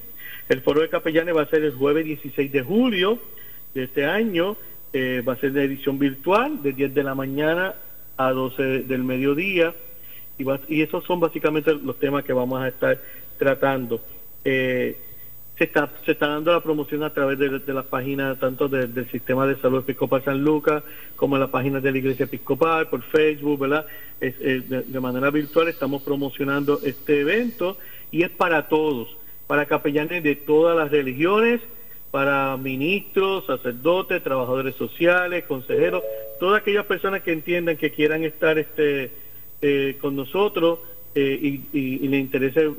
El 0.49 0.59
foro 0.59 0.81
de 0.81 0.89
capellanes 0.89 1.37
va 1.37 1.43
a 1.43 1.49
ser 1.49 1.63
el 1.63 1.71
jueves 1.71 2.03
16 2.03 2.51
de 2.51 2.61
julio 2.63 3.17
de 3.73 3.85
este 3.85 4.03
año, 4.03 4.57
eh, 4.91 5.23
va 5.25 5.33
a 5.33 5.37
ser 5.37 5.53
de 5.53 5.63
edición 5.63 5.97
virtual, 5.97 6.61
de 6.61 6.73
10 6.73 6.93
de 6.93 7.03
la 7.03 7.15
mañana 7.15 7.75
a 8.17 8.31
12 8.33 8.81
del 8.81 9.05
mediodía, 9.05 9.73
y, 10.37 10.45
y 10.67 10.81
esos 10.81 11.03
son 11.05 11.19
básicamente 11.19 11.73
los 11.73 11.99
temas 11.99 12.23
que 12.23 12.33
vamos 12.33 12.61
a 12.61 12.67
estar 12.67 12.99
tratando. 13.37 14.01
Eh, 14.43 14.97
se 15.57 15.65
está, 15.65 15.89
se 16.03 16.13
está 16.13 16.27
dando 16.27 16.51
la 16.51 16.61
promoción 16.61 17.03
a 17.03 17.11
través 17.11 17.37
de, 17.37 17.73
las 17.73 17.85
páginas 17.85 18.39
tanto 18.39 18.67
del 18.67 19.09
sistema 19.11 19.45
de 19.45 19.55
salud 19.57 19.81
episcopal 19.81 20.23
San 20.23 20.43
Lucas 20.43 20.83
como 21.15 21.35
en 21.35 21.41
la 21.41 21.51
página 21.51 21.79
de 21.79 21.91
la 21.91 21.97
iglesia 21.99 22.25
episcopal, 22.25 22.87
por 22.87 23.03
Facebook, 23.03 23.59
¿verdad? 23.59 23.85
de, 24.19 24.99
manera 24.99 25.29
virtual 25.29 25.67
estamos 25.67 26.01
promocionando 26.01 26.79
este 26.83 27.21
evento 27.21 27.77
y 28.09 28.23
es 28.23 28.31
para 28.31 28.67
todos, 28.67 29.15
para 29.45 29.67
capellanes 29.67 30.23
de 30.23 30.35
todas 30.35 30.75
las 30.75 30.89
religiones, 30.89 31.61
para 32.09 32.57
ministros, 32.57 33.45
sacerdotes, 33.45 34.23
trabajadores 34.23 34.75
sociales, 34.75 35.45
consejeros, 35.45 36.03
todas 36.39 36.61
aquellas 36.61 36.85
personas 36.85 37.21
que 37.21 37.31
entiendan 37.31 37.77
que 37.77 37.91
quieran 37.91 38.23
estar 38.23 38.57
este 38.57 39.11
eh, 39.63 39.97
con 39.99 40.15
nosotros 40.15 40.77
eh, 41.15 41.39
y, 41.41 41.77
y, 41.77 42.07
le 42.07 42.19
interese 42.19 42.69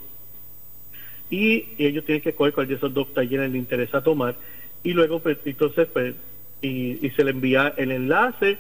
Y, 1.32 1.70
ellos 1.80 2.06
tienen 2.06 2.22
que 2.22 2.30
escoger 2.30 2.54
cuál 2.54 2.68
de 2.68 2.76
esos 2.76 2.94
dos 2.94 3.12
talleres 3.16 3.50
les 3.50 3.58
interesa 3.58 4.04
tomar. 4.04 4.36
Y 4.84 4.94
luego, 4.94 5.20
pues, 5.20 5.38
entonces, 5.46 5.88
pues, 5.92 6.16
y, 6.62 7.06
y 7.06 7.10
se 7.12 7.24
le 7.24 7.32
envía 7.32 7.74
el 7.78 7.92
enlace 7.92 8.58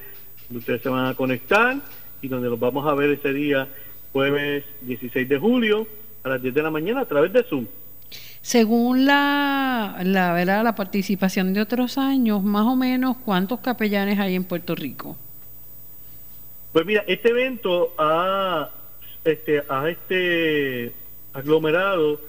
ustedes 0.58 0.82
se 0.82 0.90
van 0.90 1.08
a 1.08 1.14
conectar 1.14 1.78
y 2.22 2.28
donde 2.28 2.50
los 2.50 2.60
vamos 2.60 2.88
a 2.88 2.94
ver 2.94 3.10
ese 3.12 3.34
día, 3.34 3.68
jueves 4.12 4.64
16 4.82 5.28
de 5.28 5.38
julio, 5.38 5.88
a 6.24 6.30
las 6.30 6.42
10 6.42 6.54
de 6.54 6.64
la 6.64 6.72
mañana 6.72 7.02
a 7.02 7.06
través 7.06 7.34
de 7.34 7.44
Zoom. 7.44 7.66
Según 8.42 9.06
la, 9.06 10.02
la, 10.04 10.34
¿verdad? 10.34 10.64
la 10.64 10.76
participación 10.76 11.54
de 11.54 11.62
otros 11.62 11.98
años, 11.98 12.44
más 12.44 12.66
o 12.66 12.76
menos, 12.76 13.18
¿cuántos 13.24 13.60
capellanes 13.60 14.20
hay 14.20 14.36
en 14.36 14.44
Puerto 14.44 14.76
Rico? 14.76 15.16
Pues 16.74 16.86
mira, 16.86 17.04
este 17.08 17.30
evento 17.30 17.94
ha, 17.98 18.70
este, 19.24 19.64
ha 19.68 19.90
este 19.90 20.92
aglomerado, 21.34 22.20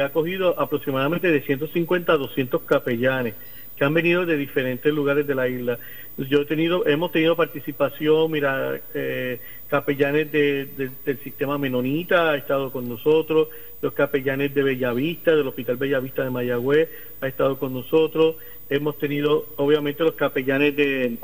ha 0.00 0.12
cogido 0.12 0.58
aproximadamente 0.58 1.30
de 1.30 1.40
150 1.42 2.12
a 2.12 2.16
200 2.16 2.62
capellanes 2.62 3.34
que 3.76 3.84
han 3.84 3.94
venido 3.94 4.24
de 4.24 4.36
diferentes 4.36 4.92
lugares 4.92 5.26
de 5.26 5.34
la 5.34 5.48
isla. 5.48 5.78
Yo 6.16 6.42
he 6.42 6.44
tenido, 6.44 6.86
hemos 6.86 7.10
tenido 7.10 7.34
participación, 7.34 8.30
mira, 8.30 8.80
eh, 8.94 9.40
capellanes 9.68 10.30
del 10.30 11.18
sistema 11.24 11.58
menonita 11.58 12.30
ha 12.30 12.36
estado 12.36 12.70
con 12.70 12.88
nosotros, 12.88 13.48
los 13.82 13.92
capellanes 13.92 14.54
de 14.54 14.62
Bellavista, 14.62 15.34
del 15.34 15.48
Hospital 15.48 15.76
Bellavista 15.76 16.22
de 16.22 16.30
Mayagüez, 16.30 16.88
ha 17.20 17.26
estado 17.26 17.58
con 17.58 17.74
nosotros, 17.74 18.36
hemos 18.70 18.96
tenido 18.98 19.46
obviamente 19.56 20.04
los 20.04 20.14
capellanes 20.14 20.76
de, 20.76 21.18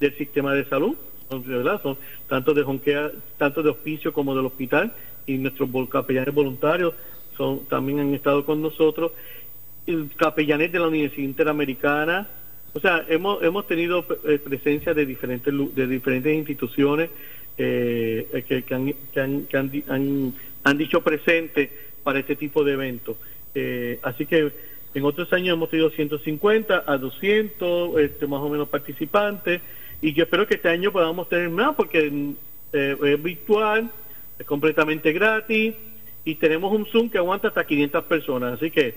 del 0.00 0.16
sistema 0.16 0.54
de 0.54 0.64
salud, 0.64 0.96
son 1.30 1.98
tanto 2.28 2.54
de 2.54 2.62
Jonquea, 2.62 3.12
tanto 3.36 3.62
de 3.62 3.70
hospicio 3.70 4.12
como 4.12 4.34
del 4.34 4.46
hospital, 4.46 4.92
y 5.26 5.36
nuestros 5.36 5.68
capellanes 5.88 6.34
voluntarios 6.34 6.94
son 7.38 7.64
también 7.66 8.00
han 8.00 8.12
estado 8.12 8.44
con 8.44 8.60
nosotros 8.60 9.12
capellanes 10.16 10.70
de 10.72 10.78
la 10.78 10.88
Universidad 10.88 11.24
Interamericana. 11.24 12.28
O 12.74 12.80
sea, 12.80 13.04
hemos, 13.08 13.42
hemos 13.42 13.66
tenido 13.66 14.04
eh, 14.26 14.38
presencia 14.38 14.92
de 14.92 15.06
diferentes, 15.06 15.54
de 15.74 15.86
diferentes 15.86 16.34
instituciones 16.34 17.10
eh, 17.56 18.44
que, 18.46 18.74
han, 18.74 18.92
que, 19.12 19.20
han, 19.20 19.46
que 19.46 19.56
han, 19.56 20.34
han, 20.64 20.78
dicho 20.78 21.00
presente 21.00 21.70
para 22.02 22.18
este 22.18 22.36
tipo 22.36 22.62
de 22.62 22.72
eventos. 22.74 23.16
Eh, 23.54 23.98
así 24.02 24.26
que 24.26 24.52
en 24.94 25.04
otros 25.04 25.32
años 25.32 25.54
hemos 25.54 25.70
tenido 25.70 25.90
150 25.90 26.84
a 26.86 26.98
200 26.98 27.98
este, 27.98 28.26
más 28.26 28.40
o 28.40 28.48
menos 28.48 28.68
participantes 28.68 29.62
y 30.02 30.12
yo 30.12 30.24
espero 30.24 30.46
que 30.46 30.56
este 30.56 30.68
año 30.68 30.92
podamos 30.92 31.28
tener 31.28 31.48
más 31.48 31.74
porque 31.74 32.12
es 32.72 33.22
virtual, 33.22 33.90
es 34.38 34.46
completamente 34.46 35.12
gratis 35.12 35.74
y 36.28 36.34
tenemos 36.34 36.70
un 36.74 36.84
Zoom 36.84 37.08
que 37.08 37.16
aguanta 37.16 37.48
hasta 37.48 37.66
500 37.66 38.04
personas. 38.04 38.52
Así 38.52 38.70
que 38.70 38.94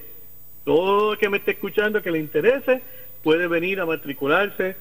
todo 0.66 1.14
el 1.14 1.18
que 1.18 1.30
me 1.30 1.38
esté 1.38 1.52
escuchando 1.52 2.02
que 2.02 2.12
le 2.12 2.20
interese 2.20 2.82
puede 3.24 3.48
venir 3.48 3.80
a 3.80 3.86
matricularse. 3.86 4.76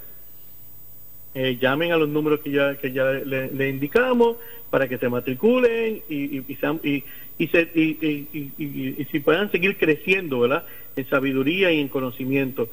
Eh, 1.32 1.58
llamen 1.60 1.92
a 1.92 1.96
los 1.96 2.08
números 2.08 2.40
que 2.40 2.50
ya 2.50 2.74
que 2.74 2.90
ya 2.90 3.04
le, 3.04 3.68
indicamos 3.68 4.36
para 4.68 4.88
que 4.88 4.98
se 4.98 5.08
matriculen 5.08 6.02
y, 6.08 6.38
y, 6.38 6.44
y, 6.48 7.04
y, 7.38 7.46
se, 7.46 7.70
y, 7.72 9.06
si 9.12 9.20
puedan 9.20 9.52
seguir 9.52 9.78
creciendo 9.78 10.40
¿verdad? 10.40 10.64
en 10.96 11.08
sabiduría 11.08 11.70
y 11.70 11.78
en 11.78 11.86
conocimiento. 11.86 12.68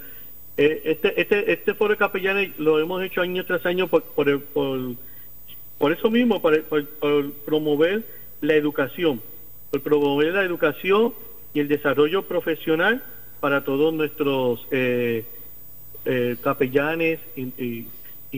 Eh, 0.58 0.82
este, 0.86 1.22
este, 1.22 1.52
este 1.52 1.76
foro 1.76 1.94
de 1.94 1.98
capellanes 1.98 2.58
lo 2.58 2.80
hemos 2.80 3.04
hecho 3.04 3.22
año 3.22 3.46
tras 3.46 3.64
año 3.68 3.88
por, 3.90 4.02
por, 4.02 4.42
por, 5.78 5.92
eso 5.92 6.10
mismo, 6.10 6.42
por, 6.42 6.64
por 6.64 7.32
promover 7.46 8.04
la 8.42 8.56
educación, 8.56 9.22
por 9.70 9.82
promover 9.82 10.34
la 10.34 10.44
educación 10.44 11.14
y 11.54 11.60
el 11.60 11.68
desarrollo 11.68 12.24
profesional 12.24 13.04
para 13.40 13.64
todos 13.64 13.94
nuestros 13.94 14.68
eh, 14.72 15.26
eh, 16.06 16.38
capellanes 16.42 17.20
y, 17.36 17.86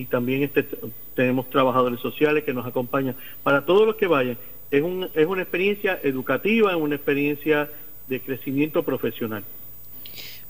también 0.09 0.43
este, 0.43 0.65
tenemos 1.13 1.49
trabajadores 1.49 1.99
sociales 1.99 2.45
que 2.45 2.53
nos 2.53 2.65
acompañan. 2.65 3.15
Para 3.43 3.65
todos 3.65 3.85
los 3.85 3.95
que 3.97 4.07
vayan, 4.07 4.37
es, 4.71 4.81
un, 4.81 5.09
es 5.13 5.27
una 5.27 5.41
experiencia 5.41 5.99
educativa, 6.03 6.71
es 6.71 6.77
una 6.77 6.95
experiencia 6.95 7.69
de 8.07 8.21
crecimiento 8.21 8.83
profesional. 8.83 9.43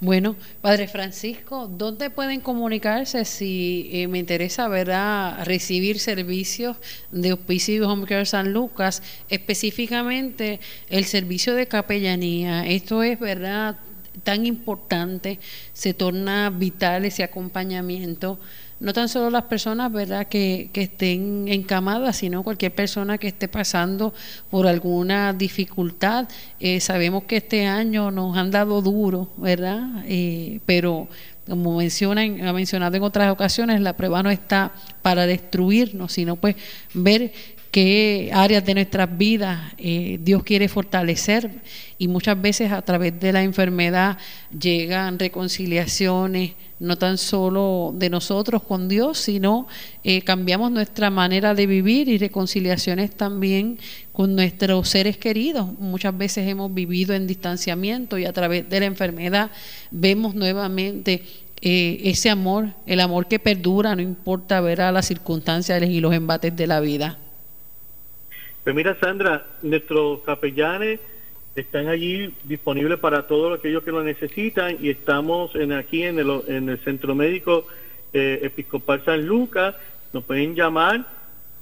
Bueno, 0.02 0.38
Padre 0.62 0.88
Francisco, 0.88 1.68
¿dónde 1.68 2.10
pueden 2.10 2.40
comunicarse 2.40 3.26
si 3.26 3.90
eh, 3.92 4.08
me 4.08 4.20
interesa 4.20 4.70
¿verdad? 4.70 5.44
recibir 5.44 6.00
servicios 6.00 6.78
de 7.12 7.34
Hospicio 7.34 7.86
Home 7.90 8.08
Care 8.08 8.26
San 8.26 8.54
Lucas, 8.54 9.04
específicamente 9.28 10.62
el 10.90 11.04
servicio 11.04 11.54
de 11.54 11.68
capellanía? 11.68 12.66
Esto 12.66 13.04
es 13.04 13.20
verdad 13.20 13.78
tan 14.24 14.46
importante, 14.46 15.38
se 15.74 15.94
torna 15.94 16.50
vital 16.50 17.04
ese 17.04 17.24
acompañamiento 17.24 18.40
no 18.80 18.94
tan 18.94 19.10
solo 19.10 19.30
las 19.30 19.44
personas 19.44 19.92
verdad 19.92 20.28
que, 20.28 20.70
que, 20.72 20.84
estén 20.84 21.48
encamadas 21.48 22.18
sino 22.18 22.44
cualquier 22.44 22.74
persona 22.74 23.18
que 23.18 23.28
esté 23.28 23.48
pasando 23.48 24.14
por 24.50 24.68
alguna 24.68 25.34
dificultad. 25.34 26.28
Eh, 26.60 26.80
sabemos 26.80 27.24
que 27.24 27.38
este 27.38 27.66
año 27.66 28.12
nos 28.12 28.38
han 28.38 28.52
dado 28.52 28.82
duro 28.82 29.30
verdad 29.38 30.04
eh, 30.06 30.60
pero 30.66 31.08
como 31.48 31.78
mencionan 31.78 32.46
ha 32.46 32.54
mencionado 32.54 32.96
en 32.96 33.04
otras 33.04 33.32
ocasiones 33.32 33.82
la 33.82 33.98
prueba 33.98 34.24
no 34.24 34.30
está 34.30 34.72
para 35.02 35.26
destruirnos 35.26 36.14
sino 36.14 36.36
pues 36.36 36.56
ver 36.94 37.34
qué 37.72 38.32
áreas 38.34 38.66
de 38.66 38.74
nuestras 38.74 39.18
vidas 39.18 39.74
eh, 39.78 40.20
Dios 40.22 40.44
quiere 40.44 40.68
fortalecer 40.68 41.62
y 41.98 42.08
muchas 42.08 42.42
veces 42.42 42.72
a 42.72 42.82
través 42.82 43.20
de 43.20 43.32
la 43.32 43.44
enfermedad 43.44 44.18
llegan 44.58 45.20
reconciliaciones, 45.20 46.54
no 46.80 46.98
tan 46.98 47.18
solo 47.18 47.94
de 47.96 48.10
nosotros 48.10 48.64
con 48.64 48.88
Dios, 48.88 49.18
sino 49.18 49.68
eh, 50.04 50.22
cambiamos 50.22 50.72
nuestra 50.72 51.10
manera 51.10 51.54
de 51.54 51.68
vivir 51.68 52.08
y 52.08 52.18
reconciliaciones 52.18 53.12
también 53.12 53.78
con 54.14 54.36
nuestros 54.36 54.90
seres 54.90 55.18
queridos. 55.18 55.68
Muchas 55.80 56.18
veces 56.18 56.48
hemos 56.48 56.74
vivido 56.74 57.14
en 57.14 57.28
distanciamiento 57.28 58.18
y 58.18 58.26
a 58.26 58.34
través 58.34 58.70
de 58.70 58.80
la 58.80 58.86
enfermedad 58.86 59.52
vemos 59.92 60.36
nuevamente 60.36 61.24
eh, 61.62 62.00
ese 62.06 62.30
amor, 62.30 62.70
el 62.86 63.02
amor 63.02 63.28
que 63.28 63.40
perdura, 63.40 63.96
no 63.96 64.02
importa 64.02 64.62
ver 64.62 64.82
a 64.82 64.94
las 64.94 65.08
circunstancias 65.08 65.84
y 65.84 66.00
los 66.00 66.14
embates 66.14 66.56
de 66.56 66.66
la 66.66 66.80
vida. 66.80 67.20
Pues 68.64 68.76
mira, 68.76 68.98
Sandra, 69.00 69.46
nuestros 69.62 70.20
capellanes 70.22 71.00
están 71.56 71.88
allí 71.88 72.34
disponibles 72.44 73.00
para 73.00 73.28
todos 73.28 73.58
aquellos 73.58 73.84
que 73.84 73.92
lo 73.92 74.04
necesitan 74.04 74.78
y 74.82 74.90
estamos 74.90 75.56
en 75.56 75.74
aquí 75.74 76.04
en 76.04 76.20
el, 76.20 76.42
en 76.48 76.70
el 76.70 76.80
Centro 76.80 77.16
Médico 77.16 77.66
eh, 78.14 78.40
Episcopal 78.44 79.04
San 79.06 79.26
Lucas. 79.26 79.76
Nos 80.14 80.24
pueden 80.24 80.56
llamar 80.56 81.06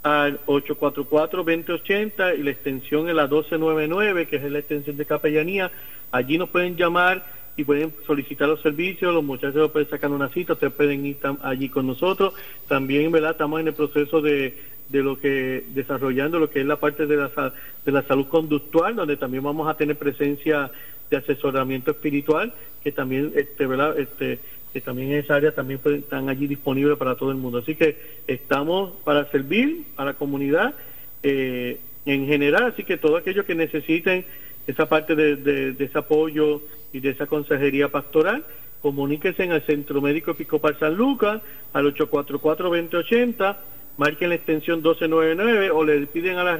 al 0.03 0.39
844-2080 0.45 2.39
y 2.39 2.43
la 2.43 2.51
extensión 2.51 3.09
es 3.09 3.15
la 3.15 3.23
1299, 3.23 4.27
que 4.27 4.37
es 4.37 4.43
la 4.43 4.59
extensión 4.59 4.97
de 4.97 5.05
capellanía. 5.05 5.71
Allí 6.11 6.37
nos 6.37 6.49
pueden 6.49 6.75
llamar 6.77 7.25
y 7.57 7.63
pueden 7.63 7.91
solicitar 8.05 8.47
los 8.47 8.61
servicios, 8.61 9.13
los 9.13 9.23
muchachos 9.23 9.71
pueden 9.71 9.89
sacar 9.89 10.11
una 10.11 10.29
cita, 10.29 10.53
ustedes 10.53 10.73
pueden 10.73 11.05
ir 11.05 11.17
allí 11.41 11.69
con 11.69 11.87
nosotros. 11.87 12.33
También, 12.67 13.11
¿verdad? 13.11 13.31
Estamos 13.31 13.59
en 13.59 13.67
el 13.67 13.73
proceso 13.73 14.21
de, 14.21 14.55
de 14.89 15.03
lo 15.03 15.19
que, 15.19 15.65
desarrollando 15.69 16.37
lo 16.39 16.51
que 16.51 16.61
es 16.61 16.65
la 16.67 16.77
parte 16.77 17.07
de 17.07 17.17
la, 17.17 17.53
de 17.83 17.91
la 17.91 18.03
salud 18.03 18.27
conductual, 18.27 18.95
donde 18.95 19.17
también 19.17 19.43
vamos 19.43 19.67
a 19.67 19.75
tener 19.75 19.97
presencia 19.97 20.71
de 21.09 21.17
asesoramiento 21.17 21.91
espiritual, 21.91 22.53
que 22.83 22.91
también, 22.91 23.33
este, 23.35 23.65
¿verdad? 23.65 23.97
Este, 23.97 24.39
que 24.71 24.81
también 24.81 25.11
en 25.11 25.19
esa 25.19 25.35
área 25.35 25.51
también 25.51 25.79
están 25.83 26.29
allí 26.29 26.45
disponibles 26.45 26.97
para 26.97 27.15
todo 27.15 27.31
el 27.31 27.37
mundo. 27.37 27.57
Así 27.57 27.73
que 27.73 27.97
estamos 28.27 28.91
para 29.03 29.25
servir 29.31 29.85
a 29.95 30.05
la 30.05 30.13
comunidad 30.13 30.75
eh, 31.23 31.79
en 32.05 32.27
general, 32.27 32.65
así 32.65 32.83
que 32.83 32.97
todo 32.97 33.17
aquello 33.17 33.45
que 33.45 33.55
necesiten 33.55 34.25
esa 34.67 34.87
parte 34.87 35.15
de, 35.15 35.75
ese 35.79 35.97
apoyo, 35.97 36.61
y 36.93 36.99
de 36.99 37.09
esa 37.09 37.25
consejería 37.25 37.89
pastoral, 37.89 38.45
comuníquense 38.81 39.43
en 39.43 39.53
el 39.53 39.61
Centro 39.63 40.01
Médico 40.01 40.31
Episcopal 40.31 40.77
San 40.79 40.95
Lucas 40.95 41.41
al 41.73 41.93
844-2080, 41.95 43.57
marquen 43.97 44.29
la 44.29 44.35
extensión 44.35 44.79
1299 44.79 45.71
o 45.71 45.83
le 45.83 46.05
piden 46.07 46.37
a 46.37 46.43
la, 46.43 46.59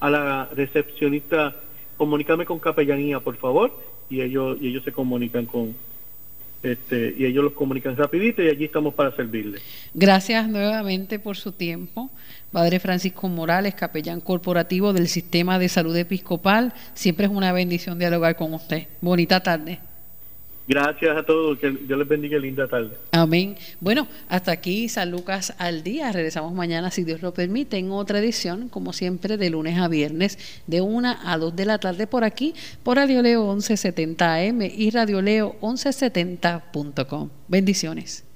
a 0.00 0.10
la 0.10 0.48
recepcionista, 0.54 1.56
comunícame 1.96 2.44
con 2.44 2.58
capellanía, 2.58 3.20
por 3.20 3.36
favor, 3.36 3.72
y 4.08 4.20
ellos, 4.20 4.58
y 4.60 4.68
ellos 4.68 4.84
se 4.84 4.92
comunican 4.92 5.46
con, 5.46 5.74
este, 6.62 7.14
y 7.16 7.24
ellos 7.24 7.44
los 7.44 7.52
comunican 7.54 7.96
rapidito 7.96 8.42
y 8.42 8.48
allí 8.48 8.66
estamos 8.66 8.92
para 8.94 9.14
servirles. 9.16 9.62
Gracias 9.94 10.48
nuevamente 10.48 11.18
por 11.18 11.36
su 11.36 11.52
tiempo. 11.52 12.10
Padre 12.52 12.80
Francisco 12.80 13.28
Morales, 13.28 13.74
capellán 13.74 14.20
corporativo 14.20 14.92
del 14.92 15.08
Sistema 15.08 15.58
de 15.58 15.68
Salud 15.68 15.96
Episcopal. 15.96 16.72
Siempre 16.94 17.26
es 17.26 17.32
una 17.32 17.52
bendición 17.52 17.98
dialogar 17.98 18.36
con 18.36 18.52
usted. 18.54 18.88
Bonita 19.00 19.40
tarde. 19.40 19.80
Gracias 20.70 21.16
a 21.16 21.24
todos, 21.24 21.58
que 21.58 21.68
Dios 21.68 21.98
les 21.98 22.06
bendiga, 22.06 22.38
linda 22.38 22.68
tarde. 22.68 22.90
Amén. 23.10 23.56
Bueno, 23.80 24.06
hasta 24.28 24.52
aquí 24.52 24.88
San 24.88 25.10
Lucas 25.10 25.52
al 25.58 25.82
día. 25.82 26.12
Regresamos 26.12 26.52
mañana, 26.52 26.92
si 26.92 27.02
Dios 27.02 27.22
lo 27.22 27.34
permite, 27.34 27.76
en 27.76 27.90
otra 27.90 28.20
edición, 28.20 28.68
como 28.68 28.92
siempre, 28.92 29.36
de 29.36 29.50
lunes 29.50 29.78
a 29.78 29.88
viernes, 29.88 30.62
de 30.68 30.80
1 30.80 31.16
a 31.24 31.38
2 31.38 31.56
de 31.56 31.64
la 31.64 31.78
tarde 31.78 32.06
por 32.06 32.22
aquí, 32.22 32.54
por 32.84 32.98
Radio 32.98 33.20
Leo 33.20 33.52
1170 33.52 34.34
AM 34.34 34.62
y 34.62 34.90
Radio 34.90 35.20
Leo 35.20 35.56
1170.com. 35.60 37.30
Bendiciones. 37.48 38.29